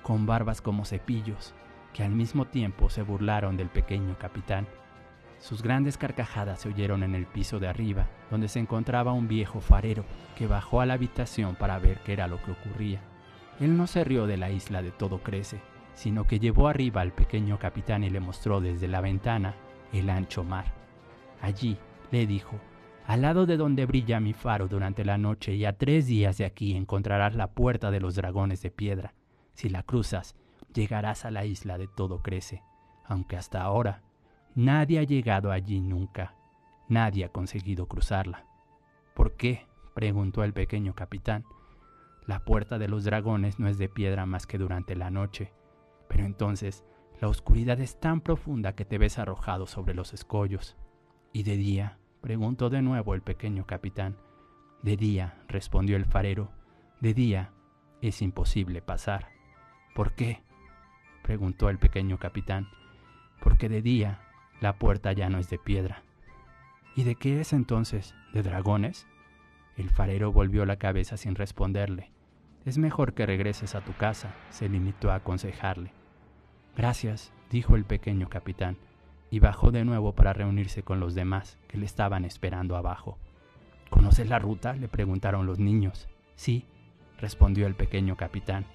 con 0.04 0.28
barbas 0.28 0.62
como 0.62 0.86
cepillos, 0.86 1.56
que 1.92 2.04
al 2.04 2.12
mismo 2.12 2.46
tiempo 2.46 2.92
se 2.92 3.02
burlaron 3.02 3.58
del 3.58 3.70
pequeño 3.70 4.16
capitán. 4.20 4.68
Sus 5.40 5.64
grandes 5.64 5.98
carcajadas 5.98 6.62
se 6.62 6.70
oyeron 6.70 7.02
en 7.02 7.16
el 7.16 7.26
piso 7.26 7.60
de 7.60 7.68
arriba, 7.68 8.08
donde 8.30 8.50
se 8.50 8.60
encontraba 8.60 9.12
un 9.12 9.28
viejo 9.28 9.60
farero, 9.60 10.06
que 10.36 10.46
bajó 10.46 10.82
a 10.82 10.86
la 10.86 10.94
habitación 10.94 11.56
para 11.56 11.80
ver 11.80 12.00
qué 12.06 12.14
era 12.14 12.28
lo 12.28 12.42
que 12.44 12.52
ocurría. 12.52 13.02
Él 13.60 13.76
no 13.76 13.88
se 13.88 14.04
rió 14.04 14.28
de 14.28 14.38
la 14.38 14.52
isla 14.52 14.84
de 14.84 14.92
todo 14.92 15.24
crece, 15.24 15.60
sino 15.96 16.26
que 16.26 16.40
llevó 16.40 16.68
arriba 16.68 17.02
al 17.02 17.12
pequeño 17.12 17.58
capitán 17.58 18.04
y 18.04 18.12
le 18.12 18.20
mostró 18.20 18.62
desde 18.62 18.88
la 18.88 19.02
ventana 19.02 19.56
el 19.94 20.10
ancho 20.10 20.44
mar. 20.44 20.74
Allí, 21.42 21.78
le 22.12 22.28
dijo, 22.28 22.60
al 23.06 23.22
lado 23.22 23.46
de 23.46 23.58
donde 23.58 23.86
brilla 23.86 24.20
mi 24.20 24.34
faro 24.34 24.68
durante 24.68 25.04
la 25.04 25.18
noche 25.18 25.56
y 25.56 25.66
a 25.66 25.78
tres 25.78 26.08
días 26.08 26.38
de 26.38 26.46
aquí 26.46 26.76
encontrarás 26.76 27.36
la 27.36 27.48
puerta 27.48 27.92
de 27.92 28.00
los 28.00 28.16
dragones 28.16 28.62
de 28.62 28.72
piedra. 28.72 29.14
Si 29.54 29.70
la 29.70 29.84
cruzas, 29.84 30.36
llegarás 30.74 31.26
a 31.26 31.32
la 31.32 31.46
isla 31.46 31.78
de 31.78 31.88
todo 31.88 32.22
crece, 32.22 32.64
aunque 33.06 33.36
hasta 33.36 33.62
ahora 33.62 34.02
nadie 34.56 35.00
ha 35.00 35.04
llegado 35.04 35.52
allí 35.52 35.82
nunca. 35.82 36.36
Nadie 36.88 37.26
ha 37.26 37.30
conseguido 37.30 37.88
cruzarla. 37.88 38.46
¿Por 39.14 39.36
qué? 39.36 39.68
preguntó 39.94 40.44
el 40.44 40.54
pequeño 40.54 40.96
capitán. 40.96 41.46
La 42.26 42.46
puerta 42.46 42.80
de 42.80 42.88
los 42.88 43.04
dragones 43.04 43.60
no 43.60 43.68
es 43.68 43.78
de 43.78 43.90
piedra 43.90 44.26
más 44.26 44.48
que 44.48 44.58
durante 44.58 44.96
la 44.96 45.12
noche, 45.12 45.52
pero 46.08 46.26
entonces 46.26 46.86
la 47.24 47.30
oscuridad 47.30 47.80
es 47.80 48.02
tan 48.02 48.20
profunda 48.20 48.76
que 48.76 48.84
te 48.84 48.98
ves 48.98 49.18
arrojado 49.18 49.66
sobre 49.66 49.94
los 49.94 50.14
escollos. 50.14 50.76
Y 51.32 51.44
de 51.44 51.56
día 51.56 51.98
preguntó 52.20 52.70
de 52.70 52.82
nuevo 52.82 53.14
el 53.14 53.22
pequeño 53.22 53.66
capitán. 53.66 54.18
De 54.82 54.98
día, 54.98 55.42
respondió 55.48 55.96
el 55.96 56.04
farero, 56.04 56.52
de 57.00 57.14
día 57.14 57.54
es 58.02 58.22
imposible 58.22 58.82
pasar. 58.82 59.30
¿Por 59.96 60.16
qué? 60.16 60.44
preguntó 61.24 61.70
el 61.70 61.80
pequeño 61.80 62.20
capitán. 62.20 62.68
Porque 63.42 63.70
de 63.70 63.82
día 63.82 64.20
la 64.60 64.78
puerta 64.78 65.14
ya 65.14 65.30
no 65.30 65.38
es 65.38 65.50
de 65.50 65.60
piedra. 65.60 66.04
¿Y 66.94 67.06
de 67.06 67.16
qué 67.16 67.40
es 67.40 67.54
entonces? 67.54 68.16
¿De 68.34 68.44
dragones? 68.44 69.08
El 69.78 69.90
farero 69.90 70.34
volvió 70.34 70.66
la 70.66 70.76
cabeza 70.76 71.16
sin 71.16 71.36
responderle. 71.36 72.12
Es 72.66 72.78
mejor 72.78 73.14
que 73.14 73.26
regreses 73.26 73.76
a 73.76 73.82
tu 73.82 73.94
casa, 73.94 74.36
se 74.50 74.68
limitó 74.68 75.10
a 75.10 75.16
aconsejarle. 75.16 76.03
Gracias, 76.76 77.32
dijo 77.52 77.76
el 77.76 77.86
pequeño 77.86 78.30
capitán, 78.30 78.78
y 79.30 79.40
bajó 79.40 79.72
de 79.72 79.86
nuevo 79.86 80.14
para 80.14 80.34
reunirse 80.34 80.82
con 80.82 81.00
los 81.00 81.14
demás 81.14 81.60
que 81.68 81.78
le 81.78 81.86
estaban 81.86 82.26
esperando 82.26 82.76
abajo. 82.76 83.18
¿Conoces 83.92 84.28
la 84.28 84.40
ruta? 84.40 84.74
le 84.74 84.88
preguntaron 84.88 85.46
los 85.46 85.60
niños. 85.60 86.08
Sí, 86.36 86.66
respondió 87.20 87.68
el 87.68 87.76
pequeño 87.76 88.18
capitán. 88.18 88.66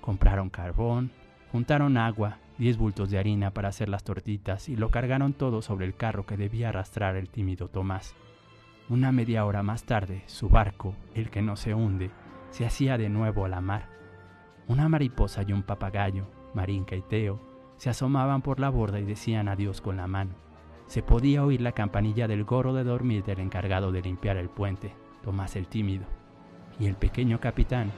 Compraron 0.00 0.48
carbón, 0.48 1.10
juntaron 1.50 1.96
agua, 1.96 2.38
diez 2.56 2.76
bultos 2.76 3.10
de 3.10 3.18
harina 3.18 3.50
para 3.50 3.68
hacer 3.68 3.88
las 3.88 4.04
tortitas 4.04 4.68
y 4.68 4.76
lo 4.76 4.90
cargaron 4.90 5.32
todo 5.32 5.60
sobre 5.60 5.86
el 5.86 5.96
carro 5.96 6.26
que 6.26 6.36
debía 6.36 6.68
arrastrar 6.68 7.16
el 7.16 7.30
tímido 7.30 7.68
Tomás. 7.68 8.14
Una 8.88 9.10
media 9.10 9.44
hora 9.44 9.64
más 9.64 9.84
tarde, 9.84 10.22
su 10.26 10.48
barco, 10.48 10.94
el 11.14 11.30
que 11.30 11.42
no 11.42 11.56
se 11.56 11.74
hunde, 11.74 12.10
se 12.50 12.64
hacía 12.64 12.96
de 12.96 13.08
nuevo 13.08 13.44
a 13.44 13.48
la 13.48 13.60
mar. 13.60 13.88
Una 14.68 14.88
mariposa 14.88 15.42
y 15.42 15.52
un 15.52 15.62
papagayo, 15.62 16.28
Marinka 16.54 16.96
y 16.96 17.02
Teo, 17.02 17.40
se 17.76 17.90
asomaban 17.90 18.42
por 18.42 18.60
la 18.60 18.70
borda 18.70 19.00
y 19.00 19.04
decían 19.04 19.48
adiós 19.48 19.80
con 19.80 19.96
la 19.96 20.06
mano. 20.06 20.34
Se 20.86 21.02
podía 21.02 21.44
oír 21.44 21.60
la 21.60 21.72
campanilla 21.72 22.28
del 22.28 22.44
gorro 22.44 22.72
de 22.74 22.84
dormir 22.84 23.24
del 23.24 23.40
encargado 23.40 23.92
de 23.92 24.02
limpiar 24.02 24.36
el 24.36 24.48
puente, 24.48 24.94
Tomás 25.22 25.56
el 25.56 25.66
tímido. 25.66 26.04
Y 26.78 26.86
el 26.86 26.96
pequeño 26.96 27.40
capitán 27.40 27.90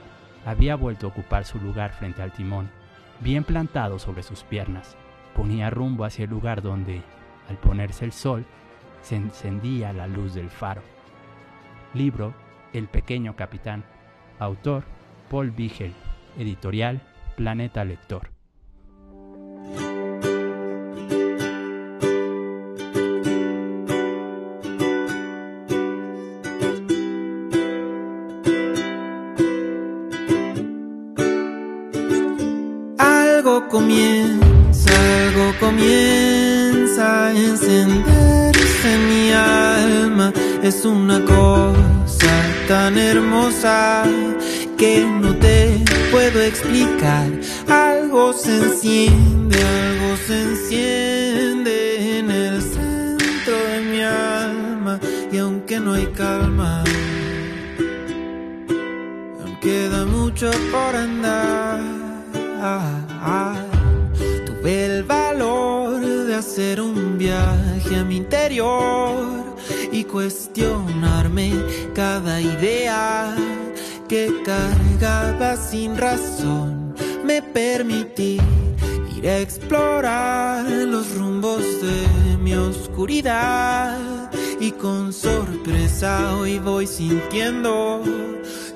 había 0.45 0.75
vuelto 0.75 1.07
a 1.07 1.09
ocupar 1.09 1.43
su 1.43 1.59
lugar 1.59 1.91
frente 1.91 2.21
al 2.21 2.31
timón, 2.31 2.69
bien 3.19 3.43
plantado 3.43 3.99
sobre 3.99 4.23
sus 4.23 4.43
piernas. 4.43 4.95
Ponía 5.35 5.69
rumbo 5.69 6.05
hacia 6.05 6.23
el 6.23 6.29
lugar 6.29 6.61
donde, 6.61 7.01
al 7.49 7.57
ponerse 7.57 8.05
el 8.05 8.13
sol, 8.13 8.45
se 9.01 9.17
encendía 9.17 9.91
la 9.91 10.07
luz 10.07 10.33
del 10.33 10.49
faro. 10.49 10.81
Libro 11.93 12.33
El 12.73 12.87
pequeño 12.87 13.35
capitán 13.35 13.83
Autor 14.39 14.83
Paul 15.29 15.51
Vigel. 15.51 15.93
Editorial 16.37 17.01
Planeta 17.35 17.83
Lector. 17.83 18.36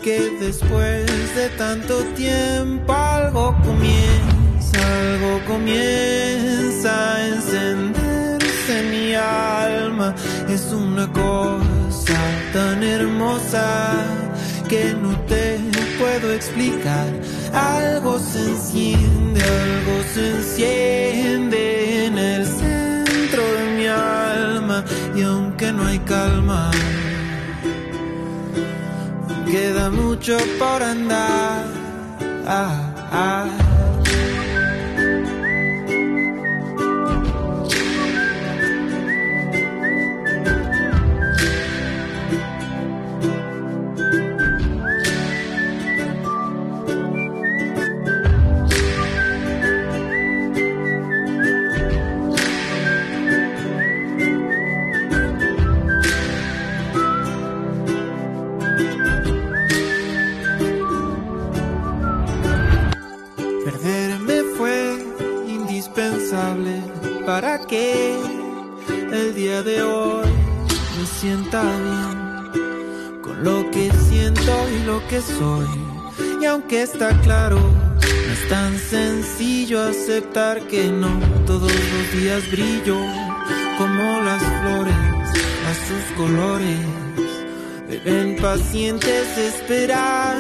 Que 0.04 0.38
después 0.40 1.36
de 1.36 1.50
tanto 1.58 2.04
tiempo 2.16 2.94
algo 2.94 3.56
comienza, 3.64 4.78
algo 5.00 5.40
comienza 5.48 7.16
a 7.16 7.28
encenderse 7.28 8.80
en 8.80 8.92
mi 8.92 9.16
alma. 9.16 10.14
Es 10.48 10.72
una 10.72 11.12
cosa 11.12 12.20
tan 12.54 12.84
hermosa 12.84 14.06
que 14.70 14.94
no 14.94 15.18
te 15.26 15.60
puedo 15.98 16.32
explicar. 16.32 17.08
Algo 17.54 18.20
se 18.20 18.40
enciende, 18.40 19.42
algo 19.42 20.04
se 20.14 20.36
enciende 20.36 22.06
en 22.06 22.18
el 22.18 22.46
centro 22.46 23.42
de 23.58 23.64
mi 23.78 23.88
alma 23.88 24.86
y 25.16 25.24
aunque 25.24 25.72
no 25.72 25.88
hay 25.88 26.00
calma, 26.00 26.70
queda 29.52 29.90
mucho 29.92 30.38
por 30.58 30.82
andar. 30.82 31.66
Ah, 32.48 32.94
ah. 33.12 33.71
Que 67.72 68.20
el 69.14 69.34
día 69.34 69.64
de 69.64 69.82
hoy 69.82 70.28
me 71.00 71.06
sienta 71.06 71.64
bien 71.64 73.22
con 73.22 73.44
lo 73.46 73.72
que 73.72 73.90
siento 74.10 74.52
y 74.76 74.86
lo 74.86 74.98
que 75.08 75.22
soy. 75.22 75.68
Y 76.42 76.46
aunque 76.46 76.82
está 76.82 77.18
claro, 77.22 77.60
no 77.62 78.34
es 78.34 78.50
tan 78.50 78.78
sencillo 78.78 79.82
aceptar 79.84 80.68
que 80.68 80.92
no 80.92 81.18
todos 81.46 81.72
los 81.72 82.22
días 82.22 82.44
brillo 82.52 82.98
como 83.78 84.22
las 84.22 84.44
flores 84.60 84.96
a 85.70 85.74
sus 85.88 86.18
colores. 86.18 86.80
Deben 87.88 88.36
pacientes 88.42 89.38
esperar, 89.38 90.36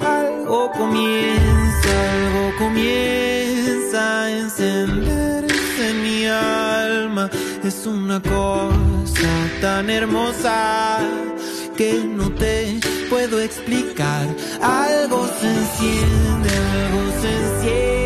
algo 0.00 0.70
comienza, 0.70 1.92
algo 2.12 2.56
comienza 2.58 4.22
a 4.22 4.30
encenderse 4.30 5.45
en 5.78 6.02
mi 6.02 6.26
alma. 6.26 7.30
Es 7.64 7.86
una 7.86 8.20
cosa 8.20 9.32
tan 9.60 9.90
hermosa 9.90 10.98
que 11.76 11.92
no 12.04 12.30
te 12.32 12.80
puedo 13.10 13.40
explicar. 13.40 14.26
Algo 14.62 15.28
se 15.40 15.48
enciende, 15.48 16.50
algo 16.50 17.20
se 17.20 17.28
enciende 17.28 18.05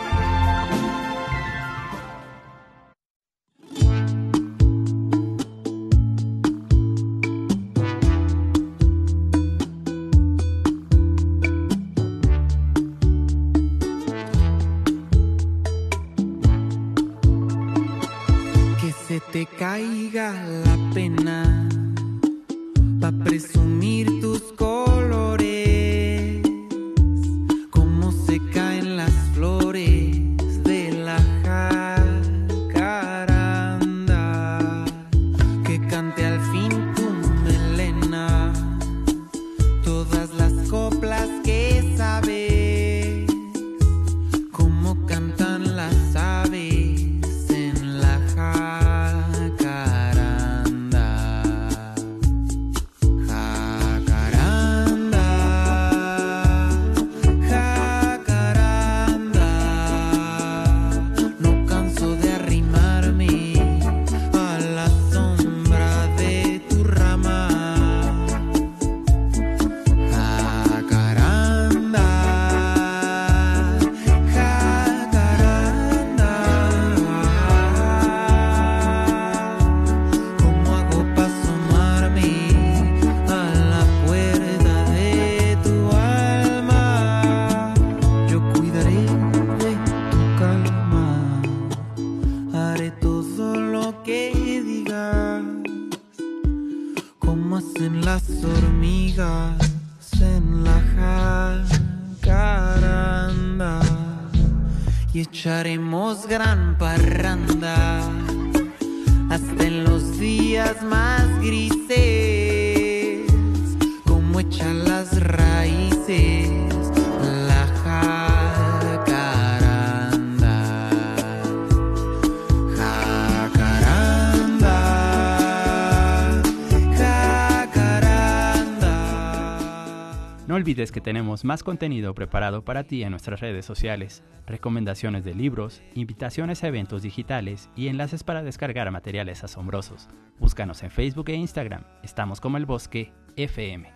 Tenemos 131.03 131.43
más 131.43 131.63
contenido 131.63 132.13
preparado 132.13 132.63
para 132.63 132.83
ti 132.83 133.01
en 133.01 133.09
nuestras 133.09 133.39
redes 133.39 133.65
sociales, 133.65 134.23
recomendaciones 134.45 135.23
de 135.23 135.33
libros, 135.33 135.81
invitaciones 135.95 136.63
a 136.63 136.67
eventos 136.67 137.01
digitales 137.01 137.69
y 137.75 137.87
enlaces 137.87 138.23
para 138.23 138.43
descargar 138.43 138.91
materiales 138.91 139.43
asombrosos. 139.43 140.09
Búscanos 140.39 140.83
en 140.83 140.91
Facebook 140.91 141.29
e 141.29 141.33
Instagram. 141.33 141.83
Estamos 142.03 142.39
como 142.39 142.57
el 142.57 142.67
Bosque 142.67 143.11
FM. 143.35 143.91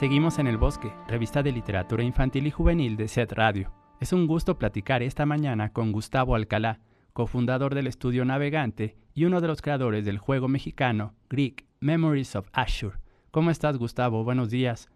Seguimos 0.00 0.38
en 0.38 0.46
El 0.46 0.56
Bosque, 0.56 0.94
revista 1.08 1.42
de 1.42 1.52
literatura 1.52 2.02
infantil 2.02 2.46
y 2.46 2.50
juvenil 2.50 2.96
de 2.96 3.06
SET 3.06 3.32
Radio. 3.32 3.70
Es 4.00 4.14
un 4.14 4.26
gusto 4.26 4.56
platicar 4.56 5.02
esta 5.02 5.26
mañana 5.26 5.74
con 5.74 5.92
Gustavo 5.92 6.34
Alcalá, 6.34 6.78
cofundador 7.12 7.74
del 7.74 7.86
estudio 7.86 8.24
Navegante 8.24 8.96
y 9.12 9.26
uno 9.26 9.42
de 9.42 9.48
los 9.48 9.60
creadores 9.60 10.06
del 10.06 10.16
juego 10.16 10.48
mexicano 10.48 11.12
Greek 11.28 11.66
Memories 11.80 12.34
of 12.34 12.48
Ashur. 12.54 12.94
¿Cómo 13.30 13.50
estás, 13.50 13.76
Gustavo? 13.76 14.24
Buenos 14.24 14.48
días. 14.48 14.90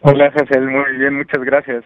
Hola, 0.00 0.32
Cecil, 0.32 0.66
muy 0.66 0.96
bien, 0.96 1.16
muchas 1.16 1.44
gracias. 1.44 1.84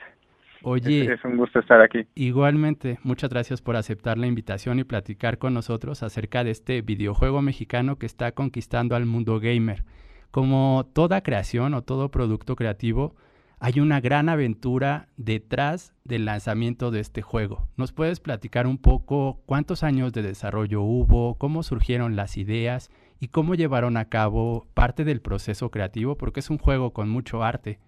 Oye, 0.62 1.02
Es, 1.02 1.18
es 1.18 1.24
un 1.24 1.36
gusto 1.36 1.58
estar 1.58 1.80
aquí. 1.80 2.06
igualmente, 2.14 3.00
muchas 3.02 3.28
gracias 3.28 3.60
por 3.60 3.74
aceptar 3.74 4.18
la 4.18 4.28
invitación 4.28 4.78
y 4.78 4.84
platicar 4.84 5.38
con 5.38 5.52
nosotros 5.52 6.04
acerca 6.04 6.44
de 6.44 6.52
este 6.52 6.80
videojuego 6.80 7.42
mexicano 7.42 7.96
que 7.96 8.06
está 8.06 8.30
conquistando 8.30 8.94
al 8.94 9.04
mundo 9.04 9.40
gamer. 9.40 9.82
Como 10.30 10.88
toda 10.92 11.22
creación 11.22 11.74
o 11.74 11.82
todo 11.82 12.10
producto 12.10 12.54
creativo, 12.56 13.14
hay 13.60 13.80
una 13.80 14.00
gran 14.00 14.28
aventura 14.28 15.08
detrás 15.16 15.94
del 16.04 16.24
lanzamiento 16.24 16.90
de 16.90 17.00
este 17.00 17.22
juego. 17.22 17.68
¿Nos 17.76 17.92
puedes 17.92 18.20
platicar 18.20 18.66
un 18.66 18.78
poco 18.78 19.40
cuántos 19.46 19.82
años 19.82 20.12
de 20.12 20.22
desarrollo 20.22 20.82
hubo, 20.82 21.36
cómo 21.38 21.62
surgieron 21.62 22.14
las 22.14 22.36
ideas 22.36 22.90
y 23.18 23.28
cómo 23.28 23.54
llevaron 23.54 23.96
a 23.96 24.08
cabo 24.08 24.66
parte 24.74 25.04
del 25.04 25.20
proceso 25.20 25.70
creativo? 25.70 26.16
Porque 26.16 26.40
es 26.40 26.50
un 26.50 26.58
juego 26.58 26.92
con 26.92 27.08
mucho 27.08 27.42
arte. 27.42 27.78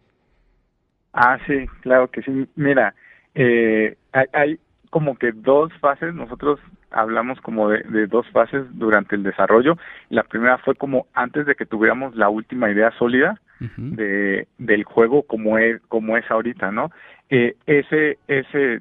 Ah, 1.13 1.39
sí, 1.47 1.67
claro 1.83 2.11
que 2.11 2.23
sí. 2.23 2.49
Mira, 2.57 2.95
eh, 3.35 3.97
hay, 4.13 4.27
hay 4.33 4.61
como 4.91 5.17
que 5.17 5.33
dos 5.33 5.73
fases, 5.81 6.15
nosotros 6.15 6.59
hablamos 6.91 7.41
como 7.41 7.69
de, 7.69 7.83
de 7.85 8.07
dos 8.07 8.27
fases 8.31 8.65
durante 8.73 9.15
el 9.15 9.23
desarrollo. 9.23 9.77
La 10.09 10.25
primera 10.25 10.59
fue 10.59 10.75
como 10.75 11.07
antes 11.15 11.47
de 11.47 11.55
que 11.55 11.65
tuviéramos 11.65 12.15
la 12.17 12.29
última 12.29 12.71
idea 12.71 12.91
sólida 12.99 13.41
de, 13.77 14.49
del 14.59 14.85
juego 14.85 15.23
como 15.23 15.59
es, 15.59 15.81
como 15.89 16.17
es 16.17 16.29
ahorita, 16.31 16.73
¿no? 16.73 16.91
Eh, 17.29 17.57
ese, 17.67 18.19
ese, 18.27 18.81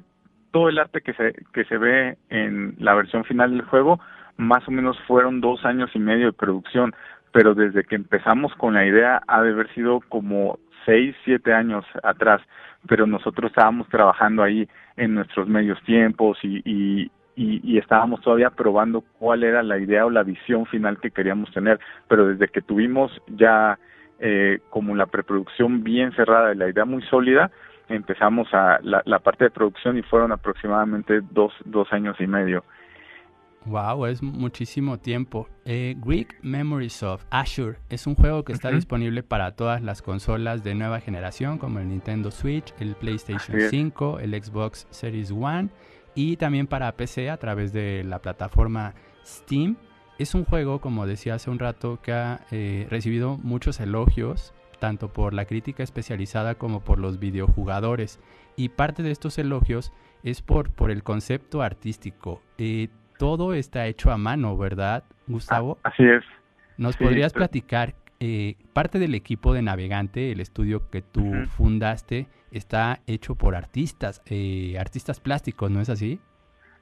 todo 0.50 0.68
el 0.68 0.78
arte 0.78 1.02
que 1.02 1.12
se, 1.12 1.34
que 1.52 1.64
se 1.64 1.76
ve 1.76 2.16
en 2.30 2.74
la 2.78 2.94
versión 2.94 3.24
final 3.24 3.52
del 3.52 3.62
juego, 3.62 4.00
más 4.36 4.66
o 4.66 4.70
menos 4.70 4.98
fueron 5.06 5.40
dos 5.40 5.64
años 5.64 5.90
y 5.94 5.98
medio 5.98 6.26
de 6.26 6.32
producción, 6.32 6.94
pero 7.30 7.54
desde 7.54 7.84
que 7.84 7.94
empezamos 7.94 8.54
con 8.54 8.74
la 8.74 8.86
idea 8.86 9.22
ha 9.28 9.42
de 9.42 9.50
haber 9.50 9.72
sido 9.74 10.00
como 10.08 10.58
seis, 10.84 11.14
siete 11.24 11.52
años 11.52 11.84
atrás, 12.02 12.40
pero 12.86 13.06
nosotros 13.06 13.50
estábamos 13.50 13.88
trabajando 13.88 14.42
ahí 14.42 14.68
en 14.96 15.14
nuestros 15.14 15.48
medios 15.48 15.82
tiempos 15.84 16.38
y, 16.42 16.62
y, 16.64 17.10
y, 17.36 17.78
estábamos 17.78 18.20
todavía 18.20 18.50
probando 18.50 19.02
cuál 19.18 19.44
era 19.44 19.62
la 19.62 19.78
idea 19.78 20.04
o 20.04 20.10
la 20.10 20.22
visión 20.22 20.66
final 20.66 20.98
que 20.98 21.10
queríamos 21.10 21.50
tener, 21.52 21.78
pero 22.08 22.26
desde 22.26 22.48
que 22.48 22.60
tuvimos 22.60 23.10
ya 23.28 23.78
eh, 24.18 24.58
como 24.68 24.94
la 24.94 25.06
preproducción 25.06 25.82
bien 25.82 26.12
cerrada 26.12 26.52
y 26.52 26.56
la 26.56 26.68
idea 26.68 26.84
muy 26.84 27.02
sólida, 27.02 27.50
empezamos 27.88 28.52
a 28.52 28.78
la, 28.82 29.02
la 29.06 29.18
parte 29.18 29.44
de 29.44 29.50
producción 29.50 29.96
y 29.96 30.02
fueron 30.02 30.32
aproximadamente 30.32 31.20
dos, 31.30 31.52
dos 31.64 31.92
años 31.92 32.16
y 32.20 32.26
medio. 32.26 32.64
Wow, 33.66 34.06
es 34.06 34.22
muchísimo 34.22 34.98
tiempo. 34.98 35.48
Eh, 35.64 35.94
Greek 35.98 36.38
Memories 36.42 37.02
of 37.02 37.24
Ashur 37.30 37.78
es 37.90 38.06
un 38.06 38.14
juego 38.14 38.42
que 38.42 38.52
está 38.52 38.70
disponible 38.70 39.22
para 39.22 39.54
todas 39.54 39.82
las 39.82 40.00
consolas 40.00 40.64
de 40.64 40.74
nueva 40.74 41.00
generación, 41.00 41.58
como 41.58 41.78
el 41.78 41.88
Nintendo 41.88 42.30
Switch, 42.30 42.72
el 42.80 42.94
PlayStation 42.94 43.56
Así 43.56 43.66
es. 43.66 43.70
5, 43.70 44.20
el 44.20 44.42
Xbox 44.42 44.86
Series 44.90 45.30
One 45.30 45.68
y 46.14 46.36
también 46.36 46.66
para 46.66 46.96
PC 46.96 47.30
a 47.30 47.36
través 47.36 47.72
de 47.72 48.02
la 48.04 48.20
plataforma 48.20 48.94
Steam. 49.24 49.76
Es 50.18 50.34
un 50.34 50.44
juego, 50.44 50.80
como 50.80 51.06
decía 51.06 51.34
hace 51.34 51.50
un 51.50 51.58
rato, 51.58 52.00
que 52.02 52.12
ha 52.12 52.46
eh, 52.50 52.86
recibido 52.90 53.38
muchos 53.38 53.80
elogios, 53.80 54.52
tanto 54.78 55.12
por 55.12 55.34
la 55.34 55.44
crítica 55.44 55.82
especializada 55.82 56.56
como 56.56 56.80
por 56.80 56.98
los 56.98 57.18
videojugadores. 57.18 58.20
Y 58.56 58.70
parte 58.70 59.02
de 59.02 59.10
estos 59.10 59.38
elogios 59.38 59.92
es 60.22 60.42
por, 60.42 60.70
por 60.70 60.90
el 60.90 61.02
concepto 61.02 61.62
artístico. 61.62 62.42
Eh, 62.58 62.88
todo 63.20 63.54
está 63.54 63.86
hecho 63.86 64.10
a 64.10 64.16
mano, 64.16 64.56
¿verdad, 64.56 65.04
Gustavo? 65.28 65.78
Ah, 65.84 65.90
así 65.90 66.02
es. 66.04 66.24
¿Nos 66.78 66.96
sí, 66.96 67.04
podrías 67.04 67.32
pero- 67.32 67.40
platicar? 67.46 67.94
eh, 68.22 68.56
parte 68.74 68.98
del 68.98 69.14
equipo 69.14 69.54
de 69.54 69.62
Navegante, 69.62 70.30
el 70.32 70.40
estudio 70.40 70.90
que 70.90 71.00
tú 71.00 71.24
fundaste, 71.56 72.26
está 72.50 72.98
hecho 73.06 73.34
por 73.34 73.54
artistas, 73.56 74.20
eh, 74.28 74.76
artistas 74.78 75.20
plásticos, 75.20 75.70
¿no 75.70 75.80
es 75.80 75.88
así? 75.88 76.20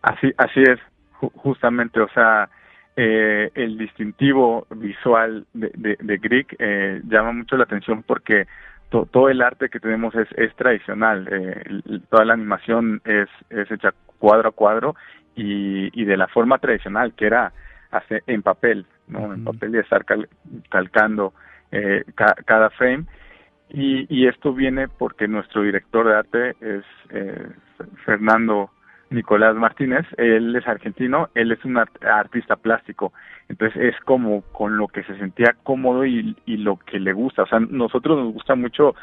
Así, 0.02 0.32
así 0.36 0.60
es. 0.62 0.80
justamente, 1.20 2.00
o 2.00 2.08
sea, 2.08 2.48
eh, 2.96 3.50
el 3.54 3.78
distintivo 3.78 4.66
visual 4.74 5.46
de, 5.52 5.70
de, 5.76 5.96
de 6.00 6.18
Greek 6.18 6.56
eh, 6.58 7.00
llama 7.04 7.30
mucho 7.32 7.56
la 7.56 7.64
atención 7.64 8.02
porque 8.02 8.46
todo 8.90 9.28
el 9.28 9.40
arte 9.42 9.68
que 9.68 9.78
tenemos 9.78 10.14
es, 10.16 10.26
es 10.36 10.54
tradicional, 10.56 11.28
eh, 11.30 12.00
toda 12.10 12.24
la 12.24 12.34
animación 12.34 13.00
es, 13.04 13.28
es 13.50 13.70
hecha 13.70 13.92
cuadro 14.18 14.48
a 14.48 14.52
cuadro 14.52 14.96
y, 15.38 15.90
y 15.92 16.04
de 16.04 16.16
la 16.16 16.26
forma 16.26 16.58
tradicional 16.58 17.14
que 17.14 17.26
era 17.26 17.52
hacer 17.92 18.22
en 18.26 18.42
papel, 18.42 18.84
¿no? 19.06 19.32
En 19.32 19.44
papel 19.44 19.76
y 19.76 19.78
estar 19.78 20.04
calcando 20.68 21.32
eh, 21.70 22.04
cada 22.44 22.70
frame. 22.70 23.04
Y, 23.70 24.06
y 24.08 24.26
esto 24.26 24.52
viene 24.52 24.88
porque 24.88 25.28
nuestro 25.28 25.62
director 25.62 26.06
de 26.06 26.14
arte 26.14 26.50
es 26.60 26.84
eh, 27.10 27.48
Fernando 28.04 28.70
Nicolás 29.10 29.54
Martínez, 29.54 30.06
él 30.16 30.54
es 30.56 30.66
argentino, 30.66 31.28
él 31.34 31.52
es 31.52 31.64
un 31.64 31.78
artista 31.78 32.56
plástico, 32.56 33.12
entonces 33.48 33.94
es 33.94 34.00
como 34.04 34.42
con 34.52 34.76
lo 34.76 34.88
que 34.88 35.02
se 35.04 35.16
sentía 35.16 35.54
cómodo 35.62 36.04
y, 36.04 36.36
y 36.44 36.58
lo 36.58 36.76
que 36.76 37.00
le 37.00 37.14
gusta, 37.14 37.44
o 37.44 37.46
sea, 37.46 37.58
nosotros 37.60 38.18
nos 38.18 38.34
gusta 38.34 38.54
mucho 38.54 38.94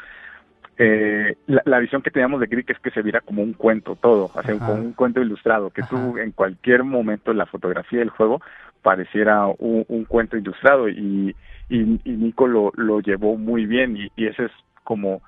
eh, 0.78 1.36
la, 1.46 1.78
visión 1.78 2.02
que 2.02 2.10
teníamos 2.10 2.40
de 2.40 2.46
Greek 2.46 2.68
es 2.70 2.78
que 2.80 2.90
se 2.90 3.02
viera 3.02 3.20
como 3.20 3.42
un 3.42 3.54
cuento 3.54 3.96
todo, 3.96 4.30
o 4.34 4.42
sea, 4.42 4.58
como 4.58 4.74
un 4.74 4.92
cuento 4.92 5.22
ilustrado, 5.22 5.70
que 5.70 5.82
tú 5.82 6.18
en 6.18 6.32
cualquier 6.32 6.84
momento 6.84 7.30
en 7.30 7.38
la 7.38 7.46
fotografía 7.46 8.00
del 8.00 8.10
juego 8.10 8.42
pareciera 8.82 9.46
un, 9.46 10.04
cuento 10.04 10.36
ilustrado 10.36 10.88
y, 10.88 11.34
y, 11.70 11.78
Nico 12.04 12.46
lo, 12.46 12.72
lo 12.76 13.00
llevó 13.00 13.36
muy 13.36 13.66
bien 13.66 13.96
y, 13.96 14.12
y 14.16 14.26
ese 14.26 14.44
es 14.44 14.52
como 14.84 15.22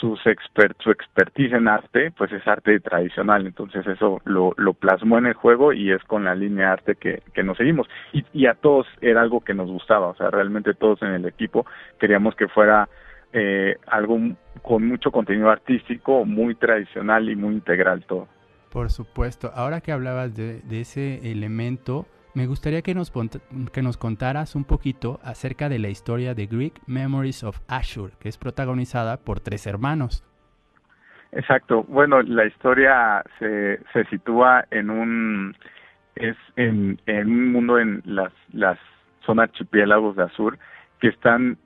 sus 0.00 0.24
expert, 0.26 0.80
su 0.80 0.90
expertise 0.90 1.52
en 1.52 1.68
arte, 1.68 2.10
pues 2.12 2.32
es 2.32 2.46
arte 2.46 2.80
tradicional, 2.80 3.46
entonces 3.46 3.86
eso 3.86 4.20
lo, 4.24 4.54
lo 4.56 4.72
plasmó 4.72 5.18
en 5.18 5.26
el 5.26 5.34
juego 5.34 5.72
y 5.72 5.92
es 5.92 6.02
con 6.04 6.24
la 6.24 6.34
línea 6.34 6.66
de 6.66 6.72
arte 6.72 6.94
que, 6.94 7.22
que 7.34 7.42
nos 7.42 7.58
seguimos. 7.58 7.86
Y, 8.12 8.24
y 8.32 8.46
a 8.46 8.54
todos 8.54 8.86
era 9.02 9.20
algo 9.20 9.40
que 9.40 9.52
nos 9.52 9.68
gustaba, 9.68 10.08
o 10.08 10.14
sea, 10.14 10.30
realmente 10.30 10.72
todos 10.74 11.02
en 11.02 11.10
el 11.10 11.26
equipo 11.26 11.66
queríamos 11.98 12.34
que 12.34 12.48
fuera 12.48 12.88
eh, 13.32 13.76
algo 13.86 14.18
con 14.62 14.86
mucho 14.86 15.10
contenido 15.10 15.50
artístico, 15.50 16.24
muy 16.24 16.54
tradicional 16.54 17.28
y 17.28 17.36
muy 17.36 17.54
integral 17.54 18.04
todo. 18.06 18.28
Por 18.70 18.90
supuesto, 18.90 19.50
ahora 19.54 19.80
que 19.80 19.92
hablabas 19.92 20.34
de, 20.34 20.60
de 20.60 20.80
ese 20.80 21.30
elemento, 21.30 22.06
me 22.34 22.46
gustaría 22.46 22.82
que 22.82 22.94
nos, 22.94 23.12
que 23.72 23.82
nos 23.82 23.96
contaras 23.96 24.54
un 24.54 24.64
poquito 24.64 25.18
acerca 25.24 25.68
de 25.68 25.78
la 25.78 25.88
historia 25.88 26.34
de 26.34 26.46
Greek 26.46 26.80
Memories 26.86 27.42
of 27.42 27.60
Ashur, 27.66 28.12
que 28.20 28.28
es 28.28 28.38
protagonizada 28.38 29.16
por 29.16 29.40
tres 29.40 29.66
hermanos. 29.66 30.24
Exacto. 31.32 31.84
Bueno, 31.84 32.22
la 32.22 32.46
historia 32.46 33.24
se, 33.38 33.80
se 33.92 34.04
sitúa 34.06 34.64
en 34.70 34.90
un 34.90 35.56
es 36.16 36.36
en, 36.56 37.00
en 37.06 37.28
un 37.28 37.52
mundo 37.52 37.78
en 37.78 38.02
las 38.04 38.32
las 38.52 38.78
son 39.24 39.38
archipiélagos 39.38 40.16
de 40.16 40.24
Azur 40.24 40.58
que 41.00 41.08
están 41.08 41.56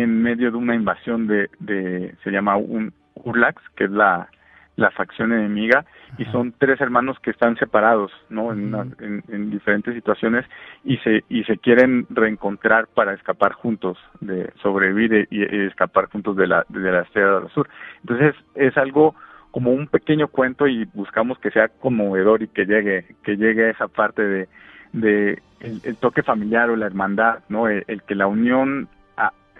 en 0.00 0.22
medio 0.22 0.50
de 0.50 0.56
una 0.56 0.74
invasión 0.74 1.26
de, 1.26 1.50
de 1.58 2.14
se 2.24 2.30
llama 2.30 2.56
un 2.56 2.94
Urlax, 3.14 3.62
que 3.76 3.84
es 3.84 3.90
la 3.90 4.28
la 4.74 4.90
facción 4.90 5.34
enemiga 5.34 5.84
y 6.16 6.24
son 6.26 6.54
tres 6.56 6.80
hermanos 6.80 7.18
que 7.20 7.30
están 7.30 7.56
separados 7.56 8.10
no 8.30 8.52
en, 8.52 9.22
en, 9.28 9.50
diferentes 9.50 9.94
situaciones 9.94 10.46
y 10.82 10.96
se 10.98 11.24
y 11.28 11.44
se 11.44 11.58
quieren 11.58 12.06
reencontrar 12.08 12.86
para 12.86 13.12
escapar 13.12 13.52
juntos 13.52 13.98
de 14.22 14.50
sobrevivir 14.62 15.28
y, 15.30 15.42
escapar 15.66 16.06
juntos 16.06 16.36
de 16.36 16.46
la 16.46 16.64
de 16.70 16.90
la 16.90 17.02
estrella 17.02 17.40
del 17.40 17.50
sur. 17.50 17.68
Entonces 18.00 18.34
es 18.54 18.74
algo 18.78 19.14
como 19.50 19.72
un 19.72 19.88
pequeño 19.88 20.28
cuento 20.28 20.66
y 20.66 20.86
buscamos 20.94 21.38
que 21.38 21.50
sea 21.50 21.68
conmovedor 21.68 22.42
y 22.42 22.48
que 22.48 22.64
llegue 22.64 23.14
que 23.22 23.36
llegue 23.36 23.66
a 23.66 23.70
esa 23.72 23.88
parte 23.88 24.22
de 24.22 24.48
de 24.94 25.42
el, 25.60 25.96
toque 25.96 26.22
familiar 26.22 26.70
o 26.70 26.76
la 26.76 26.86
hermandad 26.86 27.40
no 27.50 27.68
el, 27.68 27.84
que 28.06 28.14
la 28.14 28.26
unión 28.26 28.88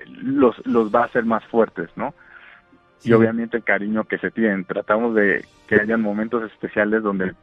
los 0.06 0.54
los 0.66 0.94
va 0.94 1.02
a 1.02 1.06
hacer 1.06 1.24
más 1.24 1.44
fuertes 1.46 1.90
no 1.96 2.14
y 3.04 3.12
obviamente 3.12 3.56
el 3.56 3.64
cariño 3.64 4.04
que 4.04 4.18
se 4.18 4.30
tienen. 4.30 4.64
Tratamos 4.64 5.14
de 5.14 5.44
que 5.66 5.76
hayan 5.76 6.00
momentos 6.00 6.44
especiales 6.44 7.02
donde 7.02 7.34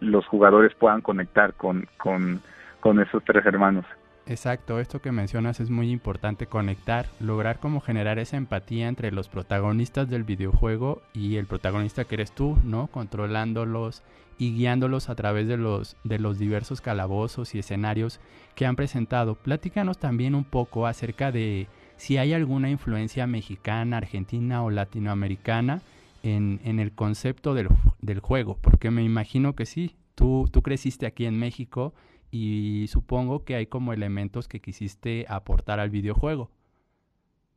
los 0.00 0.26
jugadores 0.26 0.74
puedan 0.74 1.00
conectar 1.00 1.54
con, 1.54 1.88
con, 1.98 2.40
con 2.80 3.00
esos 3.00 3.22
tres 3.24 3.44
hermanos. 3.44 3.84
Exacto, 4.26 4.80
esto 4.80 5.02
que 5.02 5.12
mencionas 5.12 5.60
es 5.60 5.68
muy 5.68 5.90
importante, 5.90 6.46
conectar, 6.46 7.06
lograr 7.20 7.58
como 7.58 7.82
generar 7.82 8.18
esa 8.18 8.38
empatía 8.38 8.88
entre 8.88 9.12
los 9.12 9.28
protagonistas 9.28 10.08
del 10.08 10.24
videojuego 10.24 11.02
y 11.12 11.36
el 11.36 11.44
protagonista 11.46 12.04
que 12.04 12.14
eres 12.14 12.32
tú, 12.32 12.56
¿no? 12.64 12.86
Controlándolos 12.86 14.02
y 14.38 14.54
guiándolos 14.54 15.10
a 15.10 15.14
través 15.14 15.46
de 15.46 15.58
los, 15.58 15.96
de 16.04 16.18
los 16.18 16.38
diversos 16.38 16.80
calabozos 16.80 17.54
y 17.54 17.58
escenarios 17.58 18.18
que 18.54 18.64
han 18.64 18.76
presentado. 18.76 19.34
Platícanos 19.34 19.98
también 19.98 20.34
un 20.34 20.44
poco 20.44 20.86
acerca 20.86 21.30
de 21.30 21.66
si 21.96 22.16
hay 22.18 22.32
alguna 22.32 22.70
influencia 22.70 23.26
mexicana, 23.26 23.98
argentina 23.98 24.62
o 24.62 24.70
latinoamericana 24.70 25.80
en, 26.22 26.60
en 26.64 26.80
el 26.80 26.92
concepto 26.92 27.54
del, 27.54 27.68
del, 28.00 28.20
juego, 28.20 28.58
porque 28.60 28.90
me 28.90 29.02
imagino 29.02 29.54
que 29.54 29.66
sí, 29.66 29.94
tú, 30.14 30.48
tú 30.52 30.62
creciste 30.62 31.06
aquí 31.06 31.26
en 31.26 31.38
México 31.38 31.92
y 32.30 32.86
supongo 32.88 33.44
que 33.44 33.54
hay 33.54 33.66
como 33.66 33.92
elementos 33.92 34.48
que 34.48 34.60
quisiste 34.60 35.26
aportar 35.28 35.78
al 35.80 35.90
videojuego. 35.90 36.50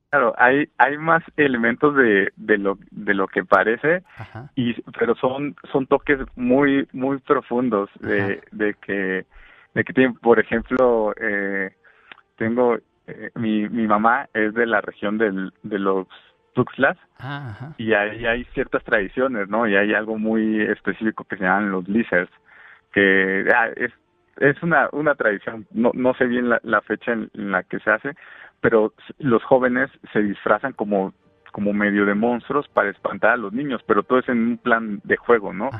Claro, 0.09 0.33
hay 0.37 0.69
hay 0.77 0.97
más 0.97 1.21
elementos 1.35 1.93
de, 1.95 2.31
de 2.37 2.57
lo 2.57 2.77
de 2.91 3.13
lo 3.13 3.27
que 3.27 3.43
parece 3.43 4.03
y 4.55 4.73
pero 4.97 5.15
son 5.15 5.55
son 5.69 5.85
toques 5.85 6.19
muy 6.37 6.87
muy 6.93 7.17
profundos 7.17 7.89
de, 7.99 8.41
de 8.53 8.73
que 8.75 9.25
de 9.73 9.83
que 9.83 9.93
tienen 9.93 10.13
por 10.13 10.39
ejemplo 10.39 11.13
eh, 11.19 11.71
tengo 12.37 12.77
eh, 13.07 13.31
mi, 13.35 13.67
mi 13.69 13.87
mamá 13.87 14.27
es 14.33 14.53
de 14.53 14.65
la 14.65 14.81
región 14.81 15.17
del, 15.17 15.53
de 15.63 15.79
los 15.79 16.07
Tuxtlas 16.53 16.97
ah, 17.19 17.73
y 17.77 17.93
ahí 17.93 18.25
hay 18.25 18.43
ciertas 18.53 18.83
tradiciones, 18.83 19.47
¿no? 19.47 19.67
Y 19.67 19.75
hay 19.75 19.93
algo 19.93 20.17
muy 20.17 20.61
específico 20.61 21.23
que 21.23 21.37
se 21.37 21.43
llaman 21.43 21.71
los 21.71 21.87
lizards, 21.87 22.31
que 22.91 23.45
ah, 23.55 23.69
es, 23.75 23.91
es 24.37 24.61
una, 24.63 24.89
una 24.91 25.15
tradición, 25.15 25.67
no, 25.71 25.91
no 25.93 26.13
sé 26.15 26.25
bien 26.25 26.49
la, 26.49 26.59
la 26.63 26.81
fecha 26.81 27.13
en, 27.13 27.29
la 27.33 27.63
que 27.63 27.79
se 27.79 27.91
hace, 27.91 28.15
pero 28.59 28.93
los 29.19 29.43
jóvenes 29.43 29.89
se 30.11 30.21
disfrazan 30.21 30.73
como 30.73 31.13
como 31.53 31.73
medio 31.73 32.05
de 32.05 32.13
monstruos 32.13 32.67
para 32.67 32.91
espantar 32.91 33.31
a 33.31 33.37
los 33.37 33.51
niños, 33.51 33.81
pero 33.87 34.03
todo 34.03 34.19
es 34.19 34.29
en 34.29 34.37
un 34.37 34.57
plan 34.59 35.01
de 35.03 35.17
juego, 35.17 35.53
¿no? 35.53 35.71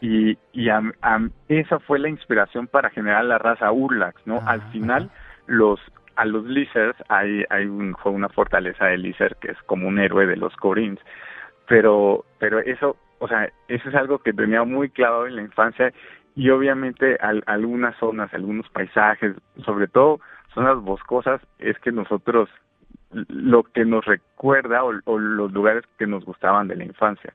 Y, 0.00 0.36
y 0.52 0.68
esa 1.48 1.78
fue 1.78 2.00
la 2.00 2.08
inspiración 2.08 2.66
para 2.66 2.90
generar 2.90 3.24
la 3.26 3.38
raza 3.38 3.70
Urlax, 3.70 4.26
¿no? 4.26 4.40
Al 4.44 4.62
final, 4.72 5.10
los 5.46 5.78
a 6.16 6.24
los 6.24 6.44
Lizards 6.44 6.96
hay, 7.08 7.44
hay 7.50 7.66
un, 7.66 7.96
una 8.04 8.28
fortaleza 8.28 8.86
de 8.86 8.98
Lizard 8.98 9.36
que 9.36 9.52
es 9.52 9.58
como 9.66 9.88
un 9.88 9.98
héroe 9.98 10.26
de 10.26 10.36
los 10.36 10.54
Corins, 10.56 11.00
pero, 11.68 12.24
pero 12.38 12.58
eso, 12.58 12.96
o 13.18 13.28
sea, 13.28 13.50
eso 13.68 13.88
es 13.88 13.94
algo 13.94 14.18
que 14.18 14.32
tenía 14.32 14.64
muy 14.64 14.90
clavado 14.90 15.26
en 15.26 15.36
la 15.36 15.42
infancia 15.42 15.92
y 16.34 16.50
obviamente 16.50 17.18
algunas 17.46 17.96
zonas, 17.98 18.32
algunos 18.32 18.68
paisajes, 18.70 19.36
sobre 19.64 19.86
todo 19.86 20.20
zonas 20.54 20.78
boscosas, 20.80 21.40
es 21.58 21.78
que 21.78 21.92
nosotros 21.92 22.48
lo 23.10 23.62
que 23.62 23.84
nos 23.84 24.04
recuerda 24.04 24.84
o, 24.84 24.92
o 25.04 25.18
los 25.18 25.52
lugares 25.52 25.84
que 25.98 26.06
nos 26.06 26.24
gustaban 26.24 26.68
de 26.68 26.76
la 26.76 26.84
infancia. 26.84 27.34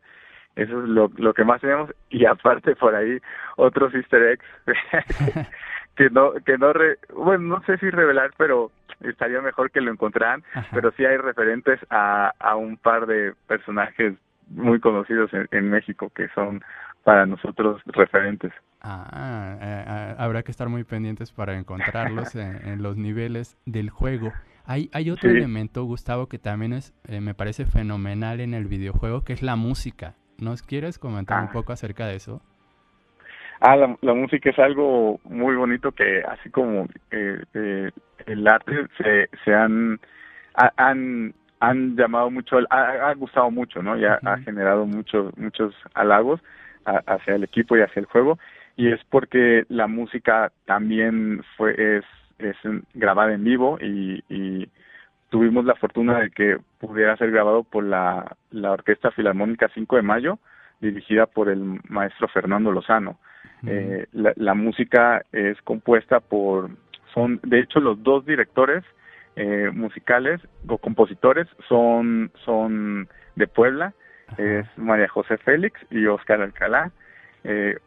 Eso 0.55 0.81
es 0.81 0.89
lo, 0.89 1.11
lo 1.17 1.33
que 1.35 1.43
más 1.43 1.61
tenemos. 1.61 1.91
Y 2.09 2.25
aparte 2.25 2.75
por 2.75 2.95
ahí 2.95 3.19
otros 3.57 3.93
easter 3.93 4.23
eggs 4.23 4.45
que 5.97 6.09
no 6.09 6.33
que 6.45 6.57
no 6.57 6.71
bueno 7.15 7.57
no 7.57 7.63
sé 7.65 7.77
si 7.79 7.89
revelar 7.89 8.31
pero 8.37 8.71
estaría 9.01 9.41
mejor 9.41 9.71
que 9.71 9.81
lo 9.81 9.91
encontraran 9.91 10.43
pero 10.71 10.91
sí 10.91 11.05
hay 11.05 11.17
referentes 11.17 11.79
a, 11.89 12.33
a 12.39 12.55
un 12.55 12.77
par 12.77 13.07
de 13.07 13.33
personajes 13.47 14.13
muy 14.49 14.79
conocidos 14.79 15.29
en, 15.51 15.69
México 15.69 16.09
que 16.15 16.29
son 16.29 16.63
para 17.03 17.25
nosotros 17.25 17.81
referentes. 17.85 18.51
Ah 18.81 19.57
eh, 19.61 19.83
eh, 19.87 20.15
habrá 20.17 20.43
que 20.43 20.51
estar 20.51 20.69
muy 20.69 20.83
pendientes 20.83 21.31
para 21.31 21.57
encontrarlos 21.57 22.35
en, 22.35 22.81
los 22.81 22.97
niveles 22.97 23.57
del 23.65 23.89
juego. 23.89 24.31
Hay 24.65 24.89
hay 24.93 25.09
otro 25.09 25.29
elemento 25.29 25.83
Gustavo 25.83 26.27
que 26.27 26.39
también 26.39 26.73
es 26.73 26.93
eh, 27.07 27.21
me 27.21 27.33
parece 27.33 27.65
fenomenal 27.65 28.39
en 28.39 28.53
el 28.53 28.67
videojuego 28.67 29.23
que 29.23 29.33
es 29.33 29.41
la 29.41 29.55
música. 29.55 30.15
¿Nos 30.37 30.61
quieres 30.61 30.99
comentar 30.99 31.41
un 31.41 31.49
ah. 31.49 31.53
poco 31.53 31.73
acerca 31.73 32.05
de 32.05 32.15
eso? 32.15 32.41
Ah, 33.59 33.75
la, 33.75 34.13
música 34.13 34.49
es 34.49 34.59
algo 34.59 35.19
muy 35.23 35.55
bonito 35.55 35.91
que 35.91 36.21
así 36.21 36.49
como 36.49 36.87
eh, 37.11 37.43
eh, 37.53 37.91
el 38.27 38.47
arte 38.47 38.87
se, 38.97 39.29
se 39.43 39.53
han, 39.53 39.99
han, 40.53 41.33
han 41.59 41.95
llamado 41.95 42.29
mucho, 42.29 42.57
ha, 42.69 43.09
ha 43.09 43.13
gustado 43.15 43.49
mucho, 43.49 43.81
¿no? 43.81 43.97
Ya 43.97 44.19
ha 44.23 44.37
generado 44.39 44.85
muchos, 44.85 45.35
muchos 45.37 45.73
halagos 45.93 46.41
hacia 46.85 47.35
el 47.35 47.43
equipo 47.43 47.75
y 47.75 47.81
hacia 47.81 47.99
el 47.99 48.05
juego 48.05 48.37
y 48.77 48.93
es 48.93 49.03
porque 49.09 49.65
la 49.69 49.87
música 49.87 50.51
también 50.65 51.43
fue, 51.57 51.97
es, 51.97 52.05
es 52.37 52.55
grabada 52.93 53.33
en 53.33 53.43
vivo 53.43 53.79
y, 53.81 54.23
y 54.29 54.69
tuvimos 55.29 55.65
la 55.65 55.75
fortuna 55.75 56.19
de 56.19 56.29
que 56.29 56.59
pudiera 56.79 57.17
ser 57.17 57.31
grabado 57.31 57.63
por 57.63 57.83
la, 57.83 58.37
la 58.51 58.71
Orquesta 58.71 59.11
Filarmónica 59.11 59.69
5 59.73 59.95
de 59.95 60.01
Mayo, 60.03 60.39
dirigida 60.79 61.25
por 61.25 61.49
el 61.49 61.81
maestro 61.89 62.27
Fernando 62.27 62.71
Lozano. 62.71 63.17
Eh, 63.65 64.05
la, 64.13 64.53
música 64.53 65.23
es 65.31 65.59
compuesta 65.63 66.19
por, 66.19 66.69
son 67.13 67.39
de 67.43 67.59
hecho 67.59 67.79
los 67.79 68.01
dos 68.03 68.23
directores 68.25 68.83
eh, 69.35 69.71
musicales 69.73 70.39
o 70.67 70.77
compositores 70.77 71.47
son, 71.67 72.31
son 72.45 73.07
de 73.35 73.47
Puebla, 73.47 73.93
es 74.37 74.65
María 74.77 75.07
José 75.07 75.37
Félix 75.37 75.79
y 75.89 76.05
Oscar 76.05 76.41
Alcalá. 76.41 76.91
Eh, 77.43 77.77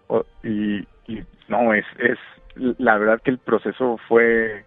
y, 0.43 0.79
y, 1.07 1.25
no, 1.49 1.75
es, 1.75 1.85
es 1.99 2.19
la 2.57 2.99
verdad 2.99 3.21
que 3.23 3.31
el 3.31 3.39
proceso 3.39 3.99
fue 4.09 4.65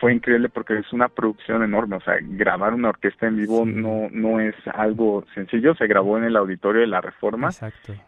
fue, 0.00 0.14
increíble 0.14 0.48
porque 0.48 0.78
es 0.78 0.92
una 0.92 1.08
producción 1.08 1.62
enorme, 1.62 1.96
o 1.96 2.00
sea, 2.00 2.16
grabar 2.20 2.74
una 2.74 2.90
orquesta 2.90 3.26
en 3.26 3.36
vivo 3.36 3.64
no 3.66 4.08
no 4.10 4.40
es 4.40 4.54
algo 4.72 5.24
sencillo, 5.34 5.74
se 5.74 5.86
grabó 5.86 6.16
en 6.18 6.24
el 6.24 6.36
auditorio 6.36 6.82
de 6.82 6.86
la 6.86 7.00
Reforma 7.00 7.50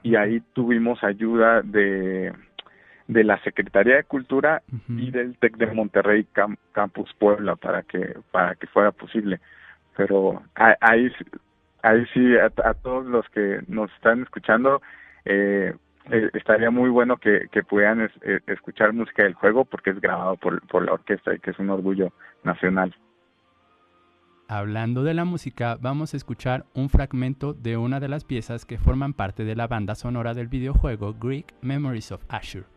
y 0.03 0.17
ahí 0.17 0.41
tuvimos 0.53 1.03
ayuda 1.03 1.63
de 1.63 2.33
de 3.09 3.25
la 3.25 3.41
Secretaría 3.43 3.97
de 3.97 4.05
Cultura 4.05 4.63
y 4.89 5.11
del 5.11 5.37
TEC 5.39 5.57
de 5.57 5.67
Monterrey 5.67 6.27
Campus 6.73 7.13
Puebla 7.19 7.57
para 7.57 7.83
que 7.83 8.17
para 8.31 8.55
que 8.55 8.67
fuera 8.67 8.93
posible. 8.93 9.41
Pero 9.97 10.43
ahí 10.55 11.11
ahí 11.83 12.05
sí 12.13 12.37
a, 12.37 12.47
a 12.69 12.75
todos 12.75 13.07
los 13.07 13.29
que 13.31 13.61
nos 13.69 13.93
están 13.93 14.23
escuchando 14.23 14.83
eh, 15.25 15.75
eh, 16.11 16.31
estaría 16.35 16.71
muy 16.71 16.91
bueno 16.91 17.17
que, 17.17 17.49
que 17.51 17.63
pudieran 17.63 18.11
eh, 18.23 18.41
escuchar 18.47 18.93
música 18.93 19.25
del 19.25 19.35
juego 19.35 19.65
porque 19.65 19.91
es 19.91 20.01
grabado 20.01 20.37
por, 20.37 20.67
por 20.69 20.85
la 20.85 20.93
orquesta 20.93 21.35
y 21.35 21.39
que 21.39 21.51
es 21.51 21.59
un 21.59 21.71
orgullo 21.71 22.13
nacional. 22.45 22.95
Hablando 24.49 25.03
de 25.03 25.15
la 25.15 25.25
música, 25.25 25.77
vamos 25.81 26.15
a 26.15 26.17
escuchar 26.17 26.67
un 26.73 26.89
fragmento 26.89 27.53
de 27.53 27.77
una 27.77 27.99
de 27.99 28.09
las 28.09 28.25
piezas 28.25 28.65
que 28.65 28.79
forman 28.79 29.13
parte 29.13 29.45
de 29.45 29.57
la 29.57 29.67
banda 29.67 29.97
sonora 29.97 30.35
del 30.35 30.47
videojuego 30.47 31.15
Greek 31.15 31.53
Memories 31.63 32.13
of 32.13 32.25
Ashur. 32.29 32.76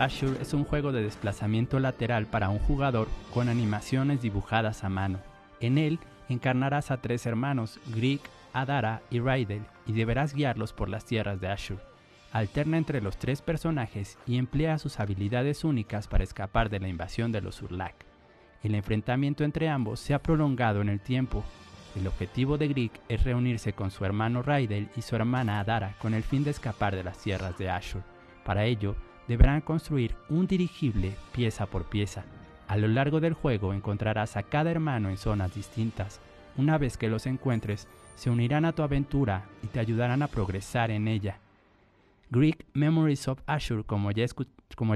Ashur 0.00 0.38
es 0.40 0.54
un 0.54 0.64
juego 0.64 0.92
de 0.92 1.02
desplazamiento 1.02 1.78
lateral 1.78 2.24
para 2.24 2.48
un 2.48 2.58
jugador 2.58 3.06
con 3.34 3.50
animaciones 3.50 4.22
dibujadas 4.22 4.82
a 4.82 4.88
mano. 4.88 5.18
En 5.60 5.76
él 5.76 5.98
encarnarás 6.30 6.90
a 6.90 7.02
tres 7.02 7.26
hermanos, 7.26 7.78
Grieg, 7.88 8.20
Adara 8.54 9.02
y 9.10 9.20
Raidel, 9.20 9.60
y 9.84 9.92
deberás 9.92 10.32
guiarlos 10.32 10.72
por 10.72 10.88
las 10.88 11.04
tierras 11.04 11.38
de 11.38 11.48
Ashur. 11.48 11.82
Alterna 12.32 12.78
entre 12.78 13.02
los 13.02 13.18
tres 13.18 13.42
personajes 13.42 14.16
y 14.26 14.38
emplea 14.38 14.78
sus 14.78 15.00
habilidades 15.00 15.64
únicas 15.64 16.08
para 16.08 16.24
escapar 16.24 16.70
de 16.70 16.80
la 16.80 16.88
invasión 16.88 17.30
de 17.30 17.42
los 17.42 17.60
Urlak. 17.60 18.06
El 18.62 18.76
enfrentamiento 18.76 19.44
entre 19.44 19.68
ambos 19.68 20.00
se 20.00 20.14
ha 20.14 20.22
prolongado 20.22 20.80
en 20.80 20.88
el 20.88 21.00
tiempo. 21.00 21.44
El 21.94 22.06
objetivo 22.06 22.56
de 22.56 22.68
Grieg 22.68 22.92
es 23.10 23.22
reunirse 23.24 23.74
con 23.74 23.90
su 23.90 24.06
hermano 24.06 24.42
Raidel 24.42 24.88
y 24.96 25.02
su 25.02 25.14
hermana 25.14 25.60
Adara 25.60 25.94
con 25.98 26.14
el 26.14 26.22
fin 26.22 26.42
de 26.42 26.52
escapar 26.52 26.96
de 26.96 27.04
las 27.04 27.18
tierras 27.18 27.58
de 27.58 27.68
Ashur. 27.68 28.02
Para 28.46 28.64
ello, 28.64 28.96
deberán 29.30 29.60
construir 29.60 30.16
un 30.28 30.48
dirigible 30.48 31.14
pieza 31.30 31.66
por 31.66 31.84
pieza. 31.84 32.24
A 32.66 32.76
lo 32.76 32.88
largo 32.88 33.20
del 33.20 33.32
juego 33.32 33.72
encontrarás 33.72 34.36
a 34.36 34.42
cada 34.42 34.72
hermano 34.72 35.08
en 35.08 35.18
zonas 35.18 35.54
distintas. 35.54 36.18
Una 36.56 36.78
vez 36.78 36.96
que 36.96 37.08
los 37.08 37.26
encuentres, 37.26 37.86
se 38.16 38.28
unirán 38.28 38.64
a 38.64 38.72
tu 38.72 38.82
aventura 38.82 39.44
y 39.62 39.68
te 39.68 39.78
ayudarán 39.78 40.22
a 40.22 40.26
progresar 40.26 40.90
en 40.90 41.06
ella. 41.06 41.38
Greek 42.30 42.66
Memories 42.74 43.28
of 43.28 43.40
Ashur, 43.46 43.86
como 43.86 44.10
ya, 44.10 44.24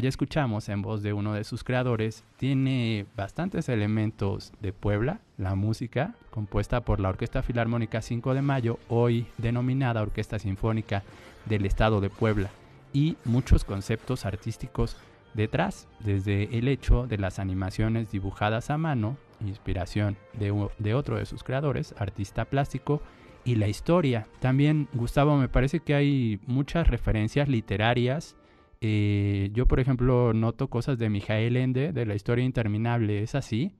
escuchamos 0.08 0.68
en 0.68 0.82
voz 0.82 1.04
de 1.04 1.12
uno 1.12 1.34
de 1.34 1.44
sus 1.44 1.62
creadores, 1.62 2.24
tiene 2.36 3.06
bastantes 3.16 3.68
elementos 3.68 4.52
de 4.60 4.72
Puebla, 4.72 5.20
la 5.38 5.54
música, 5.54 6.16
compuesta 6.30 6.80
por 6.80 6.98
la 6.98 7.10
Orquesta 7.10 7.42
Filarmónica 7.42 8.02
5 8.02 8.34
de 8.34 8.42
Mayo, 8.42 8.80
hoy 8.88 9.28
denominada 9.38 10.02
Orquesta 10.02 10.40
Sinfónica 10.40 11.04
del 11.46 11.66
Estado 11.66 12.00
de 12.00 12.10
Puebla 12.10 12.50
y 12.94 13.18
muchos 13.24 13.64
conceptos 13.64 14.24
artísticos 14.24 14.96
detrás, 15.34 15.88
desde 16.00 16.56
el 16.56 16.68
hecho 16.68 17.06
de 17.06 17.18
las 17.18 17.38
animaciones 17.38 18.10
dibujadas 18.10 18.70
a 18.70 18.78
mano, 18.78 19.18
inspiración 19.40 20.16
de, 20.32 20.94
otro 20.94 21.18
de 21.18 21.26
sus 21.26 21.42
creadores, 21.44 21.94
artista 21.98 22.46
plástico, 22.46 23.02
y 23.44 23.56
la 23.56 23.68
historia. 23.68 24.26
También, 24.40 24.88
Gustavo, 24.94 25.36
me 25.36 25.48
parece 25.48 25.80
que 25.80 25.94
hay 25.94 26.40
muchas 26.46 26.88
referencias 26.88 27.46
literarias. 27.46 28.38
Eh, 28.80 29.50
yo, 29.52 29.66
por 29.66 29.80
ejemplo, 29.80 30.32
noto 30.32 30.68
cosas 30.68 30.98
de 30.98 31.10
Mijael 31.10 31.58
Ende, 31.58 31.92
de 31.92 32.06
la 32.06 32.14
historia 32.14 32.42
interminable. 32.42 33.22
¿Es 33.22 33.34
así? 33.34 33.74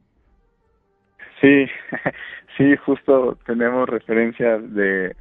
Sí, 1.40 1.66
sí, 2.58 2.76
justo 2.84 3.38
tenemos 3.46 3.88
referencias 3.88 4.74
de 4.74 5.16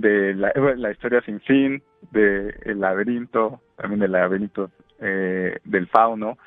de 0.00 0.34
la, 0.34 0.52
la 0.76 0.90
historia 0.90 1.22
sin 1.22 1.40
fin, 1.40 1.82
de 2.10 2.54
El 2.64 2.80
laberinto, 2.80 3.60
también 3.76 4.00
del 4.00 4.12
laberinto 4.12 4.70
eh, 5.00 5.58
del 5.64 5.86
fauno, 5.88 6.38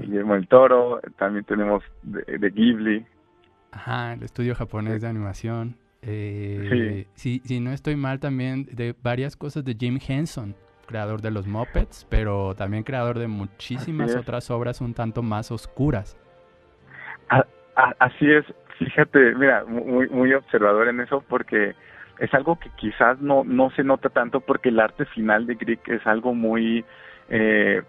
Guillermo 0.00 0.34
el 0.34 0.46
Toro, 0.48 1.00
también 1.16 1.44
tenemos 1.44 1.82
de, 2.02 2.50
Ghibli. 2.50 3.06
Ajá, 3.70 4.12
el 4.12 4.22
estudio 4.22 4.54
japonés 4.54 5.00
de 5.00 5.08
animación. 5.08 5.76
Eh, 6.02 7.06
sí. 7.14 7.40
si, 7.40 7.48
si 7.48 7.60
no 7.60 7.72
estoy 7.72 7.96
mal, 7.96 8.20
también 8.20 8.66
de 8.66 8.94
varias 9.02 9.36
cosas 9.36 9.64
de 9.64 9.74
Jim 9.74 9.98
Henson, 10.06 10.54
creador 10.86 11.22
de 11.22 11.30
los 11.30 11.46
Muppets, 11.46 12.06
pero 12.10 12.54
también 12.54 12.82
creador 12.82 13.18
de 13.18 13.28
muchísimas 13.28 14.14
otras 14.14 14.50
obras 14.50 14.80
un 14.82 14.92
tanto 14.92 15.22
más 15.22 15.50
oscuras. 15.50 16.18
así 17.98 18.30
es, 18.30 18.44
fíjate, 18.78 19.34
mira, 19.36 19.64
muy, 19.64 20.08
muy 20.10 20.34
observador 20.34 20.88
en 20.88 21.00
eso 21.00 21.24
porque 21.28 21.74
es 22.22 22.32
algo 22.34 22.56
que 22.56 22.70
quizás 22.76 23.20
no, 23.20 23.42
no 23.42 23.70
se 23.70 23.82
nota 23.82 24.08
tanto 24.08 24.40
porque 24.40 24.68
el 24.68 24.78
arte 24.78 25.04
final 25.06 25.44
de 25.44 25.56
Grieg 25.56 25.80
es 25.86 26.06
algo 26.06 26.34
muy, 26.34 26.84
eh, 27.28 27.82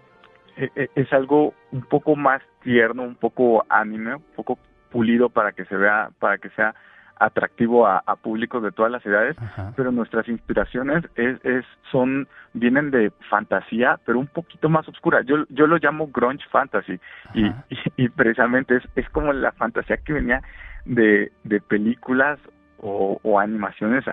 e, 0.56 0.70
e, 0.74 0.90
es 0.96 1.12
algo 1.12 1.54
un 1.70 1.82
poco 1.82 2.16
más 2.16 2.42
tierno, 2.60 3.04
un 3.04 3.14
poco 3.14 3.64
anime, 3.68 4.16
un 4.16 4.24
poco 4.34 4.58
pulido 4.90 5.28
para 5.28 5.52
que 5.52 5.64
se 5.66 5.76
vea, 5.76 6.10
para 6.18 6.38
que 6.38 6.50
sea 6.50 6.74
atractivo 7.16 7.86
a, 7.86 8.02
públicos 8.16 8.60
de 8.60 8.72
todas 8.72 8.90
las 8.90 9.06
edades, 9.06 9.36
pero 9.76 9.92
nuestras 9.92 10.26
inspiraciones 10.26 11.04
es, 11.14 11.38
es, 11.44 11.64
son, 11.92 12.26
vienen 12.54 12.90
de 12.90 13.12
fantasía, 13.30 14.00
pero 14.04 14.18
un 14.18 14.26
poquito 14.26 14.68
más 14.68 14.88
oscura. 14.88 15.22
Yo, 15.22 15.44
yo 15.48 15.68
lo 15.68 15.76
llamo 15.76 16.08
grunge 16.08 16.44
fantasy 16.50 16.98
y, 17.34 17.52
y, 17.96 18.08
precisamente 18.08 18.78
es, 18.78 18.82
es 18.96 19.08
como 19.10 19.32
la 19.32 19.52
fantasía 19.52 19.96
que 19.98 20.12
venía 20.12 20.42
de, 20.86 21.30
de 21.44 21.60
películas 21.60 22.40
o, 22.84 23.40
animaciones 23.40 24.04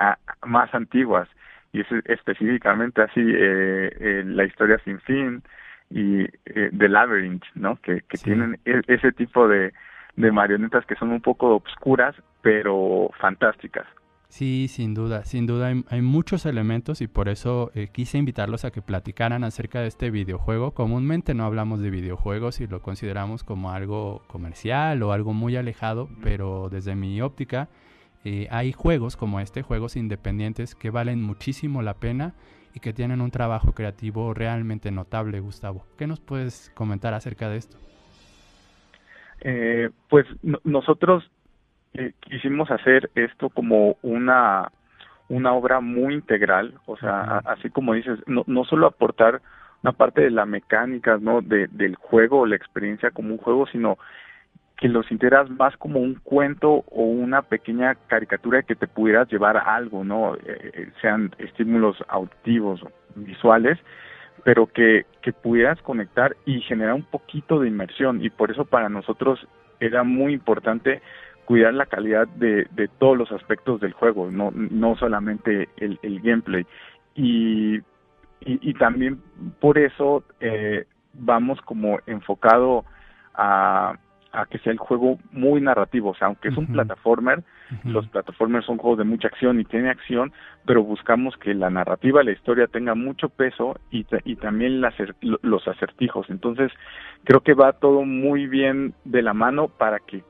más 0.46 0.74
antiguas 0.74 1.28
y 1.74 1.82
es 1.82 1.88
específicamente 2.06 3.02
así 3.02 3.20
eh, 3.20 3.90
eh, 4.00 4.24
la 4.26 4.46
historia 4.46 4.80
sin 4.84 5.00
fin 5.02 5.44
y 5.90 6.22
eh, 6.46 6.70
The 6.78 6.90
Labyrinth, 6.90 7.44
¿no? 7.56 7.78
Que, 7.78 8.02
tienen 8.24 8.60
e, 8.66 8.82
ese 8.88 9.12
tipo 9.12 9.48
de, 9.48 9.74
de 10.16 10.32
marionetas 10.32 10.86
que 10.86 10.96
son 10.96 11.12
un 11.12 11.22
poco 11.22 11.56
obscuras 11.56 12.16
pero 12.42 13.10
fantásticas. 13.20 13.86
Sí, 14.30 14.70
sin 14.70 14.94
duda, 14.94 15.26
sin 15.26 15.46
duda 15.46 15.74
hay, 15.90 16.02
muchos 16.02 16.46
elementos 16.46 17.02
y 17.02 17.08
por 17.08 17.28
eso 17.28 17.70
quise 17.92 18.18
invitarlos 18.18 18.64
a 18.64 18.72
que 18.72 18.82
platicaran 18.82 19.44
acerca 19.44 19.82
de 19.82 19.88
este 19.88 20.10
videojuego. 20.10 20.72
Comúnmente 20.72 21.34
no 21.34 21.44
hablamos 21.44 21.82
de 21.82 21.90
videojuegos 21.90 22.62
y 22.62 22.68
lo 22.68 22.82
consideramos 22.82 23.44
como 23.44 23.72
algo 23.74 24.22
comercial 24.28 25.04
o 25.04 25.12
algo 25.12 25.34
muy 25.34 25.58
alejado, 25.58 26.08
pero 26.24 26.70
desde 26.70 26.96
mi 26.96 27.22
óptica 27.22 27.68
eh, 28.24 28.48
hay 28.52 28.72
juegos 28.72 29.18
como 29.18 29.40
este, 29.40 29.62
juegos 29.62 29.96
independientes 29.96 30.76
que 30.76 30.90
valen 30.90 31.22
muchísimo 31.22 31.82
la 31.82 31.96
pena 31.96 32.34
y 32.74 32.80
que 32.80 32.94
tienen 32.94 33.22
un 33.22 33.32
trabajo 33.32 33.74
creativo 33.74 34.34
realmente 34.34 34.92
notable, 34.92 35.40
Gustavo. 35.40 35.86
¿Qué 35.98 36.08
nos 36.08 36.20
puedes 36.20 36.72
comentar 36.76 37.14
acerca 37.14 37.50
de 37.50 37.58
esto? 37.58 37.78
Eh, 39.42 39.90
pues 40.08 40.26
nosotros 40.64 41.30
eh, 41.94 42.14
quisimos 42.20 42.70
hacer 42.70 43.10
esto 43.16 43.50
como 43.50 43.98
una 44.02 44.72
una 45.30 45.54
obra 45.54 45.80
muy 45.80 46.14
integral, 46.14 46.74
o 46.86 46.98
sea, 46.98 47.38
así 47.46 47.70
como 47.70 47.94
dices, 47.94 48.20
no, 48.28 48.44
no 48.48 48.66
solo 48.66 48.86
aportar 48.86 49.42
una 49.82 49.94
parte 49.94 50.22
de 50.22 50.30
la 50.30 50.46
mecánica, 50.46 51.18
¿no? 51.22 51.42
De, 51.42 51.68
del 51.68 51.96
juego, 51.96 52.46
la 52.46 52.58
experiencia 52.58 53.12
como 53.12 53.30
un 53.30 53.38
juego, 53.38 53.66
sino 53.68 53.98
que 54.82 54.90
los 54.90 55.12
integras 55.12 55.48
más 55.52 55.78
como 55.78 56.00
un 56.00 56.16
cuento 56.16 56.84
o 56.90 57.04
una 57.04 57.44
pequeña 57.44 57.94
caricatura 58.08 58.64
que 58.64 58.76
te 58.76 58.88
pudieras 58.88 59.32
llevar 59.32 59.56
algo, 59.56 60.04
¿no? 60.04 60.36
Eh, 60.44 60.90
sean 61.00 61.30
estímulos 61.38 61.98
auditivos, 62.08 62.82
visuales, 63.14 63.78
pero 64.44 64.66
que, 64.66 65.06
que 65.22 65.34
pudieras 65.34 65.80
conectar 65.84 66.36
y 66.48 66.62
generar 66.62 66.96
un 66.96 67.04
poquito 67.04 67.60
de 67.60 67.68
inmersión. 67.68 68.26
Y 68.26 68.32
por 68.32 68.50
eso 68.50 68.66
para 68.66 68.90
nosotros 68.90 69.48
era 69.80 70.04
muy 70.04 70.34
importante 70.34 71.04
cuidar 71.46 71.76
la 71.76 71.86
calidad 71.86 72.28
de, 72.30 72.68
de 72.72 72.88
todos 72.88 73.16
los 73.16 73.32
aspectos 73.32 73.82
del 73.82 73.94
juego, 73.94 74.32
no, 74.32 74.50
no 74.52 74.96
solamente 74.96 75.70
el, 75.78 76.00
el 76.02 76.22
gameplay. 76.22 76.66
Y, 77.14 77.82
y, 78.44 78.74
también 78.74 79.22
por 79.60 79.78
eso 79.78 80.24
eh, 80.40 80.86
vamos 81.14 81.62
como 81.62 82.00
enfocado 82.08 82.84
a, 83.36 84.00
a 84.32 84.46
que 84.46 84.60
sea 84.60 84.72
el 84.72 84.78
juego 84.78 85.18
muy 85.32 85.62
narrativo, 85.62 86.10
o 86.12 86.16
sea, 86.16 86.28
aunque 86.28 86.50
es 86.50 86.58
un 86.58 86.68
plataformer, 86.68 87.44
los 87.84 88.08
plataformers 88.08 88.66
son 88.66 88.78
juegos 88.78 89.00
de 89.00 89.04
mucha 89.04 89.28
acción 89.28 89.60
y 89.60 89.66
tiene 89.66 89.90
acción, 89.90 90.32
pero 90.66 90.84
buscamos 90.84 91.36
que 91.38 91.54
la 91.54 91.70
narrativa, 91.70 92.24
la 92.24 92.32
historia 92.32 92.68
tenga 92.68 92.96
mucho 92.96 93.30
peso 93.30 93.80
y, 93.92 94.06
y 94.26 94.36
también 94.38 94.82
los 95.42 95.68
acertijos. 95.68 96.30
Entonces, 96.30 96.72
creo 97.24 97.42
que 97.42 97.54
va 97.54 97.74
todo 97.74 98.04
muy 98.04 98.48
bien 98.48 98.94
de 99.06 99.22
la 99.22 99.34
mano 99.34 99.68
para 99.68 100.00
que 100.00 100.24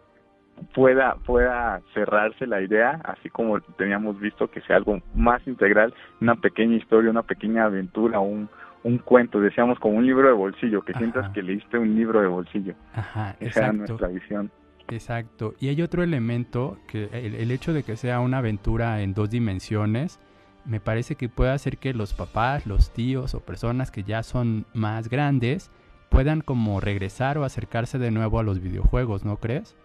pueda 0.74 1.16
pueda 1.26 1.82
cerrarse 1.94 2.46
la 2.46 2.62
idea, 2.62 3.02
así 3.04 3.30
como 3.30 3.60
teníamos 3.78 4.20
visto 4.20 4.50
que 4.50 4.62
sea 4.62 4.76
algo 4.76 5.02
más 5.16 5.46
integral, 5.48 5.94
una 6.20 6.36
pequeña 6.36 6.78
historia, 6.78 7.10
una 7.10 7.24
pequeña 7.24 7.66
aventura, 7.66 8.20
un, 8.20 8.50
un 8.84 8.98
cuento, 8.98 9.40
decíamos 9.40 9.80
como 9.80 9.98
un 9.98 10.06
libro 10.06 10.28
de 10.28 10.34
bolsillo, 10.34 10.82
que 10.82 10.94
sientas 10.94 11.30
que 11.32 11.44
leíste 11.44 11.78
un 11.78 11.96
libro 11.96 12.22
de 12.22 12.28
bolsillo. 12.28 12.74
Ajá, 12.94 13.36
Esa 13.40 13.60
era 13.60 13.74
nuestra 13.74 14.08
visión. 14.08 14.52
Exacto. 14.90 15.54
Y 15.60 15.70
hay 15.70 15.82
otro 15.82 16.04
elemento, 16.04 16.78
que 16.88 17.10
el, 17.14 17.36
el, 17.36 17.52
hecho 17.52 17.74
de 17.74 17.84
que 17.84 17.96
sea 17.96 18.20
una 18.20 18.40
aventura 18.40 19.02
en 19.02 19.14
dos 19.14 19.30
dimensiones, 19.30 20.20
me 20.66 20.80
parece 20.80 21.16
que 21.16 21.30
puede 21.30 21.52
hacer 21.52 21.78
que 21.78 21.94
los 21.94 22.14
papás, 22.14 22.66
los 22.66 22.92
tíos 22.92 23.34
o 23.34 23.40
personas 23.40 23.92
que 23.92 24.04
ya 24.04 24.24
son 24.24 24.66
más 24.74 25.10
grandes 25.10 25.72
puedan 26.10 26.42
como 26.42 26.82
regresar 26.82 27.38
o 27.38 27.46
acercarse 27.46 27.98
de 27.98 28.12
nuevo 28.12 28.40
a 28.40 28.44
los 28.44 28.60
videojuegos, 28.60 29.24
¿no 29.24 29.38
crees? 29.38 29.78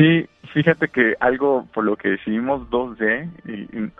Sí, 0.00 0.26
fíjate 0.54 0.88
que 0.88 1.14
algo 1.20 1.66
por 1.74 1.84
lo 1.84 1.94
que 1.96 2.08
decidimos 2.08 2.70
2D, 2.70 3.28
y, 3.44 3.90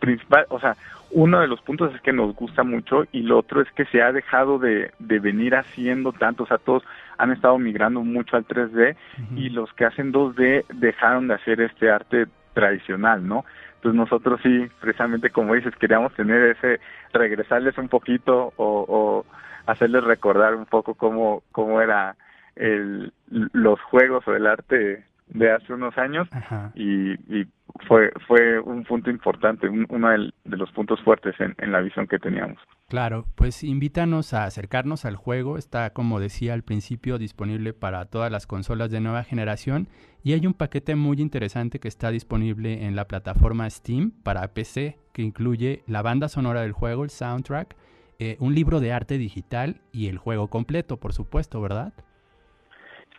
principal, 0.00 0.44
o 0.50 0.60
sea, 0.60 0.76
uno 1.12 1.40
de 1.40 1.46
los 1.46 1.62
puntos 1.62 1.94
es 1.94 2.00
que 2.02 2.12
nos 2.12 2.34
gusta 2.36 2.62
mucho 2.62 3.04
y 3.10 3.22
lo 3.22 3.38
otro 3.38 3.62
es 3.62 3.72
que 3.72 3.86
se 3.86 4.02
ha 4.02 4.12
dejado 4.12 4.58
de, 4.58 4.90
de 4.98 5.18
venir 5.18 5.54
haciendo 5.54 6.12
tanto, 6.12 6.42
o 6.42 6.46
sea, 6.46 6.58
todos 6.58 6.82
han 7.16 7.32
estado 7.32 7.56
migrando 7.56 8.02
mucho 8.02 8.36
al 8.36 8.46
3D 8.46 8.96
y 9.36 9.48
los 9.48 9.72
que 9.72 9.86
hacen 9.86 10.12
2D 10.12 10.66
dejaron 10.74 11.28
de 11.28 11.34
hacer 11.34 11.62
este 11.62 11.90
arte 11.90 12.26
tradicional, 12.52 13.26
¿no? 13.26 13.46
Entonces 13.76 13.98
nosotros 13.98 14.40
sí, 14.42 14.66
precisamente 14.78 15.30
como 15.30 15.54
dices, 15.54 15.74
queríamos 15.76 16.12
tener 16.12 16.54
ese, 16.54 16.80
regresarles 17.14 17.78
un 17.78 17.88
poquito 17.88 18.52
o, 18.56 18.84
o 18.86 19.24
hacerles 19.64 20.04
recordar 20.04 20.54
un 20.54 20.66
poco 20.66 20.96
cómo, 20.96 21.42
cómo 21.50 21.80
era 21.80 22.14
el, 22.56 23.10
los 23.30 23.80
juegos 23.80 24.28
o 24.28 24.34
el 24.34 24.46
arte 24.46 25.02
de 25.28 25.50
hace 25.50 25.72
unos 25.72 25.96
años 25.98 26.28
y, 26.74 27.12
y, 27.36 27.46
fue 27.88 28.10
fue 28.26 28.58
un 28.60 28.84
punto 28.84 29.10
importante, 29.10 29.68
uno 29.68 30.08
de, 30.08 30.32
los 30.44 30.70
puntos 30.72 31.00
fuertes 31.02 31.34
en, 31.40 31.54
en, 31.58 31.72
la 31.72 31.80
visión 31.80 32.06
que 32.06 32.18
teníamos. 32.18 32.56
Claro, 32.88 33.26
pues 33.34 33.64
invítanos 33.64 34.32
a 34.32 34.44
acercarnos 34.44 35.04
al 35.04 35.16
juego, 35.16 35.58
está 35.58 35.90
como 35.90 36.20
decía 36.20 36.54
al 36.54 36.62
principio 36.62 37.18
disponible 37.18 37.74
para 37.74 38.06
todas 38.06 38.32
las 38.32 38.46
consolas 38.46 38.90
de 38.90 39.00
nueva 39.00 39.24
generación 39.24 39.88
y 40.22 40.32
hay 40.32 40.46
un 40.46 40.54
paquete 40.54 40.94
muy 40.94 41.20
interesante 41.20 41.78
que 41.80 41.88
está 41.88 42.10
disponible 42.10 42.86
en 42.86 42.96
la 42.96 43.06
plataforma 43.06 43.68
Steam 43.68 44.12
para 44.22 44.54
PC 44.54 44.96
que 45.12 45.22
incluye 45.22 45.82
la 45.86 46.02
banda 46.02 46.28
sonora 46.28 46.62
del 46.62 46.72
juego, 46.72 47.02
el 47.02 47.10
soundtrack, 47.10 47.74
eh, 48.18 48.36
un 48.38 48.54
libro 48.54 48.80
de 48.80 48.92
arte 48.92 49.18
digital 49.18 49.80
y 49.92 50.08
el 50.08 50.18
juego 50.18 50.48
completo, 50.48 50.98
por 50.98 51.12
supuesto, 51.12 51.60
¿verdad? 51.60 51.92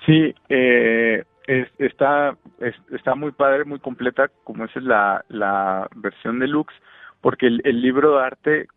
Sí, 0.05 0.33
eh, 0.49 1.23
es, 1.47 1.67
está, 1.79 2.37
es, 2.59 2.75
está 2.91 3.15
muy 3.15 3.31
padre, 3.31 3.63
muy 3.65 3.79
completa, 3.79 4.29
como 4.43 4.65
esa 4.65 4.79
es 4.79 4.85
la, 4.85 5.25
la 5.29 5.87
versión 5.95 6.39
deluxe, 6.39 6.75
porque 7.21 7.47
el, 7.47 7.81
libro 7.81 8.17
de 8.17 8.23
arte 8.23 8.67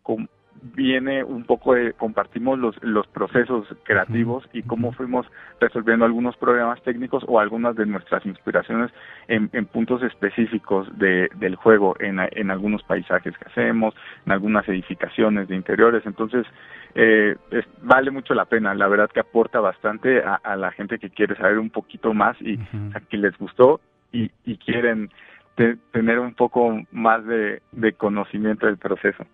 viene 0.61 1.23
un 1.23 1.43
poco 1.43 1.73
de, 1.73 1.93
compartimos 1.93 2.59
los, 2.59 2.75
los 2.83 3.07
procesos 3.07 3.67
creativos 3.83 4.47
y 4.53 4.61
cómo 4.63 4.91
fuimos 4.91 5.25
resolviendo 5.59 6.05
algunos 6.05 6.37
problemas 6.37 6.81
técnicos 6.83 7.23
o 7.27 7.39
algunas 7.39 7.75
de 7.75 7.85
nuestras 7.85 8.25
inspiraciones 8.25 8.91
en, 9.27 9.49
en 9.53 9.65
puntos 9.65 10.03
específicos 10.03 10.87
de, 10.97 11.29
del 11.35 11.55
juego, 11.55 11.95
en, 11.99 12.19
en 12.19 12.51
algunos 12.51 12.83
paisajes 12.83 13.35
que 13.37 13.49
hacemos, 13.49 13.95
en 14.25 14.31
algunas 14.33 14.67
edificaciones 14.67 15.47
de 15.47 15.55
interiores. 15.55 16.05
Entonces, 16.05 16.45
eh, 16.93 17.35
es, 17.49 17.65
vale 17.81 18.11
mucho 18.11 18.33
la 18.33 18.45
pena, 18.45 18.75
la 18.75 18.87
verdad 18.87 19.09
que 19.09 19.21
aporta 19.21 19.59
bastante 19.59 20.21
a, 20.21 20.35
a 20.35 20.55
la 20.55 20.71
gente 20.71 20.99
que 20.99 21.09
quiere 21.09 21.35
saber 21.35 21.57
un 21.57 21.69
poquito 21.69 22.13
más 22.13 22.39
y 22.41 22.59
a 22.93 22.99
que 22.99 23.17
les 23.17 23.35
gustó 23.37 23.81
y, 24.11 24.29
y 24.45 24.57
quieren 24.57 25.09
te, 25.55 25.77
tener 25.91 26.19
un 26.19 26.33
poco 26.33 26.81
más 26.91 27.25
de, 27.25 27.61
de 27.71 27.93
conocimiento 27.93 28.67
del 28.67 28.77
proceso. 28.77 29.25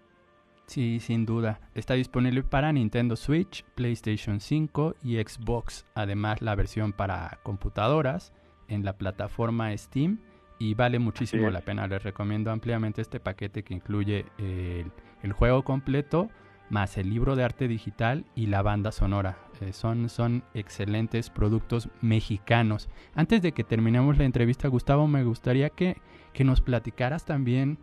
Sí, 0.67 0.99
sin 0.99 1.25
duda. 1.25 1.61
Está 1.75 1.93
disponible 1.93 2.43
para 2.43 2.73
Nintendo 2.73 3.15
Switch, 3.15 3.63
PlayStation 3.75 4.41
5 4.41 4.97
y 5.01 5.15
Xbox. 5.15 5.85
Además, 5.95 6.41
la 6.41 6.55
versión 6.55 6.91
para 6.91 7.39
computadoras 7.43 8.33
en 8.67 8.83
la 8.83 8.97
plataforma 8.97 9.75
Steam 9.77 10.19
y 10.59 10.73
vale 10.73 10.99
muchísimo 10.99 11.49
la 11.49 11.61
pena. 11.61 11.87
Les 11.87 12.03
recomiendo 12.03 12.51
ampliamente 12.51 13.01
este 13.01 13.21
paquete 13.21 13.63
que 13.63 13.75
incluye 13.75 14.25
el, 14.37 14.91
el, 15.23 15.31
juego 15.31 15.63
completo 15.63 16.29
más 16.69 16.97
el 16.97 17.09
libro 17.09 17.37
de 17.37 17.45
arte 17.45 17.69
digital 17.69 18.25
y 18.35 18.47
la 18.47 18.61
banda 18.61 18.91
sonora. 18.91 19.37
Eh, 19.61 19.71
son, 19.71 20.09
son 20.09 20.43
excelentes 20.53 21.29
productos 21.29 21.87
mexicanos. 22.01 22.89
Antes 23.15 23.41
de 23.41 23.53
que 23.53 23.63
terminemos 23.63 24.17
la 24.17 24.25
entrevista, 24.25 24.67
Gustavo, 24.67 25.07
me 25.07 25.23
gustaría 25.23 25.69
que, 25.69 25.97
que 26.33 26.43
nos 26.43 26.59
platicaras 26.59 27.23
también 27.23 27.77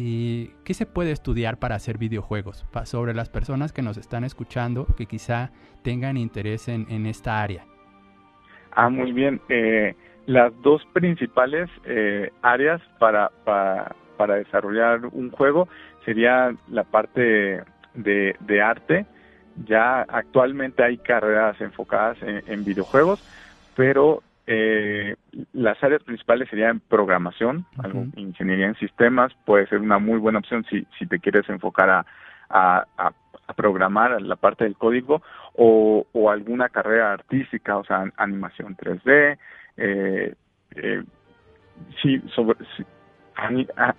¿Y 0.00 0.52
qué 0.64 0.74
se 0.74 0.86
puede 0.86 1.10
estudiar 1.10 1.58
para 1.58 1.74
hacer 1.74 1.98
videojuegos? 1.98 2.64
sobre 2.84 3.14
las 3.14 3.28
personas 3.28 3.72
que 3.72 3.82
nos 3.82 3.96
están 3.96 4.22
escuchando, 4.22 4.86
que 4.96 5.06
quizá 5.06 5.50
tengan 5.82 6.16
interés 6.16 6.68
en, 6.68 7.06
esta 7.06 7.42
área. 7.42 7.64
Ah, 8.70 8.88
muy 8.88 9.10
bien. 9.10 9.40
Eh, 9.48 9.96
las 10.26 10.52
dos 10.62 10.86
principales 10.92 11.68
eh, 11.84 12.30
áreas 12.42 12.80
para, 13.00 13.32
desarrollar 14.36 15.06
un 15.06 15.32
juego 15.32 15.68
sería 16.04 16.54
la 16.68 16.84
parte 16.84 17.64
de, 17.94 18.62
arte. 18.62 19.04
Ya 19.66 20.02
actualmente 20.02 20.84
hay 20.84 20.98
carreras 20.98 21.60
enfocadas 21.60 22.22
en, 22.22 22.44
en 22.46 22.64
videojuegos, 22.64 23.20
pero 23.74 24.22
eh, 24.50 25.14
las 25.52 25.82
áreas 25.84 26.02
principales 26.02 26.48
serían 26.48 26.80
programación, 26.80 27.66
algo, 27.76 28.06
ingeniería 28.16 28.68
en 28.68 28.76
sistemas, 28.76 29.30
puede 29.44 29.66
ser 29.66 29.78
una 29.80 29.98
muy 29.98 30.18
buena 30.18 30.38
opción 30.38 30.64
si, 30.70 30.86
si 30.98 31.06
te 31.06 31.18
quieres 31.18 31.46
enfocar 31.50 31.90
a, 31.90 32.06
a, 32.48 32.86
a, 32.96 33.12
a 33.46 33.52
programar 33.52 34.22
la 34.22 34.36
parte 34.36 34.64
del 34.64 34.74
código 34.74 35.20
o, 35.54 36.06
o, 36.12 36.30
alguna 36.30 36.70
carrera 36.70 37.12
artística, 37.12 37.76
o 37.76 37.84
sea, 37.84 38.10
animación 38.16 38.74
3D, 38.74 39.36
eh, 39.76 40.34
eh, 40.76 41.02
sí, 42.00 42.18
sobre, 42.34 42.56
sí, 42.74 42.86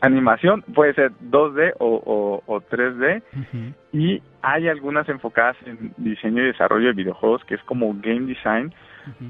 animación 0.01 0.63
puede 0.73 0.95
ser 0.95 1.11
2D 1.29 1.73
o, 1.77 1.93
o, 1.93 2.43
o 2.47 2.61
3D 2.61 3.21
uh-huh. 3.35 3.73
y 3.93 4.23
hay 4.41 4.67
algunas 4.67 5.07
enfocadas 5.09 5.57
en 5.67 5.93
diseño 5.97 6.41
y 6.41 6.47
desarrollo 6.47 6.87
de 6.87 6.93
videojuegos 6.93 7.45
que 7.45 7.53
es 7.53 7.63
como 7.65 7.93
game 8.01 8.25
design 8.25 8.73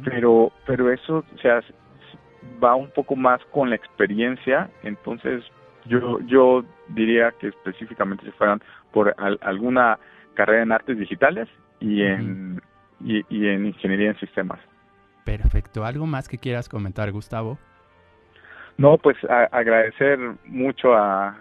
pero 0.04 0.52
pero 0.66 0.92
eso 0.92 1.24
o 1.36 1.38
sea 1.42 1.62
va 2.64 2.76
un 2.76 2.90
poco 2.92 3.16
más 3.16 3.44
con 3.52 3.70
la 3.70 3.76
experiencia. 3.76 4.70
Entonces 4.84 5.44
yo 5.86 6.20
yo 6.22 6.64
diría 6.90 7.32
que 7.40 7.48
específicamente 7.48 8.26
se 8.26 8.32
fueran 8.34 8.62
por 8.92 9.14
al, 9.18 9.38
alguna 9.42 10.00
carrera 10.34 10.64
en 10.64 10.72
artes 10.72 10.98
digitales 10.98 11.48
y 11.80 12.02
en 12.02 12.62
y, 13.02 13.24
y 13.30 13.48
en 13.48 13.66
ingeniería 13.68 14.10
en 14.10 14.20
sistemas. 14.20 14.60
Perfecto. 15.26 15.86
Algo 15.86 16.06
más 16.06 16.28
que 16.28 16.38
quieras 16.38 16.68
comentar 16.68 17.12
Gustavo 17.12 17.58
No, 18.78 18.98
pues 18.98 19.18
agradecer 19.52 20.18
mucho 20.46 20.94
a, 20.96 21.38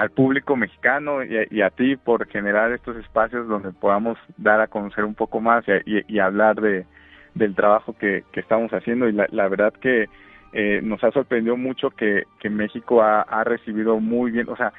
al 0.00 0.08
público 0.08 0.56
mexicano 0.56 1.22
y 1.22 1.60
a, 1.60 1.68
ti 1.68 1.94
por 1.94 2.26
generar 2.26 2.72
estos 2.72 2.96
espacios 2.96 3.46
donde 3.46 3.70
podamos 3.70 4.16
dar 4.38 4.58
a 4.62 4.66
conocer 4.66 5.04
un 5.04 5.14
poco 5.14 5.42
más 5.42 5.62
y, 5.84 6.18
hablar 6.18 6.58
de, 6.58 6.86
del 7.34 7.54
trabajo 7.54 7.92
que, 7.92 8.24
estamos 8.32 8.72
haciendo. 8.72 9.10
Y 9.10 9.12
la, 9.12 9.48
verdad 9.48 9.74
que 9.74 10.08
eh, 10.54 10.80
nos 10.82 11.04
ha 11.04 11.10
sorprendido 11.10 11.58
mucho 11.58 11.90
que, 11.90 12.22
que 12.38 12.48
México 12.48 13.02
ha, 13.02 13.20
ha 13.20 13.44
recibido 13.44 14.00
muy 14.00 14.30
bien, 14.30 14.48
o 14.48 14.56
sea, 14.56 14.72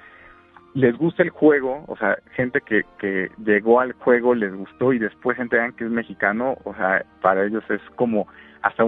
les 0.74 0.97
gusta 0.97 1.22
el 1.22 1.30
juego, 1.30 1.86
o 1.88 1.95
sea, 1.97 2.17
gente 2.36 2.61
que, 2.61 2.82
que 2.97 3.30
llegó 3.45 3.80
al 3.80 3.93
juego 3.93 4.34
les 4.34 4.55
gustó 4.55 4.91
y 4.91 4.97
después 4.97 5.38
se 5.38 5.43
enteran 5.43 5.74
que 5.74 5.84
es 5.84 5.91
mexicano, 5.91 6.57
o 6.63 6.74
sea, 6.74 7.05
para 7.22 7.45
ellos 7.45 7.63
es 7.69 7.82
como 7.95 8.28
hasta 8.63 8.86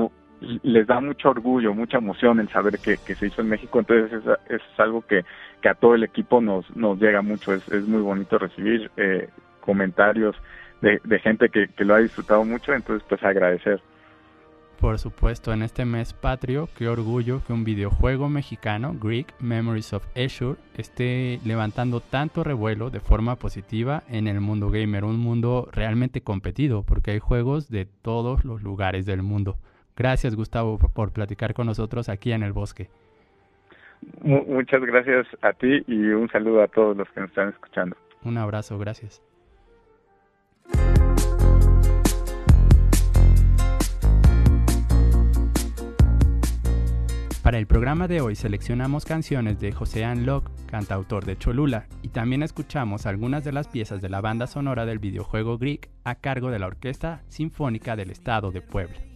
les 0.63 0.87
da 0.87 0.99
mucho 0.99 1.29
orgullo, 1.29 1.73
mucha 1.73 1.97
emoción 1.97 2.39
el 2.39 2.49
saber 2.49 2.79
que, 2.79 2.97
se 2.97 3.27
hizo 3.27 3.41
en 3.41 3.49
México, 3.49 3.79
entonces 3.79 4.21
es, 4.49 4.61
algo 4.77 5.01
que, 5.01 5.23
a 5.67 5.73
todo 5.75 5.95
el 5.95 6.03
equipo 6.03 6.41
nos, 6.41 6.69
nos 6.75 6.99
llega 6.99 7.21
mucho, 7.21 7.53
es, 7.53 7.67
es 7.69 7.87
muy 7.87 8.01
bonito 8.01 8.37
recibir 8.37 8.91
eh, 8.97 9.29
comentarios 9.61 10.35
de, 10.81 10.99
de 11.03 11.19
gente 11.19 11.49
que, 11.49 11.67
que, 11.69 11.85
lo 11.85 11.95
ha 11.95 11.99
disfrutado 11.99 12.43
mucho, 12.43 12.73
entonces 12.73 13.05
pues 13.07 13.23
agradecer. 13.23 13.81
Por 14.83 14.99
supuesto, 14.99 15.53
en 15.53 15.61
este 15.61 15.85
mes 15.85 16.11
patrio, 16.11 16.67
qué 16.77 16.89
orgullo 16.89 17.41
que 17.47 17.53
un 17.53 17.63
videojuego 17.63 18.27
mexicano, 18.27 18.93
Greek 19.01 19.33
Memories 19.39 19.93
of 19.93 20.05
Azure, 20.13 20.59
esté 20.75 21.39
levantando 21.45 22.01
tanto 22.01 22.43
revuelo 22.43 22.89
de 22.89 22.99
forma 22.99 23.37
positiva 23.37 24.03
en 24.09 24.27
el 24.27 24.41
mundo 24.41 24.69
gamer, 24.69 25.05
un 25.05 25.19
mundo 25.19 25.69
realmente 25.71 26.19
competido, 26.21 26.83
porque 26.83 27.11
hay 27.11 27.19
juegos 27.19 27.69
de 27.69 27.85
todos 27.85 28.43
los 28.43 28.61
lugares 28.61 29.05
del 29.05 29.23
mundo. 29.23 29.57
Gracias 29.95 30.35
Gustavo 30.35 30.77
por 30.77 31.11
platicar 31.11 31.53
con 31.53 31.67
nosotros 31.67 32.09
aquí 32.09 32.31
en 32.31 32.43
el 32.43 32.53
bosque. 32.53 32.89
Muchas 34.21 34.81
gracias 34.81 35.27
a 35.41 35.53
ti 35.53 35.83
y 35.87 36.07
un 36.09 36.29
saludo 36.29 36.61
a 36.61 36.67
todos 36.67 36.95
los 36.97 37.09
que 37.09 37.21
nos 37.21 37.29
están 37.29 37.49
escuchando. 37.49 37.95
Un 38.23 38.37
abrazo, 38.37 38.77
gracias. 38.77 39.21
Para 47.43 47.57
el 47.57 47.67
programa 47.67 48.07
de 48.07 48.21
hoy 48.21 48.35
seleccionamos 48.35 49.03
canciones 49.03 49.59
de 49.59 49.73
José 49.73 50.05
Locke, 50.15 50.49
cantautor 50.65 51.25
de 51.25 51.37
Cholula, 51.37 51.87
y 52.01 52.07
también 52.07 52.41
escuchamos 52.41 53.05
algunas 53.05 53.43
de 53.43 53.51
las 53.51 53.67
piezas 53.67 54.01
de 54.01 54.07
la 54.07 54.21
banda 54.21 54.47
sonora 54.47 54.85
del 54.85 54.99
videojuego 54.99 55.57
Greek 55.57 55.89
a 56.05 56.15
cargo 56.15 56.51
de 56.51 56.59
la 56.59 56.67
Orquesta 56.67 57.21
Sinfónica 57.27 57.97
del 57.97 58.11
Estado 58.11 58.51
de 58.51 58.61
Puebla. 58.61 59.12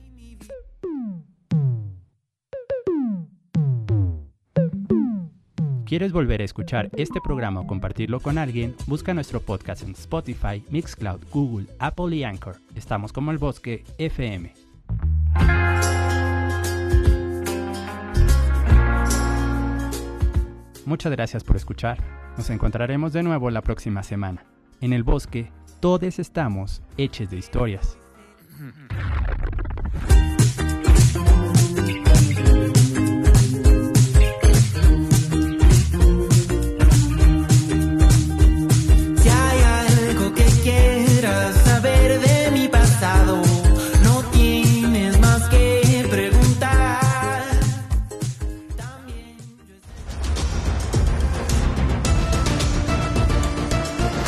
¿Quieres 5.87 6.11
volver 6.11 6.41
a 6.41 6.43
escuchar 6.43 6.89
este 6.97 7.21
programa 7.21 7.61
o 7.61 7.65
compartirlo 7.65 8.19
con 8.19 8.37
alguien? 8.37 8.75
Busca 8.87 9.13
nuestro 9.13 9.39
podcast 9.39 9.83
en 9.83 9.91
Spotify, 9.91 10.61
Mixcloud, 10.69 11.21
Google, 11.31 11.67
Apple 11.79 12.13
y 12.13 12.25
Anchor. 12.25 12.57
Estamos 12.75 13.13
como 13.13 13.31
el 13.31 13.37
bosque 13.37 13.85
FM. 13.97 14.53
Muchas 20.85 21.11
gracias 21.13 21.45
por 21.45 21.55
escuchar. 21.55 21.97
Nos 22.35 22.49
encontraremos 22.49 23.13
de 23.13 23.23
nuevo 23.23 23.49
la 23.49 23.61
próxima 23.61 24.03
semana. 24.03 24.43
En 24.81 24.91
el 24.91 25.03
bosque, 25.03 25.53
todos 25.79 26.19
estamos 26.19 26.81
hechos 26.97 27.29
de 27.29 27.37
historias. 27.37 27.97